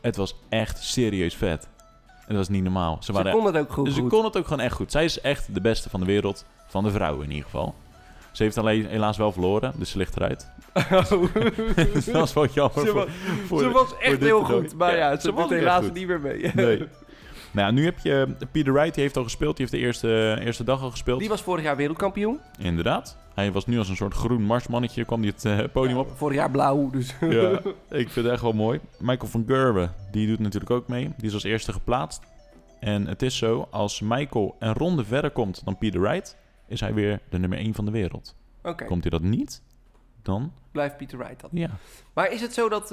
Het 0.00 0.16
was 0.16 0.34
echt 0.48 0.82
serieus 0.82 1.34
vet. 1.34 1.68
Het 2.28 2.36
was 2.36 2.48
niet 2.48 2.62
normaal. 2.62 2.96
Ze, 3.00 3.12
waren, 3.12 3.32
kon 3.32 3.44
het 3.46 3.56
ook 3.56 3.72
goed. 3.72 3.92
ze 3.92 4.00
goed. 4.00 4.10
kon 4.10 4.24
het 4.24 4.36
ook 4.36 4.46
gewoon 4.46 4.64
echt 4.64 4.74
goed. 4.74 4.90
Zij 4.92 5.04
is 5.04 5.20
echt 5.20 5.54
de 5.54 5.60
beste 5.60 5.90
van 5.90 6.00
de 6.00 6.06
wereld. 6.06 6.44
Van 6.66 6.84
de 6.84 6.90
vrouwen 6.90 7.24
in 7.24 7.30
ieder 7.30 7.44
geval. 7.44 7.74
Ze 8.32 8.42
heeft 8.42 8.58
alleen 8.58 8.86
helaas 8.86 9.16
wel 9.16 9.32
verloren, 9.32 9.72
dus 9.76 9.90
ze 9.90 9.98
ligt 9.98 10.16
eruit. 10.16 10.50
dat 12.04 12.04
was 12.12 12.32
wel 12.32 12.46
jammer. 12.46 12.80
Ze 12.80 12.86
voor- 12.86 12.94
was, 12.94 13.06
voor 13.46 13.58
ze 13.58 13.70
was 13.70 13.96
echt 13.98 14.20
heel 14.20 14.42
goed. 14.44 14.74
Maar 14.74 14.96
ja, 14.96 15.10
Ja, 15.10 15.18
ze 15.20 15.32
was 15.32 15.48
doet 15.48 15.58
helaas 15.58 15.84
niet 15.92 16.06
meer 16.06 16.20
mee. 16.20 16.50
Nee. 16.54 16.84
Nou 17.50 17.66
ja, 17.66 17.72
nu 17.72 17.84
heb 17.84 17.98
je 17.98 18.28
Peter 18.52 18.72
Wright, 18.72 18.94
die 18.94 19.02
heeft 19.02 19.16
al 19.16 19.22
gespeeld. 19.22 19.56
Die 19.56 19.66
heeft 19.66 19.78
de 19.80 19.86
eerste, 19.86 20.38
eerste 20.44 20.64
dag 20.64 20.82
al 20.82 20.90
gespeeld. 20.90 21.20
Die 21.20 21.28
was 21.28 21.42
vorig 21.42 21.64
jaar 21.64 21.76
wereldkampioen. 21.76 22.40
Inderdaad. 22.58 23.16
Hij 23.38 23.52
was 23.52 23.66
nu 23.66 23.78
als 23.78 23.88
een 23.88 23.96
soort 23.96 24.14
groen 24.14 24.42
marsmannetje, 24.42 25.04
kwam 25.04 25.20
hij 25.22 25.32
het 25.34 25.44
eh, 25.44 25.58
podium 25.72 25.96
op. 25.96 26.10
Vorig 26.16 26.36
jaar 26.36 26.50
blauw, 26.50 26.90
dus... 26.90 27.14
Ja, 27.20 27.50
ik 28.02 28.08
vind 28.10 28.14
het 28.14 28.26
echt 28.26 28.42
wel 28.42 28.52
mooi. 28.52 28.80
Michael 28.98 29.30
van 29.30 29.44
Gerwen, 29.46 29.92
die 30.10 30.26
doet 30.26 30.38
natuurlijk 30.38 30.70
ook 30.70 30.88
mee. 30.88 31.12
Die 31.16 31.26
is 31.26 31.34
als 31.34 31.42
eerste 31.42 31.72
geplaatst. 31.72 32.22
En 32.80 33.06
het 33.06 33.22
is 33.22 33.36
zo, 33.36 33.68
als 33.70 34.00
Michael 34.00 34.56
een 34.58 34.72
ronde 34.74 35.04
verder 35.04 35.30
komt 35.30 35.64
dan 35.64 35.78
Peter 35.78 36.00
Wright, 36.00 36.36
is 36.68 36.80
hij 36.80 36.94
weer 36.94 37.20
de 37.28 37.38
nummer 37.38 37.58
1 37.58 37.74
van 37.74 37.84
de 37.84 37.90
wereld. 37.90 38.34
Oké, 38.62 38.84
Komt 38.84 39.02
hij 39.02 39.10
dat 39.10 39.22
niet, 39.22 39.62
dan 40.22 40.52
blijft 40.72 40.96
Peter 40.96 41.18
Wright 41.18 41.40
dat. 41.40 41.50
ja. 41.52 41.70
Maar 42.14 42.32
is 42.32 42.40
het 42.40 42.54
zo 42.54 42.68
dat... 42.68 42.88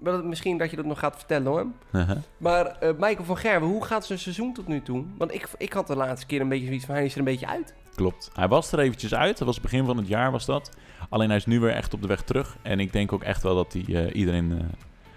dat- 0.00 0.24
misschien 0.24 0.58
dat 0.58 0.70
je 0.70 0.76
dat 0.76 0.84
nog 0.84 0.98
gaat 0.98 1.16
vertellen 1.16 1.46
hoor. 1.46 1.66
Haha. 1.90 2.16
Maar 2.36 2.66
eh, 2.66 2.90
Michael 2.98 3.24
van 3.24 3.36
Gerwen, 3.36 3.68
hoe 3.68 3.84
gaat 3.84 4.06
zijn 4.06 4.18
seizoen 4.18 4.54
tot 4.54 4.66
nu 4.66 4.82
toe? 4.82 5.04
Want 5.18 5.34
ik, 5.34 5.48
ik 5.58 5.72
had 5.72 5.86
de 5.86 5.96
laatste 5.96 6.26
keer 6.26 6.40
een 6.40 6.48
beetje 6.48 6.66
zoiets 6.66 6.84
van... 6.84 6.94
Hij 6.94 7.04
is 7.04 7.12
er 7.12 7.18
een 7.18 7.24
beetje 7.24 7.46
uit. 7.46 7.74
Klopt. 7.96 8.30
Hij 8.34 8.48
was 8.48 8.72
er 8.72 8.78
eventjes 8.78 9.14
uit. 9.14 9.38
Dat 9.38 9.46
was 9.46 9.54
het 9.56 9.64
begin 9.64 9.84
van 9.86 9.96
het 9.96 10.08
jaar 10.08 10.30
was 10.30 10.44
dat. 10.46 10.70
Alleen 11.08 11.28
hij 11.28 11.36
is 11.36 11.46
nu 11.46 11.60
weer 11.60 11.70
echt 11.70 11.94
op 11.94 12.02
de 12.02 12.08
weg 12.08 12.22
terug. 12.22 12.56
En 12.62 12.80
ik 12.80 12.92
denk 12.92 13.12
ook 13.12 13.22
echt 13.22 13.42
wel 13.42 13.54
dat 13.54 13.72
hij 13.72 13.84
eh, 14.06 14.14
iedereen 14.14 14.52
eh, 14.58 14.64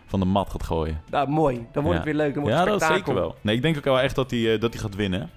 van 0.06 0.20
de 0.20 0.26
mat 0.26 0.50
gaat 0.50 0.64
gooien. 0.64 1.02
Nou, 1.10 1.30
mooi. 1.30 1.56
Dan 1.72 1.84
wordt 1.84 1.88
Ja. 1.88 1.94
het 1.94 2.04
weer 2.04 2.14
leuk. 2.26 2.34
Dan 2.34 2.44
wordt 2.44 2.58
Ja, 2.58 2.72
het 2.72 2.80
dat 2.80 2.90
zeker 2.92 3.14
wel. 3.14 3.36
Nee, 3.42 3.56
ik 3.56 3.62
denk 3.62 3.78
ook 3.78 3.84
wel 3.84 4.00
echt 4.00 4.16
dat 4.16 4.32
hij, 4.32 4.54
eh, 4.54 4.60
dat 4.62 4.74
hij 4.74 4.82
gaat 4.82 4.96
winnen. 4.96 5.30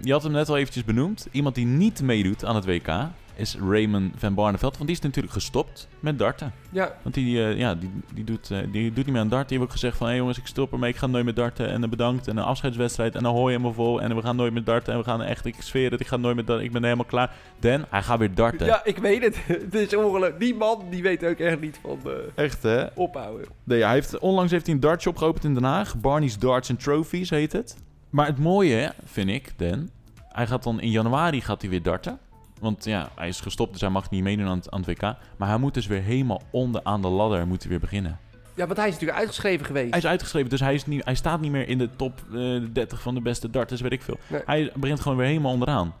Je 0.00 0.12
had 0.12 0.22
hem 0.22 0.32
net 0.32 0.48
al 0.48 0.56
eventjes 0.56 0.84
benoemd. 0.84 1.28
Iemand 1.30 1.54
die 1.54 1.66
niet 1.66 2.02
meedoet 2.02 2.44
aan 2.44 2.54
het 2.54 2.64
WK 2.64 3.08
is 3.36 3.56
Raymond 3.68 4.14
van 4.16 4.34
Barneveld. 4.34 4.72
Want 4.76 4.86
die 4.86 4.96
is 4.96 5.02
natuurlijk 5.02 5.32
gestopt 5.34 5.88
met 6.00 6.18
darten. 6.18 6.52
Ja, 6.70 6.96
Want 7.02 7.14
die, 7.14 7.44
eh, 7.44 7.58
ja, 7.58 7.74
die, 7.74 7.90
die, 8.14 8.24
doet, 8.24 8.50
eh, 8.50 8.58
die 8.72 8.92
doet 8.92 9.04
niet 9.04 9.14
meer 9.14 9.22
aan 9.22 9.28
darten. 9.28 9.48
Die 9.48 9.58
heeft 9.58 9.70
ook 9.70 9.78
gezegd 9.78 9.96
van... 9.96 10.06
Hé 10.06 10.14
jongens, 10.14 10.38
ik 10.38 10.46
stop 10.46 10.72
ermee. 10.72 10.90
Ik 10.90 10.96
ga 10.96 11.06
nooit 11.06 11.24
meer 11.24 11.34
darten. 11.34 11.68
En 11.68 11.82
eh, 11.82 11.88
bedankt. 11.88 12.28
En 12.28 12.36
een 12.36 12.44
afscheidswedstrijd. 12.44 13.14
En 13.14 13.22
dan 13.22 13.34
hoor 13.34 13.50
je 13.50 13.58
hem 13.58 13.74
vol. 13.74 14.00
En 14.02 14.16
we 14.16 14.22
gaan 14.22 14.36
nooit 14.36 14.52
meer 14.52 14.64
darten. 14.64 14.92
En 14.92 14.98
we 14.98 15.04
gaan 15.04 15.22
echt... 15.22 15.44
Ik 15.44 15.54
zweer 15.58 15.90
het. 15.90 16.00
Ik 16.00 16.06
ga 16.06 16.16
nooit 16.16 16.34
meer 16.34 16.44
darten. 16.44 16.64
Ik 16.64 16.72
ben 16.72 16.82
helemaal 16.82 17.04
klaar. 17.04 17.34
Dan, 17.58 17.84
hij 17.90 18.02
gaat 18.02 18.18
weer 18.18 18.34
darten. 18.34 18.66
ja, 18.66 18.84
ik 18.84 18.98
weet 18.98 19.22
het. 19.22 19.36
het 19.46 19.74
is 19.74 19.96
ongelooflijk. 19.96 20.40
Die 20.40 20.54
man 20.54 20.84
die 20.90 21.02
weet 21.02 21.24
ook 21.24 21.38
echt 21.38 21.60
niet 21.60 21.78
van 21.82 21.98
eh, 22.04 22.44
Echt 22.44 22.62
hè? 22.62 22.86
ophouden. 22.94 23.46
Nee, 23.64 23.82
hij 23.82 23.92
heeft, 23.92 24.18
onlangs 24.18 24.50
heeft 24.50 24.66
hij 24.66 24.74
een 24.74 24.80
dartshop 24.80 25.16
geopend 25.16 25.44
in 25.44 25.54
Den 25.54 25.64
Haag. 25.64 26.00
Barney's 26.00 26.38
Darts 26.38 26.70
and 26.70 26.82
Trophies 26.82 27.30
heet 27.30 27.52
het. 27.52 27.76
Maar 28.14 28.26
het 28.26 28.38
mooie, 28.38 28.92
vind 29.04 29.28
ik, 29.28 29.52
Dan... 29.56 29.88
Hij 30.28 30.46
gaat 30.46 30.62
dan 30.62 30.80
in 30.80 30.90
januari 30.90 31.40
gaat 31.40 31.60
hij 31.60 31.70
weer 31.70 31.82
darten. 31.82 32.18
Want 32.60 32.84
ja, 32.84 33.08
hij 33.14 33.28
is 33.28 33.40
gestopt, 33.40 33.72
dus 33.72 33.80
hij 33.80 33.90
mag 33.90 34.10
niet 34.10 34.22
meedoen 34.22 34.46
aan 34.46 34.56
het, 34.56 34.70
aan 34.70 34.80
het 34.80 34.88
WK. 34.88 35.16
Maar 35.36 35.48
hij 35.48 35.58
moet 35.58 35.74
dus 35.74 35.86
weer 35.86 36.02
helemaal 36.02 36.42
onderaan 36.50 37.02
de 37.02 37.08
ladder 37.08 37.46
moet 37.46 37.60
hij 37.60 37.70
weer 37.70 37.80
beginnen. 37.80 38.18
Ja, 38.54 38.66
want 38.66 38.76
hij 38.76 38.86
is 38.86 38.92
natuurlijk 38.92 39.18
uitgeschreven 39.18 39.66
geweest. 39.66 39.90
Hij 39.90 39.98
is 39.98 40.06
uitgeschreven, 40.06 40.50
dus 40.50 40.60
hij, 40.60 40.74
is 40.74 40.86
niet, 40.86 41.04
hij 41.04 41.14
staat 41.14 41.40
niet 41.40 41.50
meer 41.50 41.68
in 41.68 41.78
de 41.78 41.88
top 41.96 42.24
eh, 42.34 42.60
30 42.72 43.00
van 43.00 43.14
de 43.14 43.20
beste 43.20 43.50
darters, 43.50 43.80
weet 43.80 43.92
ik 43.92 44.02
veel. 44.02 44.18
Nee. 44.26 44.40
Hij 44.44 44.72
begint 44.74 45.00
gewoon 45.00 45.18
weer 45.18 45.26
helemaal 45.26 45.52
onderaan. 45.52 45.94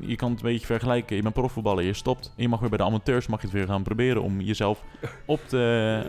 Je 0.00 0.16
kan 0.16 0.30
het 0.30 0.40
een 0.40 0.46
beetje 0.50 0.66
vergelijken. 0.66 1.16
Je 1.16 1.22
bent 1.22 1.34
profvoetballer, 1.34 1.84
je 1.84 1.94
stopt. 1.94 2.32
En 2.36 2.42
je 2.42 2.48
mag 2.48 2.60
weer 2.60 2.68
bij 2.68 2.78
de 2.78 2.84
amateurs 2.84 3.26
mag 3.26 3.40
je 3.40 3.46
het 3.46 3.56
weer 3.56 3.66
gaan 3.66 3.82
proberen 3.82 4.22
om 4.22 4.40
jezelf 4.40 4.82
op 5.24 5.40
te... 5.46 5.62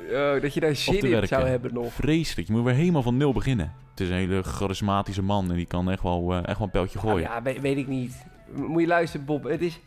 Oh, 0.36 0.42
dat 0.42 0.54
je 0.54 0.60
daar 0.60 0.76
zin 0.76 1.02
in 1.02 1.28
zou 1.28 1.48
hebben 1.48 1.74
nog. 1.74 1.94
Vreselijk. 1.94 2.48
Je 2.48 2.54
moet 2.54 2.64
weer 2.64 2.74
helemaal 2.74 3.04
van 3.04 3.18
nul 3.18 3.34
beginnen. 3.34 3.85
Het 3.96 4.04
is 4.04 4.10
een 4.10 4.16
hele 4.16 4.44
charismatische 4.44 5.22
man 5.22 5.50
en 5.50 5.56
die 5.56 5.66
kan 5.66 5.92
echt 5.92 6.04
wel, 6.04 6.32
eh, 6.34 6.38
echt 6.38 6.58
wel 6.58 6.68
een 6.68 6.70
pijltje 6.72 7.00
Nou 7.04 7.10
gooien. 7.10 7.30
ja, 7.30 7.42
weet, 7.42 7.62
weet 7.62 7.78
ik 7.78 7.88
niet. 7.88 8.26
Moet 8.54 8.82
je 8.82 8.88
luisteren, 8.88 9.26
Bob. 9.26 9.44
Het 9.44 9.62
is... 9.62 9.80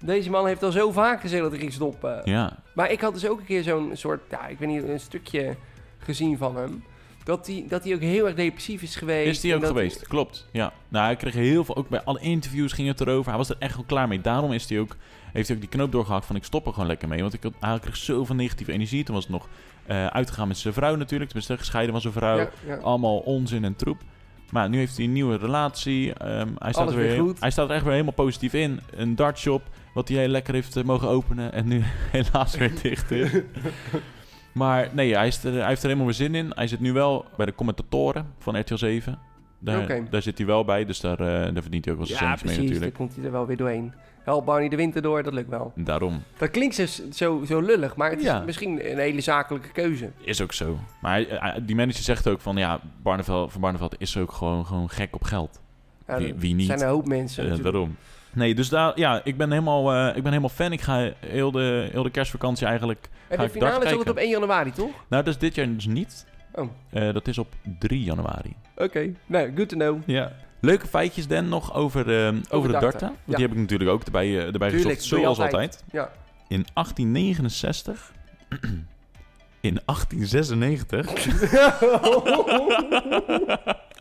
Deze 0.00 0.30
man 0.30 0.46
heeft 0.46 0.62
al 0.62 0.72
zo 0.72 0.90
vaak 0.92 1.20
gezegd 1.20 1.42
dat 1.42 1.50
hij 1.50 1.60
ging 1.60 1.72
stoppen. 1.72 2.20
Ja, 2.24 2.58
Maar 2.74 2.90
ik 2.90 3.00
had 3.00 3.12
dus 3.14 3.28
ook 3.28 3.38
een 3.38 3.44
keer 3.44 3.62
zo'n 3.62 3.90
soort, 3.92 4.20
ja, 4.30 4.46
ik 4.46 4.58
weet 4.58 4.68
niet, 4.68 4.82
een 4.82 5.00
stukje 5.00 5.56
gezien 5.98 6.36
van 6.38 6.56
hem. 6.56 6.84
Dat 7.24 7.46
hij, 7.46 7.64
dat 7.68 7.84
hij 7.84 7.94
ook 7.94 8.00
heel 8.00 8.26
erg 8.26 8.34
depressief 8.34 8.82
is 8.82 8.96
geweest. 8.96 9.28
is 9.28 9.40
die 9.40 9.52
en 9.52 9.58
ook 9.58 9.66
geweest. 9.66 10.06
Klopt. 10.06 10.48
Ja. 10.52 10.72
Nou, 10.88 11.04
hij 11.04 11.16
kreeg 11.16 11.34
heel 11.34 11.64
veel, 11.64 11.76
ook 11.76 11.88
bij 11.88 12.02
alle 12.02 12.20
interviews 12.20 12.72
ging 12.72 12.88
het 12.88 13.00
erover. 13.00 13.28
Hij 13.28 13.38
was 13.38 13.48
er 13.48 13.56
echt 13.58 13.74
wel 13.74 13.84
klaar 13.84 14.08
mee. 14.08 14.20
Daarom 14.20 14.52
is 14.52 14.68
hij 14.68 14.78
ook, 14.80 14.96
heeft 15.32 15.46
hij 15.48 15.56
ook 15.56 15.62
die 15.62 15.70
knoop 15.72 15.92
doorgehakt 15.92 16.26
van 16.26 16.36
ik 16.36 16.44
stop 16.44 16.66
er 16.66 16.72
gewoon 16.72 16.88
lekker 16.88 17.08
mee. 17.08 17.20
Want 17.20 17.34
ik 17.34 17.42
had, 17.42 17.52
hij 17.60 17.78
kreeg 17.78 17.96
zoveel 17.96 18.34
negatieve 18.34 18.72
energie. 18.72 19.04
Toen 19.04 19.14
was 19.14 19.24
het 19.24 19.32
nog 19.32 19.48
eh, 19.86 20.06
uitgegaan 20.06 20.48
met 20.48 20.56
zijn 20.56 20.74
vrouw 20.74 20.96
natuurlijk. 20.96 21.30
Tenminste, 21.30 21.58
gescheiden 21.58 21.92
van 21.92 22.00
zijn 22.00 22.12
vrouw. 22.12 22.38
Ja, 22.38 22.48
ja. 22.66 22.76
Allemaal 22.76 23.18
onzin 23.18 23.64
en 23.64 23.76
troep. 23.76 23.98
Maar 24.50 24.68
nu 24.68 24.78
heeft 24.78 24.96
hij 24.96 25.04
een 25.04 25.12
nieuwe 25.12 25.36
relatie. 25.36 26.14
Ehm, 26.14 26.48
hij, 26.58 26.72
staat 26.72 26.88
er 26.90 26.96
weer, 26.96 27.08
weer 27.08 27.20
goed. 27.20 27.40
hij 27.40 27.50
staat 27.50 27.68
er 27.68 27.74
echt 27.74 27.82
weer 27.82 27.92
helemaal 27.92 28.12
positief 28.12 28.52
in. 28.52 28.80
Een 28.96 29.14
dartshop, 29.14 29.62
wat 29.94 30.08
hij 30.08 30.18
heel 30.18 30.28
lekker 30.28 30.54
heeft 30.54 30.76
eh, 30.76 30.84
mogen 30.84 31.08
openen. 31.08 31.52
En 31.52 31.68
nu 31.68 31.82
helaas 32.12 32.56
weer 32.56 32.72
dicht 32.82 33.10
is. 33.10 33.30
Maar 34.56 34.88
nee, 34.92 35.14
hij, 35.14 35.26
is 35.26 35.44
er, 35.44 35.52
hij 35.52 35.66
heeft 35.66 35.80
er 35.80 35.86
helemaal 35.88 36.06
weer 36.06 36.14
zin 36.14 36.34
in. 36.34 36.52
Hij 36.54 36.66
zit 36.66 36.80
nu 36.80 36.92
wel 36.92 37.24
bij 37.36 37.46
de 37.46 37.54
commentatoren 37.54 38.26
van 38.38 38.60
RTL 38.60 38.74
7. 38.76 39.18
Daar, 39.58 40.10
daar 40.10 40.22
zit 40.22 40.38
hij 40.38 40.46
wel 40.46 40.64
bij, 40.64 40.84
dus 40.84 41.00
daar, 41.00 41.20
eh, 41.20 41.26
daar 41.26 41.62
verdient 41.62 41.84
hij 41.84 41.94
ook 41.94 42.00
wel 42.00 42.08
zijn 42.08 42.22
Ja, 42.22 42.28
mee 42.28 42.38
precies. 42.38 42.56
Dan 42.56 42.66
natuurlijk. 42.66 42.94
komt 42.94 43.14
hij 43.16 43.24
er 43.24 43.32
wel 43.32 43.46
weer 43.46 43.56
doorheen. 43.56 43.92
Help 44.26 44.44
Barney 44.46 44.68
de 44.68 44.76
winter 44.76 45.02
door, 45.02 45.22
dat 45.22 45.32
lukt 45.32 45.48
wel. 45.48 45.72
Daarom. 45.74 46.22
Dat 46.38 46.50
klinkt 46.50 46.74
zo, 46.74 46.84
zo, 47.12 47.44
zo 47.46 47.60
lullig, 47.60 47.96
maar 47.96 48.10
het 48.10 48.18
is 48.18 48.24
Ja. 48.24 48.40
misschien 48.40 48.90
een 48.90 48.98
hele 48.98 49.20
zakelijke 49.20 49.68
keuze. 49.72 50.10
Is 50.20 50.40
ook 50.42 50.52
zo. 50.52 50.78
Maar 51.00 51.12
hij- 51.12 51.26
hij- 51.30 51.64
die 51.64 51.76
manager 51.76 52.02
zegt 52.02 52.28
ook 52.28 52.40
van 52.40 52.56
ja, 52.56 52.80
Barneveld, 53.02 53.52
van 53.52 53.60
Barneveld 53.60 53.94
is 53.98 54.16
ook 54.16 54.32
gewoon, 54.32 54.66
gewoon 54.66 54.90
gek 54.90 55.14
op 55.14 55.22
geld. 55.24 55.60
Ja, 56.06 56.18
Wie- 56.18 56.34
wie 56.34 56.54
niet? 56.54 56.66
zijn 56.66 56.80
een 56.80 56.88
hoop 56.88 57.06
mensen. 57.06 57.50
Eh, 57.50 57.62
daarom. 57.62 57.96
Nee, 58.32 58.54
dus 58.54 58.68
daar, 58.68 58.98
ja, 58.98 59.20
ik 59.24 59.36
ben 59.36 59.50
helemaal, 59.50 59.92
eh, 59.92 60.06
ik 60.16 60.22
ben 60.22 60.26
helemaal 60.32 60.48
fan. 60.48 60.72
Ik 60.72 60.80
ga 60.80 61.10
heel 61.26 61.50
de, 61.50 61.88
heel 61.92 62.02
de 62.02 62.10
kerstvakantie 62.10 62.66
eigenlijk... 62.66 63.08
en 63.28 63.38
de 63.38 63.48
finale 63.48 63.84
is 63.84 63.90
altijd 63.90 64.10
op 64.10 64.16
1 64.18 64.28
januari, 64.30 64.72
toch? 64.72 64.90
Nou, 65.08 65.24
dat 65.24 65.26
is 65.34 65.38
dit 65.38 65.54
jaar 65.54 65.74
dus 65.74 65.86
niet. 65.86 66.26
Oh, 66.54 66.68
Eh, 66.90 67.12
dat 67.12 67.28
is 67.28 67.38
op 67.38 67.54
3 67.78 68.02
januari. 68.02 68.54
oké. 68.76 69.12
Nou, 69.26 69.52
good 69.56 69.68
to 69.68 69.76
know. 69.76 69.98
Ja. 70.06 70.32
Leuke 70.66 70.86
feitjes, 70.86 71.26
Dan, 71.26 71.48
nog 71.48 71.74
over, 71.74 72.26
eh, 72.26 72.34
over, 72.50 72.72
de 72.72 72.78
darten. 72.78 73.00
Want 73.08 73.18
Ja. 73.24 73.34
die 73.36 73.44
heb 73.46 73.52
ik 73.54 73.58
natuurlijk 73.60 73.90
ook 73.90 74.02
erbij, 74.02 74.26
eh, 74.38 74.52
erbij 74.52 74.70
Tuurlijk, 74.70 74.94
gezocht, 75.00 75.20
zoals 75.22 75.38
altijd. 75.38 75.52
altijd. 75.52 75.84
Ja. 75.92 76.10
In 76.48 76.66
1869... 76.74 78.12
in 79.60 79.80
1896... 79.84 81.26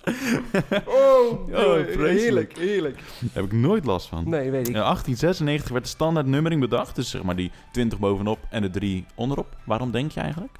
oh, 0.85 1.47
vreselijk. 1.47 1.97
heerlijk, 1.97 2.57
heerlijk. 2.57 2.95
Daar 3.19 3.29
heb 3.33 3.45
ik 3.45 3.51
nooit 3.51 3.85
last 3.85 4.07
van. 4.07 4.29
Nee, 4.29 4.51
weet 4.51 4.67
ik. 4.67 4.75
In 4.75 4.81
1896 4.81 5.69
werd 5.71 5.83
de 5.83 5.89
standaard 5.89 6.25
nummering 6.25 6.61
bedacht. 6.61 6.95
Dus 6.95 7.09
zeg 7.09 7.23
maar 7.23 7.35
die 7.35 7.51
20 7.71 7.99
bovenop 7.99 8.39
en 8.49 8.61
de 8.61 8.69
3 8.69 9.05
onderop. 9.15 9.55
Waarom 9.63 9.91
denk 9.91 10.11
je 10.11 10.19
eigenlijk? 10.19 10.57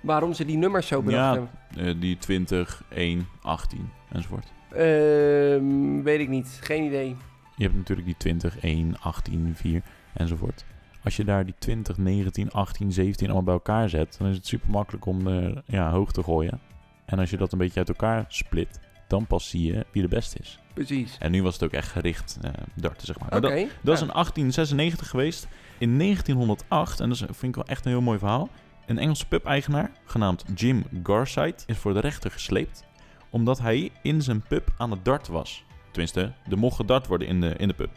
Waarom 0.00 0.32
ze 0.32 0.44
die 0.44 0.56
nummers 0.56 0.86
zo 0.86 1.02
bedacht 1.02 1.34
Ja. 1.34 1.46
hebben? 1.72 1.94
Eh, 1.94 2.00
die 2.00 2.18
20, 2.18 2.82
1, 2.88 3.28
18 3.42 3.90
enzovoort. 4.12 4.46
Ehm, 4.74 6.02
weet 6.02 6.20
ik 6.20 6.28
niet. 6.28 6.58
Geen 6.62 6.84
idee. 6.84 7.16
Je 7.56 7.62
hebt 7.64 7.76
natuurlijk 7.76 8.06
die 8.06 8.16
20, 8.16 8.58
1, 8.60 9.00
18, 9.00 9.52
4 9.56 9.82
enzovoort. 10.14 10.64
Als 11.04 11.16
je 11.16 11.24
daar 11.24 11.44
die 11.44 11.54
20, 11.58 11.98
19, 11.98 12.50
18, 12.52 12.92
17 12.92 13.26
allemaal 13.26 13.44
bij 13.44 13.54
elkaar 13.54 13.88
zet, 13.88 14.16
dan 14.18 14.28
is 14.28 14.36
het 14.36 14.46
super 14.46 14.70
makkelijk 14.70 15.06
om 15.06 15.26
eh, 15.28 15.56
ja, 15.66 15.90
hoog 15.90 16.12
te 16.12 16.22
gooien. 16.22 16.60
En 17.04 17.18
als 17.18 17.30
je 17.30 17.36
dat 17.36 17.52
een 17.52 17.58
beetje 17.58 17.78
uit 17.78 17.88
elkaar 17.88 18.24
split, 18.28 18.80
dan 19.08 19.26
pas 19.26 19.48
zie 19.50 19.72
je 19.72 19.86
wie 19.92 20.02
de 20.02 20.08
beste 20.08 20.38
is. 20.38 20.58
Precies. 20.74 21.16
En 21.18 21.30
nu 21.30 21.42
was 21.42 21.54
het 21.54 21.62
ook 21.62 21.72
echt 21.72 21.88
gericht 21.88 22.38
eh 22.42 22.50
darten, 22.74 23.06
zeg 23.06 23.18
maar. 23.18 23.28
Oké. 23.28 23.40
Dat, 23.40 23.50
dat 23.82 23.94
is 23.94 24.00
Ja. 24.00 24.06
in 24.06 24.12
1896 24.12 25.08
geweest. 25.08 25.46
In 25.78 25.98
1908, 25.98 27.00
en 27.00 27.08
dat 27.08 27.16
is, 27.16 27.24
vind 27.26 27.42
ik 27.42 27.54
wel 27.54 27.66
echt 27.66 27.84
een 27.84 27.90
heel 27.90 28.00
mooi 28.00 28.18
verhaal. 28.18 28.48
Een 28.86 28.98
Engelse 28.98 29.26
pub-eigenaar, 29.26 29.90
genaamd 30.04 30.44
Jim 30.54 30.84
Garside, 31.02 31.54
is 31.66 31.76
voor 31.78 31.92
de 31.94 32.00
rechter 32.00 32.30
gesleept. 32.30 32.84
Omdat 33.32 33.58
hij 33.58 33.90
in 34.02 34.22
zijn 34.22 34.42
pub 34.42 34.68
aan 34.78 34.90
het 34.90 35.04
darten 35.04 35.32
was. 35.32 35.64
Tenminste, 35.90 36.32
er 36.50 36.58
mocht 36.58 36.76
gedart 36.76 37.06
worden 37.06 37.28
in 37.28 37.40
de, 37.40 37.54
in 37.56 37.68
de 37.68 37.74
pub. 37.74 37.90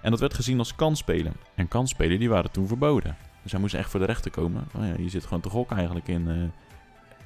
En 0.00 0.10
dat 0.10 0.20
werd 0.20 0.34
gezien 0.34 0.58
als 0.58 0.74
kansspelen. 0.74 1.32
En 1.54 1.68
kansspelen 1.68 2.18
die 2.18 2.28
waren 2.28 2.50
toen 2.50 2.66
verboden. 2.66 3.16
Dus 3.42 3.52
hij 3.52 3.60
moest 3.60 3.74
echt 3.74 3.90
voor 3.90 4.00
de 4.00 4.06
rechter 4.06 4.30
komen. 4.30 4.68
Oh 4.74 4.86
ja, 4.86 4.94
je 4.98 5.08
zit 5.08 5.24
gewoon 5.24 5.40
te 5.40 5.48
gokken 5.48 5.76
eigenlijk 5.76 6.08
in, 6.08 6.28
eh, 6.28 6.34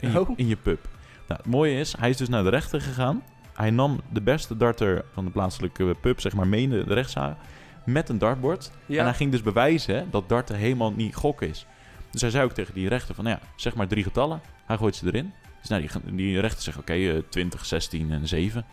in, 0.00 0.12
je, 0.12 0.20
Oh. 0.20 0.30
in 0.36 0.46
je 0.46 0.56
pub. 0.56 0.88
Nou, 1.28 1.40
het 1.42 1.50
mooie 1.50 1.78
is, 1.78 1.96
hij 1.98 2.10
is 2.10 2.16
dus 2.16 2.28
naar 2.28 2.42
de 2.42 2.48
rechter 2.48 2.80
gegaan. 2.80 3.22
Hij 3.54 3.70
nam 3.70 4.00
de 4.12 4.20
beste 4.20 4.56
darter 4.56 5.04
van 5.12 5.24
de 5.24 5.30
plaatselijke 5.30 5.96
pub, 6.00 6.20
zeg 6.20 6.34
maar, 6.34 6.46
mee 6.46 6.62
in 6.62 6.70
de 6.70 6.82
rechtszaal. 6.82 7.36
Met 7.84 8.08
een 8.08 8.18
dartbord. 8.18 8.70
Ja. 8.86 8.98
En 8.98 9.04
hij 9.04 9.14
ging 9.14 9.30
dus 9.30 9.42
bewijzen 9.42 10.10
dat 10.10 10.28
darten 10.28 10.56
helemaal 10.56 10.92
niet 10.92 11.14
gokken 11.14 11.48
is. 11.48 11.66
Dus 12.10 12.20
hij 12.20 12.30
zei 12.30 12.44
ook 12.44 12.52
tegen 12.52 12.74
die 12.74 12.88
rechter 12.88 13.14
van, 13.14 13.24
nou 13.24 13.38
ja, 13.40 13.48
zeg 13.56 13.74
maar 13.74 13.86
drie 13.86 14.02
getallen. 14.02 14.40
Hij 14.66 14.76
gooit 14.76 14.96
ze 14.96 15.06
erin. 15.06 15.32
Dus 15.68 15.79
nou, 15.79 16.00
die, 16.05 16.14
die 16.14 16.40
rechter 16.40 16.62
zegt, 16.62 16.79
oké, 16.79 16.92
eh, 16.92 17.16
20, 17.29 17.64
16 17.66 18.11
en 18.11 18.29
7. 18.29 18.64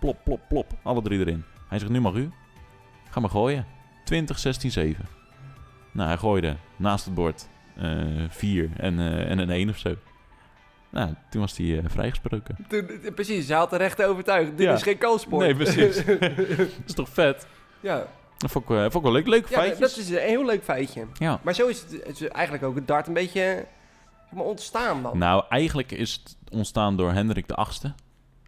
Plop, 0.00 0.16
plop, 0.24 0.40
plop. 0.48 0.72
Alle 0.82 1.02
drie 1.02 1.18
erin. 1.18 1.44
Hij 1.68 1.78
zegt, 1.78 1.90
nu 1.90 2.00
mag 2.00 2.14
u. 2.14 2.30
Ga 3.10 3.20
maar 3.20 3.30
gooien. 3.30 3.66
20, 4.04 4.38
16, 4.38 4.70
7. 4.70 5.06
Nou, 5.92 6.08
hij 6.08 6.18
gooide 6.18 6.56
naast 6.76 7.04
het 7.04 7.14
bord 7.14 7.48
4 8.28 8.70
en, 8.76 8.98
eh, 8.98 9.30
en 9.30 9.38
een 9.38 9.50
1 9.50 9.68
of 9.68 9.78
zo. 9.78 9.94
Nou, 10.90 11.14
toen 11.30 11.40
was 11.40 11.56
hij 11.56 11.78
eh, 11.78 11.84
vrijgesproken. 11.86 12.56
Toen- 12.68 12.88
eh, 13.04 13.14
precies, 13.14 13.46
ze 13.46 13.54
had 13.54 13.70
de 13.70 13.76
rechter 13.76 14.06
overtuigd. 14.06 14.50
Dit 14.56 14.66
Ja. 14.66 14.72
is 14.74 14.82
geen 14.82 14.98
kanssport. 14.98 15.44
Nee, 15.44 15.54
precies. 15.54 16.04
Dat 16.56 16.68
is 16.86 16.94
toch 16.94 17.08
vet? 17.08 17.46
ja, 17.80 18.06
Dat 18.38 18.50
vond 18.50 18.64
ik, 18.64 18.70
eh, 18.76 18.80
vond 18.82 18.94
ik 18.94 19.02
wel 19.02 19.12
leuk. 19.12 19.26
Leuke 19.26 19.50
ja 19.50 19.58
feitjes. 19.58 19.78
dat 19.78 19.96
is 19.96 20.10
een 20.10 20.18
heel 20.18 20.44
leuk 20.44 20.62
feitje. 20.64 21.04
Ja. 21.14 21.40
Maar 21.42 21.54
zo 21.54 21.66
is 21.66 21.80
het, 21.80 21.90
het 22.06 22.20
is 22.20 22.28
eigenlijk 22.28 22.64
ook 22.64 22.74
het 22.74 22.86
dart 22.86 23.06
een 23.06 23.12
beetje 23.14 23.66
maar, 24.30 24.44
ontstaan 24.44 25.02
dan. 25.02 25.18
Nou, 25.18 25.44
eigenlijk 25.48 25.92
is 25.92 26.12
het 26.12 26.36
ontstaan 26.50 26.96
door 26.96 27.12
Hendrik 27.12 27.44
VIII 27.46 27.92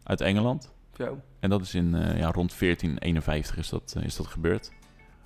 uit 0.03 0.21
Engeland. 0.21 0.73
Zo. 0.97 1.19
En 1.40 1.51
dat 1.51 1.61
is 1.62 1.75
in 1.75 1.95
eh, 1.95 2.19
ja, 2.19 2.31
rond 2.31 2.59
1451 2.59 3.57
is 3.57 3.69
dat, 3.69 3.95
eh, 3.97 4.05
is 4.05 4.16
dat 4.16 4.27
gebeurd. 4.27 4.71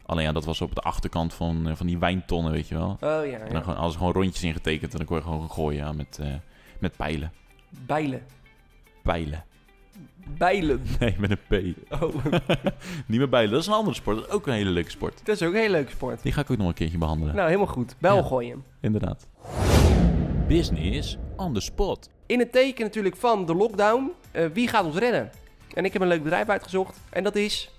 Alleen 0.06 0.24
ja, 0.24 0.32
dat 0.32 0.44
was 0.44 0.60
op 0.60 0.74
de 0.74 0.80
achterkant 0.80 1.34
van, 1.34 1.68
eh, 1.68 1.74
van 1.76 1.86
die 1.86 1.98
wijntonnen, 1.98 2.52
weet 2.52 2.68
je 2.68 2.74
wel. 2.74 2.90
Oh 3.00 3.26
ja, 3.26 3.38
En 3.38 3.52
dan 3.52 3.62
gewoon, 3.62 3.78
alles 3.78 3.96
gewoon 3.96 4.12
rondjes 4.12 4.42
ingetekend 4.42 4.92
en 4.92 4.98
dan 4.98 5.06
kon 5.06 5.16
je 5.16 5.22
gewoon 5.22 5.50
gooien 5.50 5.84
ja, 5.84 5.92
met, 5.92 6.20
met 6.78 6.96
pijlen. 6.96 7.32
Bijlen. 7.86 8.22
Pijlen. 9.02 9.44
Bijlen. 10.38 10.82
Nee, 11.00 11.14
met 11.18 11.30
een 11.30 11.74
P. 11.74 11.92
Oh, 12.02 12.14
Niet 13.06 13.20
met 13.20 13.30
bijlen. 13.30 13.50
Dat 13.50 13.60
is 13.60 13.66
een 13.66 13.72
andere 13.72 13.96
sport. 13.96 14.16
Dat 14.16 14.26
is 14.26 14.32
ook 14.32 14.46
een 14.46 14.52
hele 14.52 14.70
leuke 14.70 14.90
sport. 14.90 15.20
dat 15.24 15.34
is 15.34 15.42
ook 15.42 15.52
een 15.52 15.58
hele 15.60 15.70
leuke 15.72 15.90
sport. 15.90 16.22
Die 16.22 16.32
ga 16.32 16.40
ik 16.40 16.50
ook 16.50 16.56
nog 16.58 16.68
een 16.68 16.74
keertje 16.74 16.98
behandelen. 16.98 17.34
Nou, 17.34 17.46
helemaal 17.46 17.72
goed. 17.72 17.96
Bel 17.98 18.16
Ja. 18.16 18.22
gooien. 18.22 18.64
Inderdaad. 18.80 19.28
Business 20.48 21.16
on 21.36 21.54
the 21.54 21.60
spot. 21.60 22.08
In 22.26 22.38
het 22.38 22.52
teken 22.52 22.84
natuurlijk 22.84 23.16
van 23.16 23.46
de 23.46 23.54
lockdown, 23.54 24.10
eh, 24.30 24.44
wie 24.52 24.68
gaat 24.68 24.84
ons 24.84 24.96
redden? 24.96 25.30
En 25.74 25.84
ik 25.84 25.92
heb 25.92 26.02
een 26.02 26.08
leuk 26.08 26.22
bedrijf 26.22 26.48
uitgezocht 26.48 26.96
en 27.10 27.24
dat 27.24 27.36
is 27.36 27.70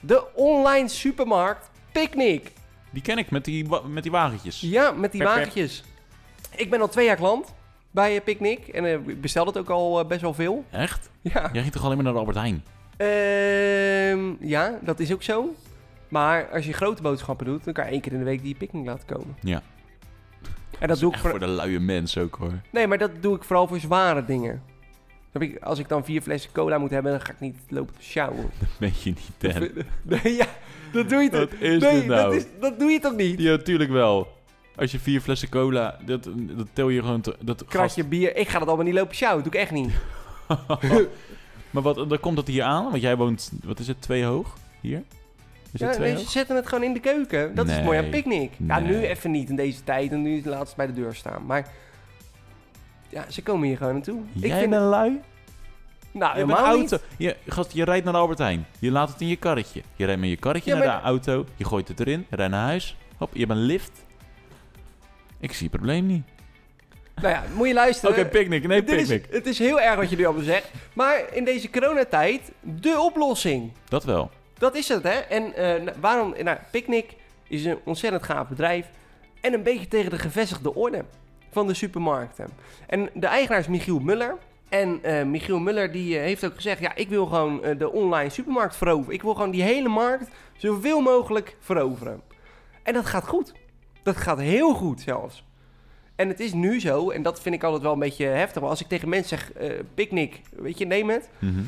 De 0.00 0.34
online 0.34 0.88
supermarkt 0.88 1.70
Picnic. 1.92 2.52
Die 2.90 3.02
ken 3.02 3.18
ik 3.18 3.30
met 3.30 3.44
die, 3.44 3.66
wa- 3.68 3.80
met 3.86 4.02
die 4.02 4.12
wagentjes. 4.12 4.60
Ja, 4.60 4.90
met 4.90 5.12
die 5.12 5.20
Pep, 5.20 5.28
pep. 5.30 5.36
wagentjes. 5.38 5.84
Ik 6.56 6.70
ben 6.70 6.80
al 6.80 6.88
twee 6.88 7.06
jaar 7.06 7.16
klant 7.16 7.54
bij 7.90 8.16
eh, 8.16 8.22
Picnic. 8.24 8.68
En 8.68 8.84
eh, 8.84 8.92
ik 8.92 9.20
bestel 9.20 9.46
het 9.46 9.58
ook 9.58 9.68
al 9.70 10.04
best 10.06 10.20
wel 10.20 10.34
veel. 10.34 10.64
Echt? 10.70 11.10
Ja. 11.20 11.50
Jij 11.52 11.60
ging 11.62 11.72
toch 11.74 11.82
alleen 11.84 11.94
maar 11.94 12.04
naar 12.04 12.12
de 12.12 12.18
Albert 12.18 12.36
Heijn? 12.36 12.64
Ehm, 12.96 14.48
ja, 14.48 14.78
dat 14.82 15.00
is 15.00 15.12
ook 15.12 15.22
zo. 15.22 15.54
Maar 16.08 16.48
als 16.52 16.66
je 16.66 16.72
grote 16.72 17.02
boodschappen 17.02 17.46
doet, 17.46 17.64
dan 17.64 17.72
kan 17.72 17.84
je 17.84 17.90
één 17.90 18.00
keer 18.00 18.12
in 18.12 18.18
de 18.18 18.24
week 18.24 18.42
die 18.42 18.54
Picnic 18.54 18.86
laten 18.86 19.06
komen. 19.06 19.36
Ja. 19.40 19.62
En 20.82 20.88
dat 20.88 20.98
doe 20.98 21.12
ik 21.12 21.18
voor... 21.18 21.30
voor 21.30 21.38
de 21.38 21.46
luie 21.46 21.80
mensen 21.80 22.22
ook 22.22 22.34
hoor. 22.34 22.52
Nee, 22.70 22.86
maar 22.86 22.98
dat 22.98 23.10
doe 23.20 23.36
ik 23.36 23.44
vooral 23.44 23.66
voor 23.66 23.80
zware 23.80 24.24
dingen. 24.24 24.62
Ik, 25.38 25.62
als 25.62 25.78
ik 25.78 25.88
dan 25.88 26.04
vier 26.04 26.22
flessen 26.22 26.52
cola 26.52 26.78
moet 26.78 26.90
hebben, 26.90 27.12
dan 27.12 27.20
ga 27.20 27.32
ik 27.32 27.40
niet 27.40 27.56
lopen 27.68 27.94
sjouwen. 28.00 28.42
Dat 28.58 28.68
ben 28.78 28.92
je 29.02 29.10
niet, 29.10 29.54
Dan. 29.54 29.84
Nee, 30.22 30.36
ja, 30.36 30.46
dat 30.92 31.08
doe 31.08 31.22
je 31.22 31.30
toch 31.30 31.40
Wat 31.40 31.52
is 31.60 31.82
nee, 31.82 32.00
dit 32.00 32.06
nou? 32.06 32.22
dat, 32.22 32.32
is, 32.32 32.46
dat 32.60 32.78
doe 32.78 32.90
je 32.90 33.00
toch 33.00 33.16
niet? 33.16 33.40
Ja, 33.40 33.50
natuurlijk 33.50 33.90
wel. 33.90 34.32
Als 34.76 34.92
je 34.92 34.98
vier 34.98 35.20
flessen 35.20 35.48
cola, 35.48 35.98
dat, 36.06 36.28
dat 36.36 36.66
tel 36.72 36.88
je 36.88 37.00
gewoon... 37.00 37.20
Te, 37.20 37.36
dat 37.40 37.64
Kratje 37.64 38.04
bier, 38.04 38.36
ik 38.36 38.48
ga 38.48 38.58
dat 38.58 38.68
allemaal 38.68 38.86
niet 38.86 38.94
lopen 38.94 39.14
sjouwen. 39.14 39.42
Dat 39.42 39.52
doe 39.52 39.60
ik 39.60 39.68
echt 39.68 39.78
niet. 39.80 39.92
maar 41.70 41.82
wat, 41.82 42.08
dan 42.08 42.20
komt 42.20 42.36
dat 42.36 42.46
hier 42.46 42.62
aan? 42.62 42.84
Want 42.90 43.02
jij 43.02 43.16
woont, 43.16 43.52
wat 43.64 43.78
is 43.78 43.86
het, 43.86 44.02
twee 44.02 44.24
hoog? 44.24 44.56
Hier? 44.80 45.02
Ja, 45.72 45.96
nee, 45.98 46.18
ze 46.18 46.30
zetten 46.30 46.56
het 46.56 46.66
gewoon 46.66 46.84
in 46.84 46.92
de 46.92 47.00
keuken. 47.00 47.54
Dat 47.54 47.68
is 47.68 47.82
mooi 47.82 47.98
aan 47.98 48.08
picknick. 48.08 48.52
Ja, 48.66 48.78
Nee. 48.78 48.96
nu 48.96 49.02
even 49.06 49.30
niet 49.30 49.48
in 49.48 49.56
deze 49.56 49.84
tijd. 49.84 50.12
En 50.12 50.22
nu 50.22 50.42
laat 50.44 50.68
ze 50.68 50.74
bij 50.76 50.86
de 50.86 50.92
deur 50.92 51.14
staan. 51.14 51.46
Maar 51.46 51.68
ja, 53.08 53.24
ze 53.28 53.42
komen 53.42 53.66
hier 53.68 53.76
gewoon 53.76 53.92
naartoe. 53.92 54.20
ik 54.34 54.44
Jij 54.46 54.58
vind 54.58 54.70
bent 54.70 54.82
lui? 54.82 55.20
nou, 56.10 56.30
Je 56.32 56.40
helemaal 56.40 56.64
auto. 56.64 56.80
niet. 56.80 57.00
Je, 57.18 57.36
gast, 57.46 57.72
je 57.72 57.84
rijdt 57.84 58.04
naar 58.04 58.12
de 58.12 58.18
Albert 58.18 58.38
Heijn. 58.38 58.66
Je 58.78 58.90
laat 58.90 59.08
het 59.08 59.20
in 59.20 59.26
je 59.26 59.36
karretje. 59.36 59.82
Je 59.96 60.04
rijdt 60.04 60.20
met 60.20 60.30
je 60.30 60.36
karretje 60.36 60.70
Ja, 60.70 60.76
naar 60.78 60.86
maar- 60.86 60.96
de 61.00 61.06
auto. 61.06 61.46
Je 61.56 61.64
gooit 61.64 61.88
het 61.88 62.00
erin. 62.00 62.26
Rijdt 62.30 62.52
naar 62.52 62.64
huis. 62.66 62.96
Hop, 63.16 63.30
je 63.32 63.38
hebt 63.38 63.50
een 63.50 63.56
lift. 63.64 64.04
Ik 65.40 65.52
zie 65.52 65.66
het 65.66 65.76
probleem 65.76 66.06
niet. 66.06 66.24
Nou 67.14 67.28
ja, 67.28 67.42
moet 67.54 67.68
je 67.68 67.74
luisteren. 67.74 68.18
Oké, 68.18 68.28
picknick. 68.28 68.66
Nee, 68.66 68.82
Dit 68.84 69.00
is, 69.00 69.08
picknick. 69.08 69.32
het 69.34 69.46
is 69.46 69.58
heel 69.58 69.80
erg 69.80 69.96
wat 69.96 70.10
je 70.10 70.16
nu 70.16 70.24
allemaal 70.24 70.44
zegt. 70.44 70.70
Maar 70.92 71.22
in 71.32 71.44
deze 71.44 71.70
coronatijd, 71.70 72.52
de 72.60 73.00
oplossing. 73.00 73.72
Dat 73.88 74.04
wel. 74.04 74.30
Dat 74.62 74.74
is 74.74 74.88
het, 74.88 75.02
hè? 75.02 75.18
En 75.18 75.54
eh, 75.54 75.92
waarom? 76.00 76.34
Nou, 76.42 76.58
Picnic 76.70 77.16
is 77.48 77.64
een 77.64 77.78
ontzettend 77.84 78.22
gaaf 78.22 78.48
bedrijf. 78.48 78.90
En 79.40 79.52
een 79.52 79.62
beetje 79.62 79.88
tegen 79.88 80.10
de 80.10 80.18
gevestigde 80.18 80.74
orde 80.74 81.04
van 81.50 81.66
de 81.66 81.74
supermarkten. 81.74 82.48
En 82.86 83.10
de 83.14 83.26
eigenaar 83.26 83.58
is 83.58 83.66
Michiel 83.66 83.98
Muller. 83.98 84.36
En 84.68 84.98
eh, 85.02 85.24
Michiel 85.24 85.58
Muller 85.58 85.92
die 85.92 86.16
eh, 86.16 86.22
heeft 86.22 86.44
ook 86.44 86.54
gezegd: 86.54 86.80
ja, 86.80 86.94
ik 86.94 87.08
wil 87.08 87.26
gewoon 87.26 87.60
de 87.78 87.92
online 87.92 88.30
supermarkt 88.30 88.76
veroveren. 88.76 89.14
Ik 89.14 89.22
wil 89.22 89.34
gewoon 89.34 89.50
die 89.50 89.62
hele 89.62 89.88
markt 89.88 90.28
zoveel 90.56 91.00
mogelijk 91.00 91.56
veroveren. 91.60 92.22
En 92.82 92.94
dat 92.94 93.06
gaat 93.06 93.26
goed. 93.26 93.52
Dat 94.02 94.16
gaat 94.16 94.38
heel 94.38 94.74
goed 94.74 95.00
zelfs. 95.00 95.44
En 96.16 96.28
het 96.28 96.40
is 96.40 96.52
nu 96.52 96.80
zo, 96.80 97.10
en 97.10 97.22
dat 97.22 97.40
vind 97.40 97.54
ik 97.54 97.62
altijd 97.62 97.82
wel 97.82 97.92
een 97.92 97.98
beetje 97.98 98.26
heftig. 98.26 98.62
Als 98.62 98.80
ik 98.80 98.88
tegen 98.88 99.08
mensen 99.08 99.38
zeg: 99.38 99.52
Picnic, 99.94 100.40
weet 100.50 100.78
je, 100.78 100.86
neem 100.86 101.10
het. 101.10 101.28
Mhm. 101.38 101.62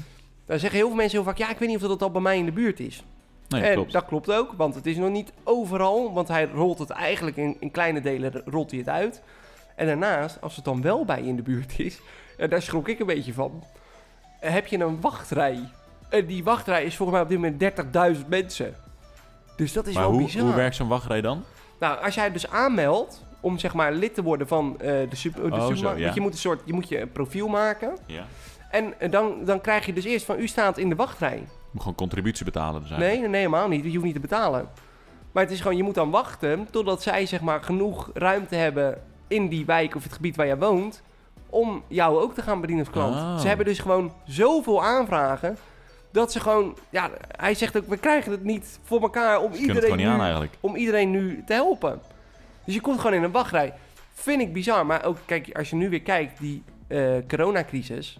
Dan 0.46 0.58
zeggen 0.58 0.78
heel 0.78 0.88
veel 0.88 0.96
mensen 0.96 1.18
heel 1.18 1.26
vaak: 1.26 1.38
ja, 1.38 1.50
ik 1.50 1.58
weet 1.58 1.68
niet 1.68 1.82
of 1.82 1.88
dat 1.88 2.02
al 2.02 2.10
bij 2.10 2.20
mij 2.20 2.38
in 2.38 2.44
de 2.44 2.52
buurt 2.52 2.80
is. 2.80 3.04
Nee, 3.48 3.62
en 3.62 3.74
klopt. 3.74 3.92
dat 3.92 4.04
klopt 4.04 4.32
ook, 4.32 4.52
want 4.56 4.74
het 4.74 4.86
is 4.86 4.96
nog 4.96 5.10
niet 5.10 5.32
overal. 5.44 6.12
Want 6.12 6.28
hij 6.28 6.44
rolt 6.44 6.78
het 6.78 6.90
eigenlijk 6.90 7.36
in, 7.36 7.56
in 7.60 7.70
kleine 7.70 8.00
delen 8.00 8.42
rolt 8.44 8.70
hij 8.70 8.80
het 8.80 8.88
uit. 8.88 9.22
En 9.76 9.86
daarnaast, 9.86 10.40
als 10.40 10.56
het 10.56 10.64
dan 10.64 10.82
wel 10.82 11.04
bij 11.04 11.22
je 11.22 11.28
in 11.28 11.36
de 11.36 11.42
buurt 11.42 11.78
is, 11.78 12.00
en 12.36 12.50
daar 12.50 12.62
schrok 12.62 12.88
ik 12.88 12.98
een 12.98 13.06
beetje 13.06 13.32
van, 13.32 13.64
heb 14.40 14.66
je 14.66 14.78
een 14.78 15.00
wachtrij. 15.00 15.68
En 16.08 16.26
die 16.26 16.44
wachtrij 16.44 16.84
is 16.84 16.96
volgens 16.96 17.18
mij 17.18 17.38
op 17.38 17.58
dit 17.58 17.70
moment 17.72 18.18
30.000 18.22 18.28
mensen. 18.28 18.74
Dus 19.56 19.72
dat 19.72 19.86
is 19.86 19.94
maar 19.94 20.02
wel 20.02 20.12
hoe, 20.12 20.24
bizar. 20.24 20.42
hoe 20.42 20.54
werkt 20.54 20.76
zo'n 20.76 20.88
wachtrij 20.88 21.20
dan? 21.20 21.44
Nou, 21.80 22.04
als 22.04 22.14
jij 22.14 22.32
dus 22.32 22.50
aanmeldt 22.50 23.22
om 23.40 23.58
zeg 23.58 23.74
maar 23.74 23.92
lid 23.92 24.14
te 24.14 24.22
worden 24.22 24.48
van 24.48 24.80
eh, 24.80 24.86
de, 24.86 25.16
super, 25.16 25.50
de 25.50 25.56
Oh, 25.56 25.74
zo, 25.74 25.96
ja. 25.96 26.10
je 26.14 26.20
moet 26.20 26.32
een 26.32 26.38
soort, 26.38 26.60
je 26.64 26.72
moet 26.72 26.88
je 26.88 27.00
een 27.00 27.12
profiel 27.12 27.48
maken. 27.48 27.96
Ja. 28.06 28.26
En 28.74 29.00
eh, 29.00 29.10
dan, 29.10 29.44
dan 29.44 29.60
krijg 29.60 29.86
je 29.86 29.92
dus 29.92 30.04
eerst 30.04 30.24
van, 30.24 30.38
u 30.38 30.46
staat 30.46 30.78
in 30.78 30.88
de 30.88 30.94
wachtrij. 30.94 31.36
Je 31.36 31.70
moet 31.70 31.80
gewoon 31.80 31.96
contributie 31.96 32.44
betalen. 32.44 32.80
Dus 32.80 32.90
Nee, 32.90 33.18
nee, 33.18 33.36
helemaal 33.36 33.68
niet. 33.68 33.84
Je 33.84 33.90
hoeft 33.90 34.04
niet 34.04 34.14
te 34.14 34.20
betalen. 34.20 34.68
Maar 35.32 35.42
het 35.42 35.52
is 35.52 35.60
gewoon, 35.60 35.76
je 35.76 35.82
moet 35.82 35.94
dan 35.94 36.10
wachten 36.10 36.66
totdat 36.70 37.02
zij 37.02 37.26
zeg 37.26 37.40
maar 37.40 37.62
genoeg 37.62 38.10
ruimte 38.14 38.54
hebben 38.54 39.02
in 39.28 39.48
die 39.48 39.64
wijk 39.64 39.94
of 39.94 40.02
het 40.02 40.12
gebied 40.12 40.36
waar 40.36 40.46
jij 40.46 40.58
woont. 40.58 41.02
Om 41.50 41.82
jou 41.88 42.20
ook 42.20 42.34
te 42.34 42.42
gaan 42.42 42.60
bedienen 42.60 42.84
als 42.84 42.94
klant. 42.94 43.14
Oh. 43.14 43.38
Ze 43.38 43.48
hebben 43.48 43.66
dus 43.66 43.78
gewoon 43.78 44.12
zoveel 44.24 44.84
aanvragen. 44.84 45.56
Dat 46.10 46.32
ze 46.32 46.40
gewoon, 46.40 46.76
ja, 46.90 47.10
hij 47.28 47.54
zegt 47.54 47.76
ook, 47.76 47.88
we 47.88 47.96
krijgen 47.96 48.32
het 48.32 48.44
niet 48.44 48.78
voor 48.82 49.00
elkaar 49.00 49.40
om 49.40 49.52
iedereen, 49.52 49.82
gewoon 49.82 49.96
niet 49.96 50.06
aan 50.06 50.16
nu, 50.16 50.22
eigenlijk. 50.22 50.52
om 50.60 50.76
iedereen 50.76 51.10
nu 51.10 51.42
te 51.46 51.52
helpen. 51.52 52.00
Dus 52.64 52.74
je 52.74 52.80
komt 52.80 53.00
gewoon 53.00 53.16
in 53.16 53.22
een 53.22 53.30
wachtrij. 53.30 53.74
Vind 54.12 54.40
ik 54.40 54.52
bizar. 54.52 54.86
Maar 54.86 55.04
ook, 55.04 55.16
kijk, 55.24 55.56
als 55.56 55.70
je 55.70 55.76
nu 55.76 55.88
weer 55.88 56.02
kijkt, 56.02 56.40
die 56.40 56.62
eh, 56.86 57.14
coronacrisis 57.28 58.18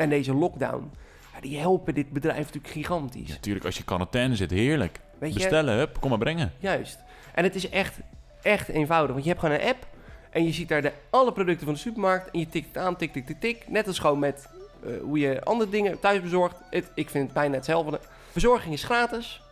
en 0.00 0.08
deze 0.08 0.34
lockdown. 0.34 0.90
Ja, 1.34 1.40
die 1.40 1.58
helpen 1.58 1.94
dit 1.94 2.10
bedrijf 2.10 2.38
natuurlijk 2.38 2.72
gigantisch. 2.72 3.28
Ja, 3.28 3.34
natuurlijk, 3.34 3.64
als 3.64 3.76
je 3.76 3.84
quarantaine 3.84 4.36
zit, 4.36 4.50
heerlijk. 4.50 5.00
Weet 5.18 5.32
je, 5.32 5.38
Bestellen, 5.38 5.76
hup, 5.76 6.00
kom 6.00 6.10
maar 6.10 6.18
brengen. 6.18 6.52
Juist. 6.58 6.98
En 7.34 7.44
het 7.44 7.54
is 7.54 7.68
echt, 7.68 7.98
echt 8.42 8.68
eenvoudig. 8.68 9.12
Want 9.12 9.24
je 9.24 9.30
hebt 9.30 9.40
gewoon 9.42 9.60
een 9.60 9.66
app. 9.66 9.86
En 10.30 10.44
je 10.44 10.52
ziet 10.52 10.68
daar 10.68 10.82
de, 10.82 10.92
alle 11.10 11.32
producten 11.32 11.64
van 11.64 11.74
de 11.74 11.80
supermarkt. 11.80 12.30
En 12.30 12.38
je 12.38 12.48
tikt 12.48 12.66
het 12.66 12.76
aan, 12.76 12.96
tik, 12.96 13.12
tik, 13.12 13.26
tik, 13.26 13.40
tik. 13.40 13.68
Net 13.68 13.86
als 13.86 13.98
gewoon 13.98 14.18
met 14.18 14.48
eh, 14.84 14.90
hoe 15.02 15.18
je 15.18 15.44
andere 15.44 15.70
dingen 15.70 16.00
thuis 16.00 16.20
bezorgt. 16.20 16.56
Het, 16.70 16.90
ik 16.94 17.10
vind 17.10 17.24
het 17.24 17.32
bijna 17.32 17.54
hetzelfde. 17.54 18.00
Verzorging 18.30 18.74
is 18.74 18.84
gratis. 18.84 19.42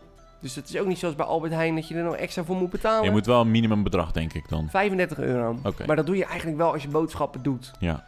Dus 0.40 0.54
het 0.54 0.68
is 0.68 0.78
ook 0.78 0.86
niet 0.86 0.98
zoals 0.98 1.14
bij 1.14 1.26
Albert 1.26 1.52
Heijn 1.52 1.74
dat 1.74 1.88
je 1.88 1.94
er 1.94 2.02
nog 2.02 2.16
extra 2.16 2.44
voor 2.44 2.56
moet 2.56 2.70
betalen. 2.70 3.04
Je 3.04 3.10
moet 3.10 3.26
wel 3.26 3.40
een 3.40 3.50
minimumbedrag, 3.50 4.12
denk 4.12 4.32
ik 4.32 4.48
dan. 4.48 4.68
35 4.70 5.18
euro. 5.18 5.58
Oké. 5.62 5.86
Maar 5.86 5.96
dat 5.96 6.06
doe 6.06 6.16
je 6.16 6.24
eigenlijk 6.24 6.58
wel 6.58 6.72
als 6.72 6.82
je 6.82 6.88
boodschappen 6.88 7.42
doet. 7.42 7.72
Ja, 7.78 8.04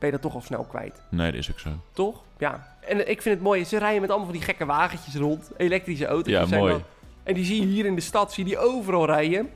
Ben 0.00 0.08
je 0.08 0.14
dat 0.14 0.22
toch 0.22 0.34
al 0.34 0.40
snel 0.40 0.64
kwijt. 0.64 1.02
nee, 1.10 1.30
dat 1.30 1.40
is 1.40 1.50
ook 1.50 1.58
zo. 1.58 1.68
Toch? 1.92 2.22
Ja. 2.38 2.76
En 2.80 3.10
ik 3.10 3.22
vind 3.22 3.34
het 3.34 3.44
mooi. 3.44 3.64
Ze 3.64 3.78
rijden 3.78 4.00
met 4.00 4.10
allemaal 4.10 4.28
van 4.28 4.36
die 4.36 4.44
gekke 4.46 4.66
wagentjes 4.66 5.14
rond. 5.14 5.50
Elektrische 5.56 6.06
auto's. 6.06 6.32
Ja, 6.32 6.46
zijn 6.46 6.60
mooi. 6.60 6.84
En 7.22 7.34
die 7.34 7.44
zie 7.44 7.60
je 7.60 7.66
hier 7.66 7.84
in 7.86 7.94
de 7.94 8.00
stad, 8.00 8.32
zie 8.32 8.44
je 8.44 8.50
die 8.50 8.58
overal 8.58 9.06
rijden. 9.06 9.50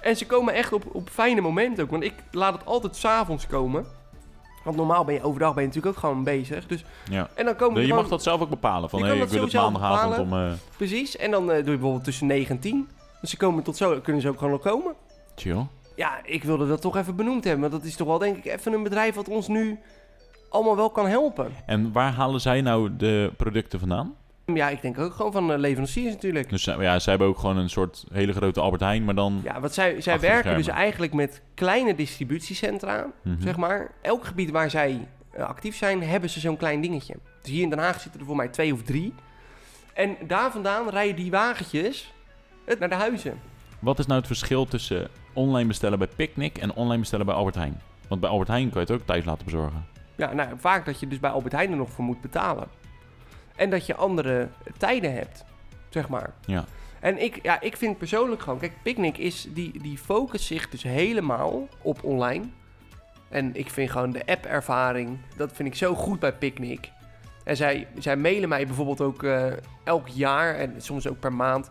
En 0.00 0.16
ze 0.16 0.26
komen 0.26 0.54
echt 0.54 0.72
op, 0.72 0.84
op 0.92 1.08
fijne 1.10 1.40
momenten 1.40 1.84
ook. 1.84 1.90
Want 1.90 2.02
ik 2.02 2.14
laat 2.30 2.52
het 2.52 2.66
altijd 2.66 2.96
s'avonds 2.96 3.46
komen. 3.46 3.84
Want 4.64 4.76
normaal 4.76 5.04
ben 5.04 5.14
je 5.14 5.22
overdag 5.22 5.54
ben 5.54 5.62
je 5.62 5.68
natuurlijk 5.68 5.94
ook 5.96 6.00
gewoon 6.02 6.24
bezig. 6.24 6.66
Dus, 6.66 6.84
Ja. 7.10 7.28
en 7.34 7.44
dan 7.44 7.56
komen 7.56 7.86
Je 7.86 7.94
mag 7.94 8.08
dat 8.08 8.22
zelf 8.22 8.40
ook 8.40 8.48
bepalen. 8.50 8.90
Van, 8.90 9.00
kan 9.00 9.10
ik 9.10 9.28
wil 9.28 9.42
het 9.42 9.52
maandagavond 9.52 10.18
om... 10.18 10.32
eh 10.32 10.52
Precies. 10.76 11.16
En 11.16 11.30
dan 11.30 11.42
eh, 11.42 11.46
doe 11.48 11.56
je 11.56 11.62
bijvoorbeeld 11.64 12.04
tussen 12.04 12.26
9 12.26 12.54
en 12.54 12.60
10. 12.60 12.88
Dus 13.20 13.30
ze 13.30 13.36
komen 13.36 13.62
tot 13.62 13.76
zo, 13.76 14.00
kunnen 14.00 14.22
ze 14.22 14.28
ook 14.28 14.38
gewoon 14.38 14.52
nog 14.52 14.62
komen. 14.62 14.94
chill. 15.36 15.66
Ja, 16.00 16.20
ik 16.24 16.44
wilde 16.44 16.66
dat 16.68 16.80
toch 16.80 16.96
even 16.96 17.16
benoemd 17.16 17.44
hebben. 17.44 17.70
Want 17.70 17.82
dat 17.82 17.90
is 17.90 17.96
toch 17.96 18.06
wel 18.06 18.18
denk 18.18 18.36
ik 18.36 18.44
even 18.44 18.72
een 18.72 18.82
bedrijf 18.82 19.14
wat 19.14 19.28
ons 19.28 19.48
nu 19.48 19.78
allemaal 20.48 20.76
wel 20.76 20.90
kan 20.90 21.06
helpen. 21.06 21.52
En 21.66 21.92
waar 21.92 22.12
halen 22.12 22.40
zij 22.40 22.60
nou 22.60 22.96
de 22.96 23.32
producten 23.36 23.78
vandaan? 23.78 24.14
Ja, 24.54 24.68
ik 24.68 24.82
denk 24.82 24.98
ook 24.98 25.12
gewoon 25.12 25.32
van 25.32 25.52
eh, 25.52 25.58
leveranciers 25.58 26.12
natuurlijk. 26.14 26.48
Dus 26.48 26.64
ja, 26.64 26.98
zij 26.98 27.12
hebben 27.12 27.28
ook 27.28 27.38
gewoon 27.38 27.56
een 27.56 27.70
soort 27.70 28.04
hele 28.12 28.32
grote 28.32 28.60
Albert 28.60 28.82
Heijn, 28.82 29.04
maar 29.04 29.14
dan... 29.14 29.40
Ja, 29.44 29.60
want 29.60 29.74
zij, 29.74 30.00
zij 30.00 30.20
werken 30.20 30.56
dus 30.56 30.66
eigenlijk 30.66 31.12
met 31.12 31.42
kleine 31.54 31.94
distributiecentra, 31.94 33.06
Mhm. 33.22 33.40
zeg 33.42 33.56
maar. 33.56 33.90
Elk 34.02 34.24
gebied 34.24 34.50
waar 34.50 34.70
zij 34.70 35.06
eh, 35.30 35.44
actief 35.44 35.76
zijn, 35.76 36.02
hebben 36.02 36.30
ze 36.30 36.40
zo'n 36.40 36.56
klein 36.56 36.80
dingetje. 36.80 37.14
Dus 37.42 37.50
hier 37.50 37.62
in 37.62 37.70
Den 37.70 37.78
Haag 37.78 38.00
zitten 38.00 38.20
er 38.20 38.26
voor 38.26 38.36
mij 38.36 38.48
twee 38.48 38.72
of 38.72 38.82
drie. 38.82 39.14
En 39.94 40.16
daar 40.26 40.50
vandaan 40.50 40.88
rijden 40.88 41.16
die 41.16 41.30
wagentjes 41.30 42.12
het 42.64 42.78
naar 42.78 42.88
de 42.88 42.94
huizen. 42.94 43.40
Wat 43.80 43.98
is 43.98 44.06
nou 44.06 44.18
het 44.18 44.26
verschil 44.26 44.66
tussen 44.66 45.08
online 45.32 45.68
bestellen 45.68 45.98
bij 45.98 46.08
Picnic 46.16 46.58
en 46.58 46.74
online 46.74 46.98
bestellen 46.98 47.26
bij 47.26 47.34
Albert 47.34 47.54
Heijn? 47.54 47.80
Want 48.08 48.20
bij 48.20 48.30
Albert 48.30 48.48
Heijn 48.48 48.70
kan 48.70 48.80
je 48.80 48.92
het 48.92 49.00
ook 49.00 49.06
thuis 49.06 49.24
laten 49.24 49.44
bezorgen. 49.44 49.86
Ja, 50.16 50.32
nou, 50.32 50.48
vaak 50.56 50.84
dat 50.84 51.00
je 51.00 51.08
dus 51.08 51.20
bij 51.20 51.30
Albert 51.30 51.52
Heijn 51.52 51.70
er 51.70 51.76
nog 51.76 51.90
voor 51.90 52.04
moet 52.04 52.20
betalen. 52.20 52.68
En 53.56 53.70
dat 53.70 53.86
je 53.86 53.94
andere 53.94 54.48
tijden 54.78 55.14
hebt, 55.14 55.44
zeg 55.88 56.08
maar. 56.08 56.32
Ja. 56.46 56.64
En 57.00 57.22
ik, 57.22 57.38
ja, 57.42 57.60
ik 57.60 57.76
vind 57.76 57.98
persoonlijk 57.98 58.42
gewoon... 58.42 58.58
Kijk, 58.58 58.82
Picnic 58.82 59.18
is... 59.18 59.48
Die, 59.50 59.82
die 59.82 59.98
focust 59.98 60.44
zich 60.44 60.68
dus 60.68 60.82
helemaal 60.82 61.68
op 61.82 62.04
online. 62.04 62.44
En 63.28 63.54
ik 63.54 63.70
vind 63.70 63.90
gewoon 63.90 64.10
de 64.10 64.26
app-ervaring... 64.26 65.18
Dat 65.36 65.52
vind 65.52 65.68
ik 65.68 65.74
zo 65.74 65.94
goed 65.94 66.20
bij 66.20 66.32
Picnic. 66.32 66.90
En 67.44 67.56
zij, 67.56 67.86
zij 67.98 68.16
mailen 68.16 68.48
mij 68.48 68.66
bijvoorbeeld 68.66 69.00
ook 69.00 69.22
eh, 69.22 69.46
elk 69.84 70.08
jaar... 70.08 70.54
En 70.54 70.74
soms 70.78 71.08
ook 71.08 71.20
per 71.20 71.32
maand... 71.32 71.70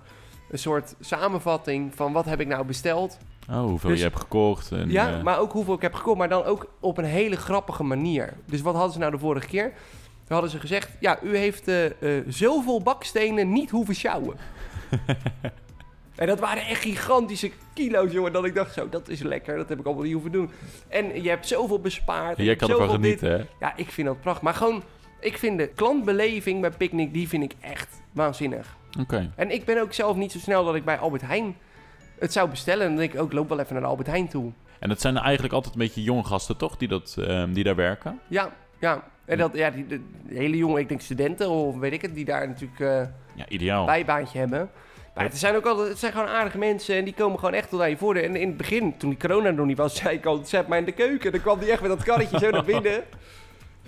Een 0.52 0.60
soort 0.60 0.96
samenvatting 1.00 1.96
van 1.96 2.12
wat 2.14 2.26
heb 2.26 2.40
ik 2.40 2.48
nou 2.48 2.66
besteld. 2.66 3.18
Oh, 3.50 3.62
hoeveel 3.62 3.90
Dus- 3.90 4.00
je 4.00 4.06
hebt 4.06 4.20
gekocht. 4.20 4.72
En, 4.72 4.90
Ja, 4.92 5.18
eh, 5.18 5.24
maar 5.24 5.40
ook 5.40 5.52
hoeveel 5.52 5.74
ik 5.74 5.82
heb 5.82 5.94
gekocht, 5.94 6.18
maar 6.18 6.30
dan 6.30 6.44
ook 6.44 6.68
op 6.80 6.98
een 6.98 7.04
hele 7.04 7.36
grappige 7.36 7.84
manier. 7.84 8.34
Dus 8.46 8.62
wat 8.62 8.74
hadden 8.74 8.94
ze 8.94 9.00
nou 9.00 9.12
de 9.12 9.18
vorige 9.18 9.48
keer? 9.48 9.72
Toen 10.24 10.38
hadden 10.38 10.50
ze 10.50 10.60
gezegd, 10.60 10.90
ja, 11.00 11.20
u 11.24 11.38
heeft 11.38 11.68
eh, 11.68 12.18
eh, 12.18 12.24
zoveel 12.28 12.82
bakstenen 12.82 13.52
niet 13.52 13.70
hoeven 13.70 13.96
sjouwen. 13.96 14.38
en 16.16 16.28
dat 16.28 16.40
waren 16.40 16.66
echt 16.66 16.82
gigantische 16.82 17.52
kilo's, 17.74 18.12
jongen. 18.12 18.34
Dat 18.34 18.46
ik 18.46 18.56
dacht, 18.56 18.74
zo, 18.74 18.90
dat 18.90 19.10
is 19.10 19.22
lekker, 19.22 19.58
dat 19.58 19.70
heb 19.70 19.80
ik 19.80 19.86
allemaal 19.86 20.04
niet 20.04 20.14
hoeven 20.14 20.32
doen. 20.32 20.50
En 20.88 21.24
je 21.24 21.30
hebt 21.30 21.48
zoveel 21.48 21.80
bespaard. 21.80 22.38
en 22.38 22.44
jij 22.44 22.56
kan 22.56 22.70
ervan 22.70 22.86
zoveel 22.86 23.02
dit. 23.02 23.20
genieten, 23.20 23.48
hè? 23.60 23.66
Ja, 23.66 23.74
ik 23.76 23.90
vind 23.92 24.08
dat 24.08 24.22
prachtig. 24.22 24.44
Maar 24.44 24.54
gewoon, 24.54 24.84
ik 25.20 25.38
vind 25.38 25.58
de 25.58 25.68
klantbeleving 25.68 26.62
bij 26.62 26.72
Picnic, 26.72 27.14
die 27.14 27.28
vind 27.28 27.44
ik 27.44 27.54
echt 27.60 28.02
waanzinnig. 28.12 28.78
Oké. 29.00 29.32
En 29.36 29.52
ik 29.52 29.66
ben 29.66 29.82
ook 29.82 29.94
zelf 29.94 30.16
niet 30.16 30.32
zo 30.32 30.40
snel 30.40 30.66
dat 30.66 30.76
ik 30.76 30.86
bij 30.86 30.98
Albert 30.98 31.22
Heijn 31.22 31.58
het 32.20 32.34
zou 32.34 32.50
bestellen. 32.50 32.82
En 32.84 32.90
dan 32.90 32.98
denk 33.00 33.14
ik 33.14 33.20
ook, 33.20 33.34
loop 33.34 33.50
wel 33.50 33.60
even 33.60 33.76
naar 33.76 33.86
Albert 33.86 34.08
Heijn 34.08 34.28
toe. 34.28 34.52
En 34.80 34.90
dat 34.90 35.02
zijn 35.02 35.18
eigenlijk 35.18 35.54
altijd 35.54 35.74
een 35.74 35.80
beetje 35.80 36.04
jonge 36.04 36.24
gasten, 36.24 36.58
toch? 36.58 36.78
Die, 36.78 36.88
dat, 36.88 37.16
ehm, 37.20 37.54
die 37.54 37.64
daar 37.64 37.76
werken. 37.76 38.20
Ja, 38.28 38.50
ja. 38.80 39.04
En 39.26 39.38
dat, 39.38 39.52
ja, 39.54 39.70
die, 39.70 39.88
de, 39.88 40.02
hele 40.28 40.58
jonge, 40.58 40.80
ik 40.80 40.88
denk 40.90 41.02
studenten 41.02 41.50
of 41.50 41.78
weet 41.78 41.94
ik 41.94 42.02
het, 42.02 42.14
die 42.16 42.26
daar 42.26 42.48
natuurlijk 42.48 42.80
eh 42.80 43.02
Ja, 43.36 43.48
ideaal. 43.48 43.86
bijbaantje 43.86 44.40
hebben. 44.40 44.70
Maar 45.16 45.24
het 45.24 45.38
zijn 45.38 45.56
ook 45.56 45.66
altijd, 45.66 45.88
het 45.90 46.00
zijn 46.00 46.12
gewoon 46.12 46.28
aardige 46.28 46.58
mensen 46.58 46.96
en 46.96 47.04
die 47.04 47.14
komen 47.14 47.40
gewoon 47.40 47.54
echt 47.54 47.70
tot 47.70 47.82
aan 47.82 47.90
je 47.90 47.98
voordeur. 47.98 48.24
En 48.24 48.36
in 48.36 48.48
het 48.48 48.58
begin, 48.58 48.98
toen 48.98 49.10
die 49.10 49.20
corona 49.20 49.50
nog 49.50 49.66
niet 49.66 49.78
was, 49.78 49.96
zei 49.96 50.16
ik 50.16 50.26
al, 50.26 50.42
zet 50.44 50.68
mij 50.68 50.80
in 50.80 50.86
de 50.86 50.92
keuken. 50.92 51.32
Dan 51.32 51.42
kwam 51.42 51.60
die 51.60 51.72
echt 51.72 51.82
met 51.82 51.90
dat 51.90 52.04
karretje 52.04 52.40
zo 52.40 52.50
naar 52.50 52.66
binnen. 52.66 53.04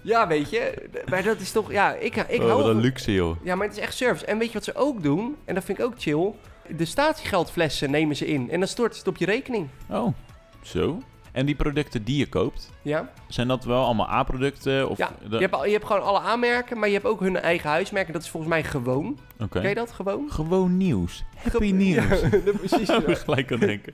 Ja, 0.01 0.27
weet 0.27 0.49
je. 0.49 0.89
Maar 1.09 1.23
dat 1.23 1.39
is 1.39 1.51
toch, 1.51 1.71
ja, 1.71 1.93
ik, 1.93 2.15
ik 2.15 2.41
oh, 2.41 2.47
hou 2.47 2.61
wat 2.61 2.71
een 2.71 2.79
luxe, 2.81 3.13
joh. 3.13 3.35
Ja, 3.43 3.55
maar 3.55 3.67
het 3.67 3.77
is 3.77 3.83
echt 3.83 3.93
service. 3.95 4.25
En 4.25 4.37
weet 4.37 4.47
je 4.47 4.53
wat 4.53 4.63
ze 4.63 4.75
ook 4.75 5.03
doen? 5.03 5.35
En 5.45 5.55
dat 5.55 5.63
vind 5.63 5.79
ik 5.79 5.85
ook 5.85 5.93
chill. 5.97 6.31
De 6.77 6.85
statiegeldflessen 6.85 7.91
nemen 7.91 8.15
ze 8.15 8.27
in. 8.27 8.49
En 8.51 8.59
dan 8.59 8.67
stort 8.67 8.97
het 8.97 9.07
op 9.07 9.17
je 9.17 9.25
rekening. 9.25 9.67
Oh, 9.89 10.13
zo. 10.61 10.97
En 11.31 11.45
die 11.45 11.55
producten 11.55 12.03
die 12.03 12.17
je 12.17 12.29
koopt, 12.29 12.69
Ja? 12.81 13.09
zijn 13.27 13.47
dat 13.47 13.63
wel 13.63 13.83
allemaal 13.85 14.09
A-producten? 14.09 14.89
Of 14.89 14.97
Ja, 14.97 15.11
de- 15.29 15.35
je 15.35 15.41
hebt, 15.41 15.53
al- 15.53 15.65
je 15.65 15.71
hebt 15.71 15.85
gewoon 15.85 16.03
alle 16.03 16.19
aanmerken, 16.19 16.79
maar 16.79 16.87
je 16.87 16.93
hebt 16.93 17.05
ook 17.05 17.19
hun 17.19 17.37
eigen 17.37 17.69
huismerken. 17.69 18.13
Dat 18.13 18.21
is 18.21 18.29
volgens 18.29 18.51
mij 18.51 18.63
gewoon. 18.63 19.19
Oké. 19.39 19.59
Ken 19.59 19.69
je 19.69 19.75
dat 19.75 19.91
gewoon? 19.91 20.31
Gewoon 20.31 20.77
nieuws. 20.77 21.23
Happy 21.35 21.67
Ge- 21.67 21.73
nieuws. 21.73 22.21
Ja, 22.45 22.51
precies. 22.57 22.89
Ik 23.07 23.17
gelijk 23.17 23.51
aan 23.51 23.59
denken. 23.59 23.93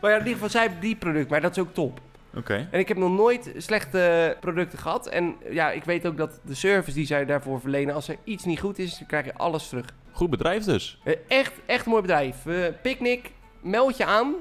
Maar 0.00 0.10
ja, 0.10 0.16
in 0.16 0.18
ieder 0.22 0.32
geval, 0.32 0.48
zij 0.50 0.60
hebben 0.62 0.80
die 0.80 0.96
product, 0.96 1.30
maar 1.30 1.40
dat 1.40 1.50
is 1.50 1.58
ook 1.62 1.74
top. 1.74 2.00
Oké. 2.36 2.68
En 2.70 2.78
ik 2.78 2.88
heb 2.88 2.96
nog 2.96 3.10
nooit 3.10 3.52
slechte 3.56 4.36
producten 4.40 4.78
gehad. 4.78 5.08
En 5.08 5.34
ja, 5.50 5.70
ik 5.70 5.84
weet 5.84 6.06
ook 6.06 6.16
dat 6.16 6.40
de 6.44 6.54
service 6.54 6.96
die 6.96 7.06
zij 7.06 7.24
daarvoor 7.24 7.60
verlenen, 7.60 7.94
als 7.94 8.08
er 8.08 8.16
iets 8.24 8.44
niet 8.44 8.60
goed 8.60 8.78
is, 8.78 8.98
dan 8.98 9.06
krijg 9.06 9.24
je 9.24 9.34
alles 9.34 9.68
terug. 9.68 9.84
Goed 10.12 10.30
bedrijf 10.30 10.64
dus. 10.64 11.00
Eh, 11.04 11.14
Echt, 11.28 11.52
echt 11.66 11.86
mooi 11.86 12.00
bedrijf. 12.02 12.46
Eh 12.46 12.54
Picnic, 12.82 13.30
meld 13.60 13.96
je 13.96 14.04
aan. 14.04 14.34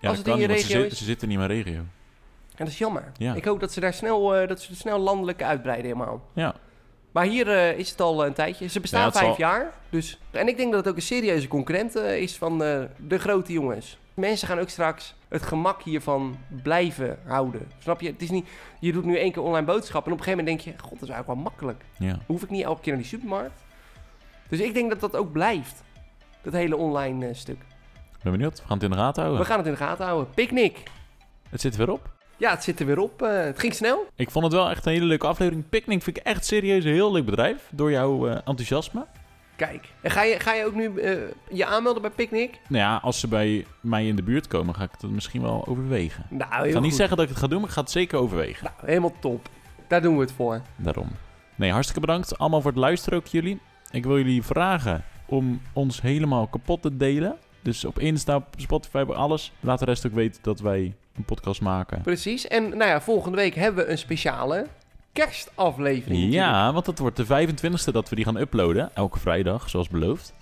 Ja, 0.00 0.08
Als 0.08 0.18
het 0.18 0.26
in 0.26 0.36
je 0.38 0.46
niet, 0.48 0.60
ze, 0.60 0.66
regio 0.66 0.80
zit- 0.82 0.92
is. 0.92 0.98
ze 0.98 1.04
zitten 1.04 1.28
niet 1.28 1.38
in 1.38 1.46
mijn 1.46 1.62
regio. 1.62 1.78
En 1.78 2.64
dat 2.64 2.68
is 2.68 2.78
jammer. 2.78 3.12
Ja. 3.16 3.34
Ik 3.34 3.44
hoop 3.44 3.60
dat 3.60 3.72
ze 3.72 3.80
daar 3.80 3.94
snel, 3.94 4.36
eh, 4.36 4.48
dat 4.48 4.60
ze 4.60 4.74
snel 4.76 4.98
landelijk 4.98 5.42
uitbreiden 5.42 5.86
helemaal. 5.86 6.22
Ja. 6.32 6.54
Maar 7.12 7.24
hier 7.24 7.76
is 7.78 7.90
het 7.90 8.00
al 8.00 8.26
een 8.26 8.32
tijdje. 8.32 8.66
Ze 8.68 8.80
bestaan 8.80 9.00
Ja, 9.04 9.12
vijf 9.12 9.24
zal- 9.26 9.34
jaar. 9.38 9.72
Dus. 9.90 10.18
En 10.30 10.48
ik 10.48 10.56
denk 10.56 10.70
dat 10.72 10.80
het 10.80 10.88
ook 10.88 10.96
een 10.96 11.02
serieuze 11.06 11.48
concurrent 11.48 11.94
is 11.96 12.36
van 12.36 12.58
de 12.58 13.18
grote 13.18 13.52
jongens. 13.52 13.98
Mensen 14.18 14.48
gaan 14.48 14.58
ook 14.58 14.68
straks 14.68 15.14
het 15.28 15.42
gemak 15.42 15.82
hiervan 15.82 16.36
blijven 16.62 17.18
houden. 17.24 17.68
Snap 17.78 18.00
je? 18.00 18.06
Het 18.10 18.22
is 18.22 18.30
niet, 18.30 18.48
je 18.80 18.92
doet 18.92 19.04
nu 19.04 19.18
één 19.18 19.32
keer 19.32 19.42
online 19.42 19.66
boodschappen 19.66 20.12
en 20.12 20.18
op 20.18 20.18
een 20.18 20.24
gegeven 20.24 20.44
moment 20.44 20.64
denk 20.64 20.76
je... 20.76 20.82
God, 20.82 21.00
dat 21.00 21.08
is 21.08 21.14
eigenlijk 21.14 21.26
wel 21.26 21.50
makkelijk. 21.50 21.84
Ja. 21.98 22.18
Hoef 22.26 22.42
ik 22.42 22.50
niet 22.50 22.64
elke 22.64 22.80
keer 22.80 22.92
naar 22.92 23.02
die 23.02 23.10
supermarkt? 23.10 23.64
Dus 24.48 24.60
ik 24.60 24.74
denk 24.74 24.90
dat 24.90 25.00
dat 25.00 25.16
ook 25.16 25.32
blijft. 25.32 25.82
Dat 26.42 26.52
hele 26.52 26.76
online 26.76 27.26
eh, 27.26 27.34
stuk. 27.34 27.58
Ben 28.22 28.32
benieuwd. 28.32 28.60
We 28.60 28.66
gaan 28.66 28.76
het 28.76 28.82
in 28.82 28.90
de 28.90 28.96
gaten 28.96 29.22
houden. 29.22 29.42
We 29.42 29.48
gaan 29.48 29.58
het 29.58 29.66
in 29.66 29.72
de 29.72 29.78
gaten 29.78 30.04
houden. 30.04 30.34
Picnic. 30.34 30.82
Het 31.48 31.60
zit 31.60 31.76
weer 31.76 31.90
op. 31.90 32.10
Ja, 32.36 32.50
het 32.50 32.62
zit 32.62 32.80
er 32.80 32.86
weer 32.86 32.98
op. 32.98 33.22
Eh, 33.22 33.42
het 33.42 33.58
ging 33.58 33.74
snel. 33.74 34.06
Ik 34.14 34.30
vond 34.30 34.44
het 34.44 34.54
wel 34.54 34.70
echt 34.70 34.86
een 34.86 34.92
hele 34.92 35.04
leuke 35.04 35.26
aflevering. 35.26 35.68
Picnic 35.68 36.02
vind 36.02 36.16
ik 36.16 36.22
echt 36.22 36.46
serieus 36.46 36.84
een 36.84 36.92
heel 36.92 37.12
leuk 37.12 37.24
bedrijf. 37.24 37.68
Door 37.70 37.90
jouw 37.90 38.28
eh, 38.28 38.34
enthousiasme. 38.34 39.06
Kijk. 39.58 39.88
En 40.00 40.10
ga 40.10 40.22
je, 40.22 40.40
ga 40.40 40.54
je 40.54 40.64
ook 40.66 40.74
nu 40.74 41.00
eh, 41.00 41.12
je 41.50 41.66
aanmelden 41.66 42.02
bij 42.02 42.10
Picnic? 42.10 42.60
Nou 42.68 42.82
ja, 42.82 42.96
als 42.96 43.20
ze 43.20 43.28
bij 43.28 43.66
mij 43.80 44.06
in 44.06 44.16
de 44.16 44.22
buurt 44.22 44.46
komen, 44.46 44.74
ga 44.74 44.82
ik 44.82 44.90
het 45.00 45.10
misschien 45.10 45.42
wel 45.42 45.66
overwegen. 45.66 46.24
Nou, 46.30 46.66
Ik 46.66 46.72
ga 46.72 46.78
niet 46.78 46.88
goed. 46.88 46.94
zeggen 46.98 47.16
dat 47.16 47.24
ik 47.26 47.30
het 47.32 47.40
ga 47.40 47.46
doen, 47.46 47.58
maar 47.60 47.68
ik 47.68 47.74
ga 47.74 47.80
het 47.80 47.90
zeker 47.90 48.18
overwegen. 48.18 48.64
Nou, 48.64 48.86
helemaal 48.90 49.12
top. 49.20 49.48
Daar 49.88 50.02
doen 50.02 50.14
we 50.14 50.20
het 50.20 50.32
voor. 50.32 50.62
Daarom. 50.76 51.08
Nee, 51.54 51.70
hartstikke 51.70 52.00
bedankt 52.00 52.38
allemaal 52.38 52.60
voor 52.60 52.70
het 52.70 52.80
luisteren 52.80 53.18
ook 53.18 53.26
jullie. 53.26 53.60
Ik 53.90 54.04
wil 54.04 54.16
jullie 54.16 54.42
vragen 54.42 55.04
om 55.26 55.60
ons 55.72 56.00
helemaal 56.00 56.46
kapot 56.46 56.82
te 56.82 56.96
delen. 56.96 57.36
Dus 57.62 57.84
op 57.84 57.98
Insta, 57.98 58.36
op 58.36 58.46
Spotify, 58.56 58.98
op 58.98 59.10
alles. 59.10 59.52
Laat 59.60 59.78
de 59.78 59.84
rest 59.84 60.06
ook 60.06 60.12
weten 60.14 60.42
dat 60.42 60.60
wij 60.60 60.94
een 61.16 61.24
podcast 61.24 61.60
maken. 61.60 62.00
Precies. 62.02 62.46
En 62.46 62.68
nou 62.68 62.90
ja, 62.90 63.00
volgende 63.00 63.36
week 63.36 63.54
hebben 63.54 63.84
we 63.84 63.90
een 63.90 63.98
speciale 63.98 64.66
kerstaflevering. 65.24 66.06
natuurlijk. 66.08 66.32
Ja, 66.32 66.72
want 66.72 66.84
dat 66.84 66.98
wordt 66.98 67.16
de 67.16 67.24
25e 67.26 67.92
dat 67.92 68.08
we 68.08 68.16
die 68.16 68.24
gaan 68.24 68.36
uploaden. 68.36 68.90
Elke 68.94 69.18
vrijdag, 69.18 69.68
zoals 69.70 69.88
beloofd. 69.88 70.34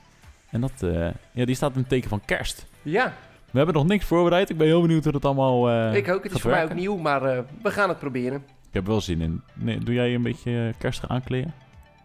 En 0.50 0.60
dat, 0.60 0.72
eh, 0.82 1.08
ja, 1.32 1.44
die 1.44 1.54
staat 1.54 1.72
in 1.72 1.78
het 1.80 1.88
teken 1.88 2.08
van 2.08 2.20
kerst. 2.24 2.66
Ja, 2.82 3.12
We 3.50 3.58
hebben 3.62 3.74
nog 3.74 3.86
niks 3.86 4.04
voorbereid. 4.04 4.50
Ik 4.50 4.56
ben 4.58 4.66
heel 4.66 4.80
benieuwd 4.80 5.02
hoe 5.02 5.12
dat 5.12 5.24
allemaal 5.24 5.70
eh 5.70 5.94
ik 5.94 6.08
ook. 6.08 6.22
Het 6.22 6.32
is 6.32 6.40
voor 6.40 6.50
mij 6.50 6.64
ook 6.64 6.74
nieuw, 6.74 6.96
maar 6.96 7.22
eh, 7.22 7.38
we 7.62 7.70
gaan 7.70 7.88
het 7.88 7.98
proberen. 7.98 8.36
Ik 8.68 8.74
heb 8.74 8.86
wel 8.86 9.00
zin 9.00 9.20
in. 9.20 9.42
Nee, 9.54 9.78
doe 9.78 9.94
jij 9.94 10.14
een 10.14 10.22
beetje 10.22 10.74
kerstig 10.78 11.08
aankleden? 11.08 11.54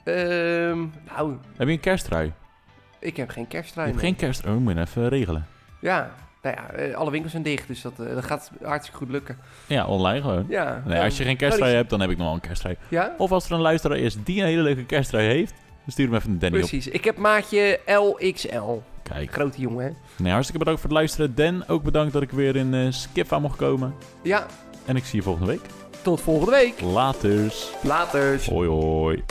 Ehm, 0.03 0.77
nou, 1.15 1.37
Heb 1.57 1.67
je 1.67 1.73
een 1.73 1.79
kersttrui? 1.79 2.31
ik 2.99 3.17
heb 3.17 3.29
geen 3.29 3.43
Je 3.43 3.49
kersttrui. 3.49 3.87
hebt 3.87 4.01
nee. 4.01 4.09
geen 4.11 4.19
kersttrui. 4.19 4.55
Oh, 4.55 4.61
moet 4.61 4.73
je 4.73 4.79
even 4.79 5.09
regelen. 5.09 5.45
Ja, 5.81 6.11
nou 6.41 6.55
ja, 6.55 6.69
eh, 6.73 6.95
alle 6.95 7.11
winkels 7.11 7.31
zijn 7.31 7.43
dicht, 7.43 7.67
dus 7.67 7.81
dat, 7.81 7.93
eh, 7.99 8.13
dat 8.13 8.25
gaat 8.25 8.51
hartstikke 8.63 8.97
goed 8.97 9.09
lukken. 9.09 9.37
Ja, 9.67 9.85
online 9.87 10.21
gewoon. 10.21 10.45
Ja. 10.49 10.83
Nee, 10.85 11.01
als 11.01 11.17
je 11.17 11.23
geen 11.23 11.37
kersttrui 11.37 11.73
hebt, 11.75 11.89
dan 11.89 11.99
heb 12.01 12.09
ik 12.09 12.17
nog 12.17 12.25
wel 12.25 12.35
een 12.35 12.41
kersttrui. 12.41 12.75
Ja, 12.87 13.13
Of 13.17 13.31
als 13.31 13.45
er 13.45 13.51
een 13.51 13.59
luisteraar 13.61 13.97
is 13.97 14.15
die 14.23 14.39
een 14.41 14.47
hele 14.47 14.61
leuke 14.61 14.85
kersttrui 14.85 15.25
heeft, 15.27 15.53
dan 15.83 15.91
stuur 15.91 16.05
hem 16.05 16.15
even 16.15 16.31
een 16.31 16.39
Danny 16.39 16.57
precies. 16.59 16.87
Ik 16.87 17.03
heb 17.03 17.17
maatje 17.17 17.79
LXL. 17.85 18.77
Kijk. 19.03 19.31
Grote 19.33 19.61
jongen, 19.61 19.85
hè? 19.85 19.91
Nee, 20.17 20.31
hartstikke 20.31 20.59
bedankt 20.59 20.81
voor 20.81 20.89
het 20.89 20.99
luisteren. 20.99 21.35
Dan, 21.35 21.67
ook 21.67 21.83
bedankt 21.83 22.13
dat 22.13 22.21
ik 22.21 22.31
weer 22.31 22.55
in 22.55 22.73
eh 22.73 22.85
Skippa 22.89 23.39
mocht 23.39 23.57
komen. 23.57 23.93
Ja, 24.23 24.45
En 24.85 24.95
ik 24.95 25.05
zie 25.05 25.17
je 25.17 25.23
volgende 25.23 25.47
week. 25.51 25.61
tot 26.01 26.21
volgende 26.21 26.51
week. 26.51 26.81
Laters. 26.81 27.71
Laters. 27.83 28.45
Hoi 28.47 28.67
hoi. 28.69 29.23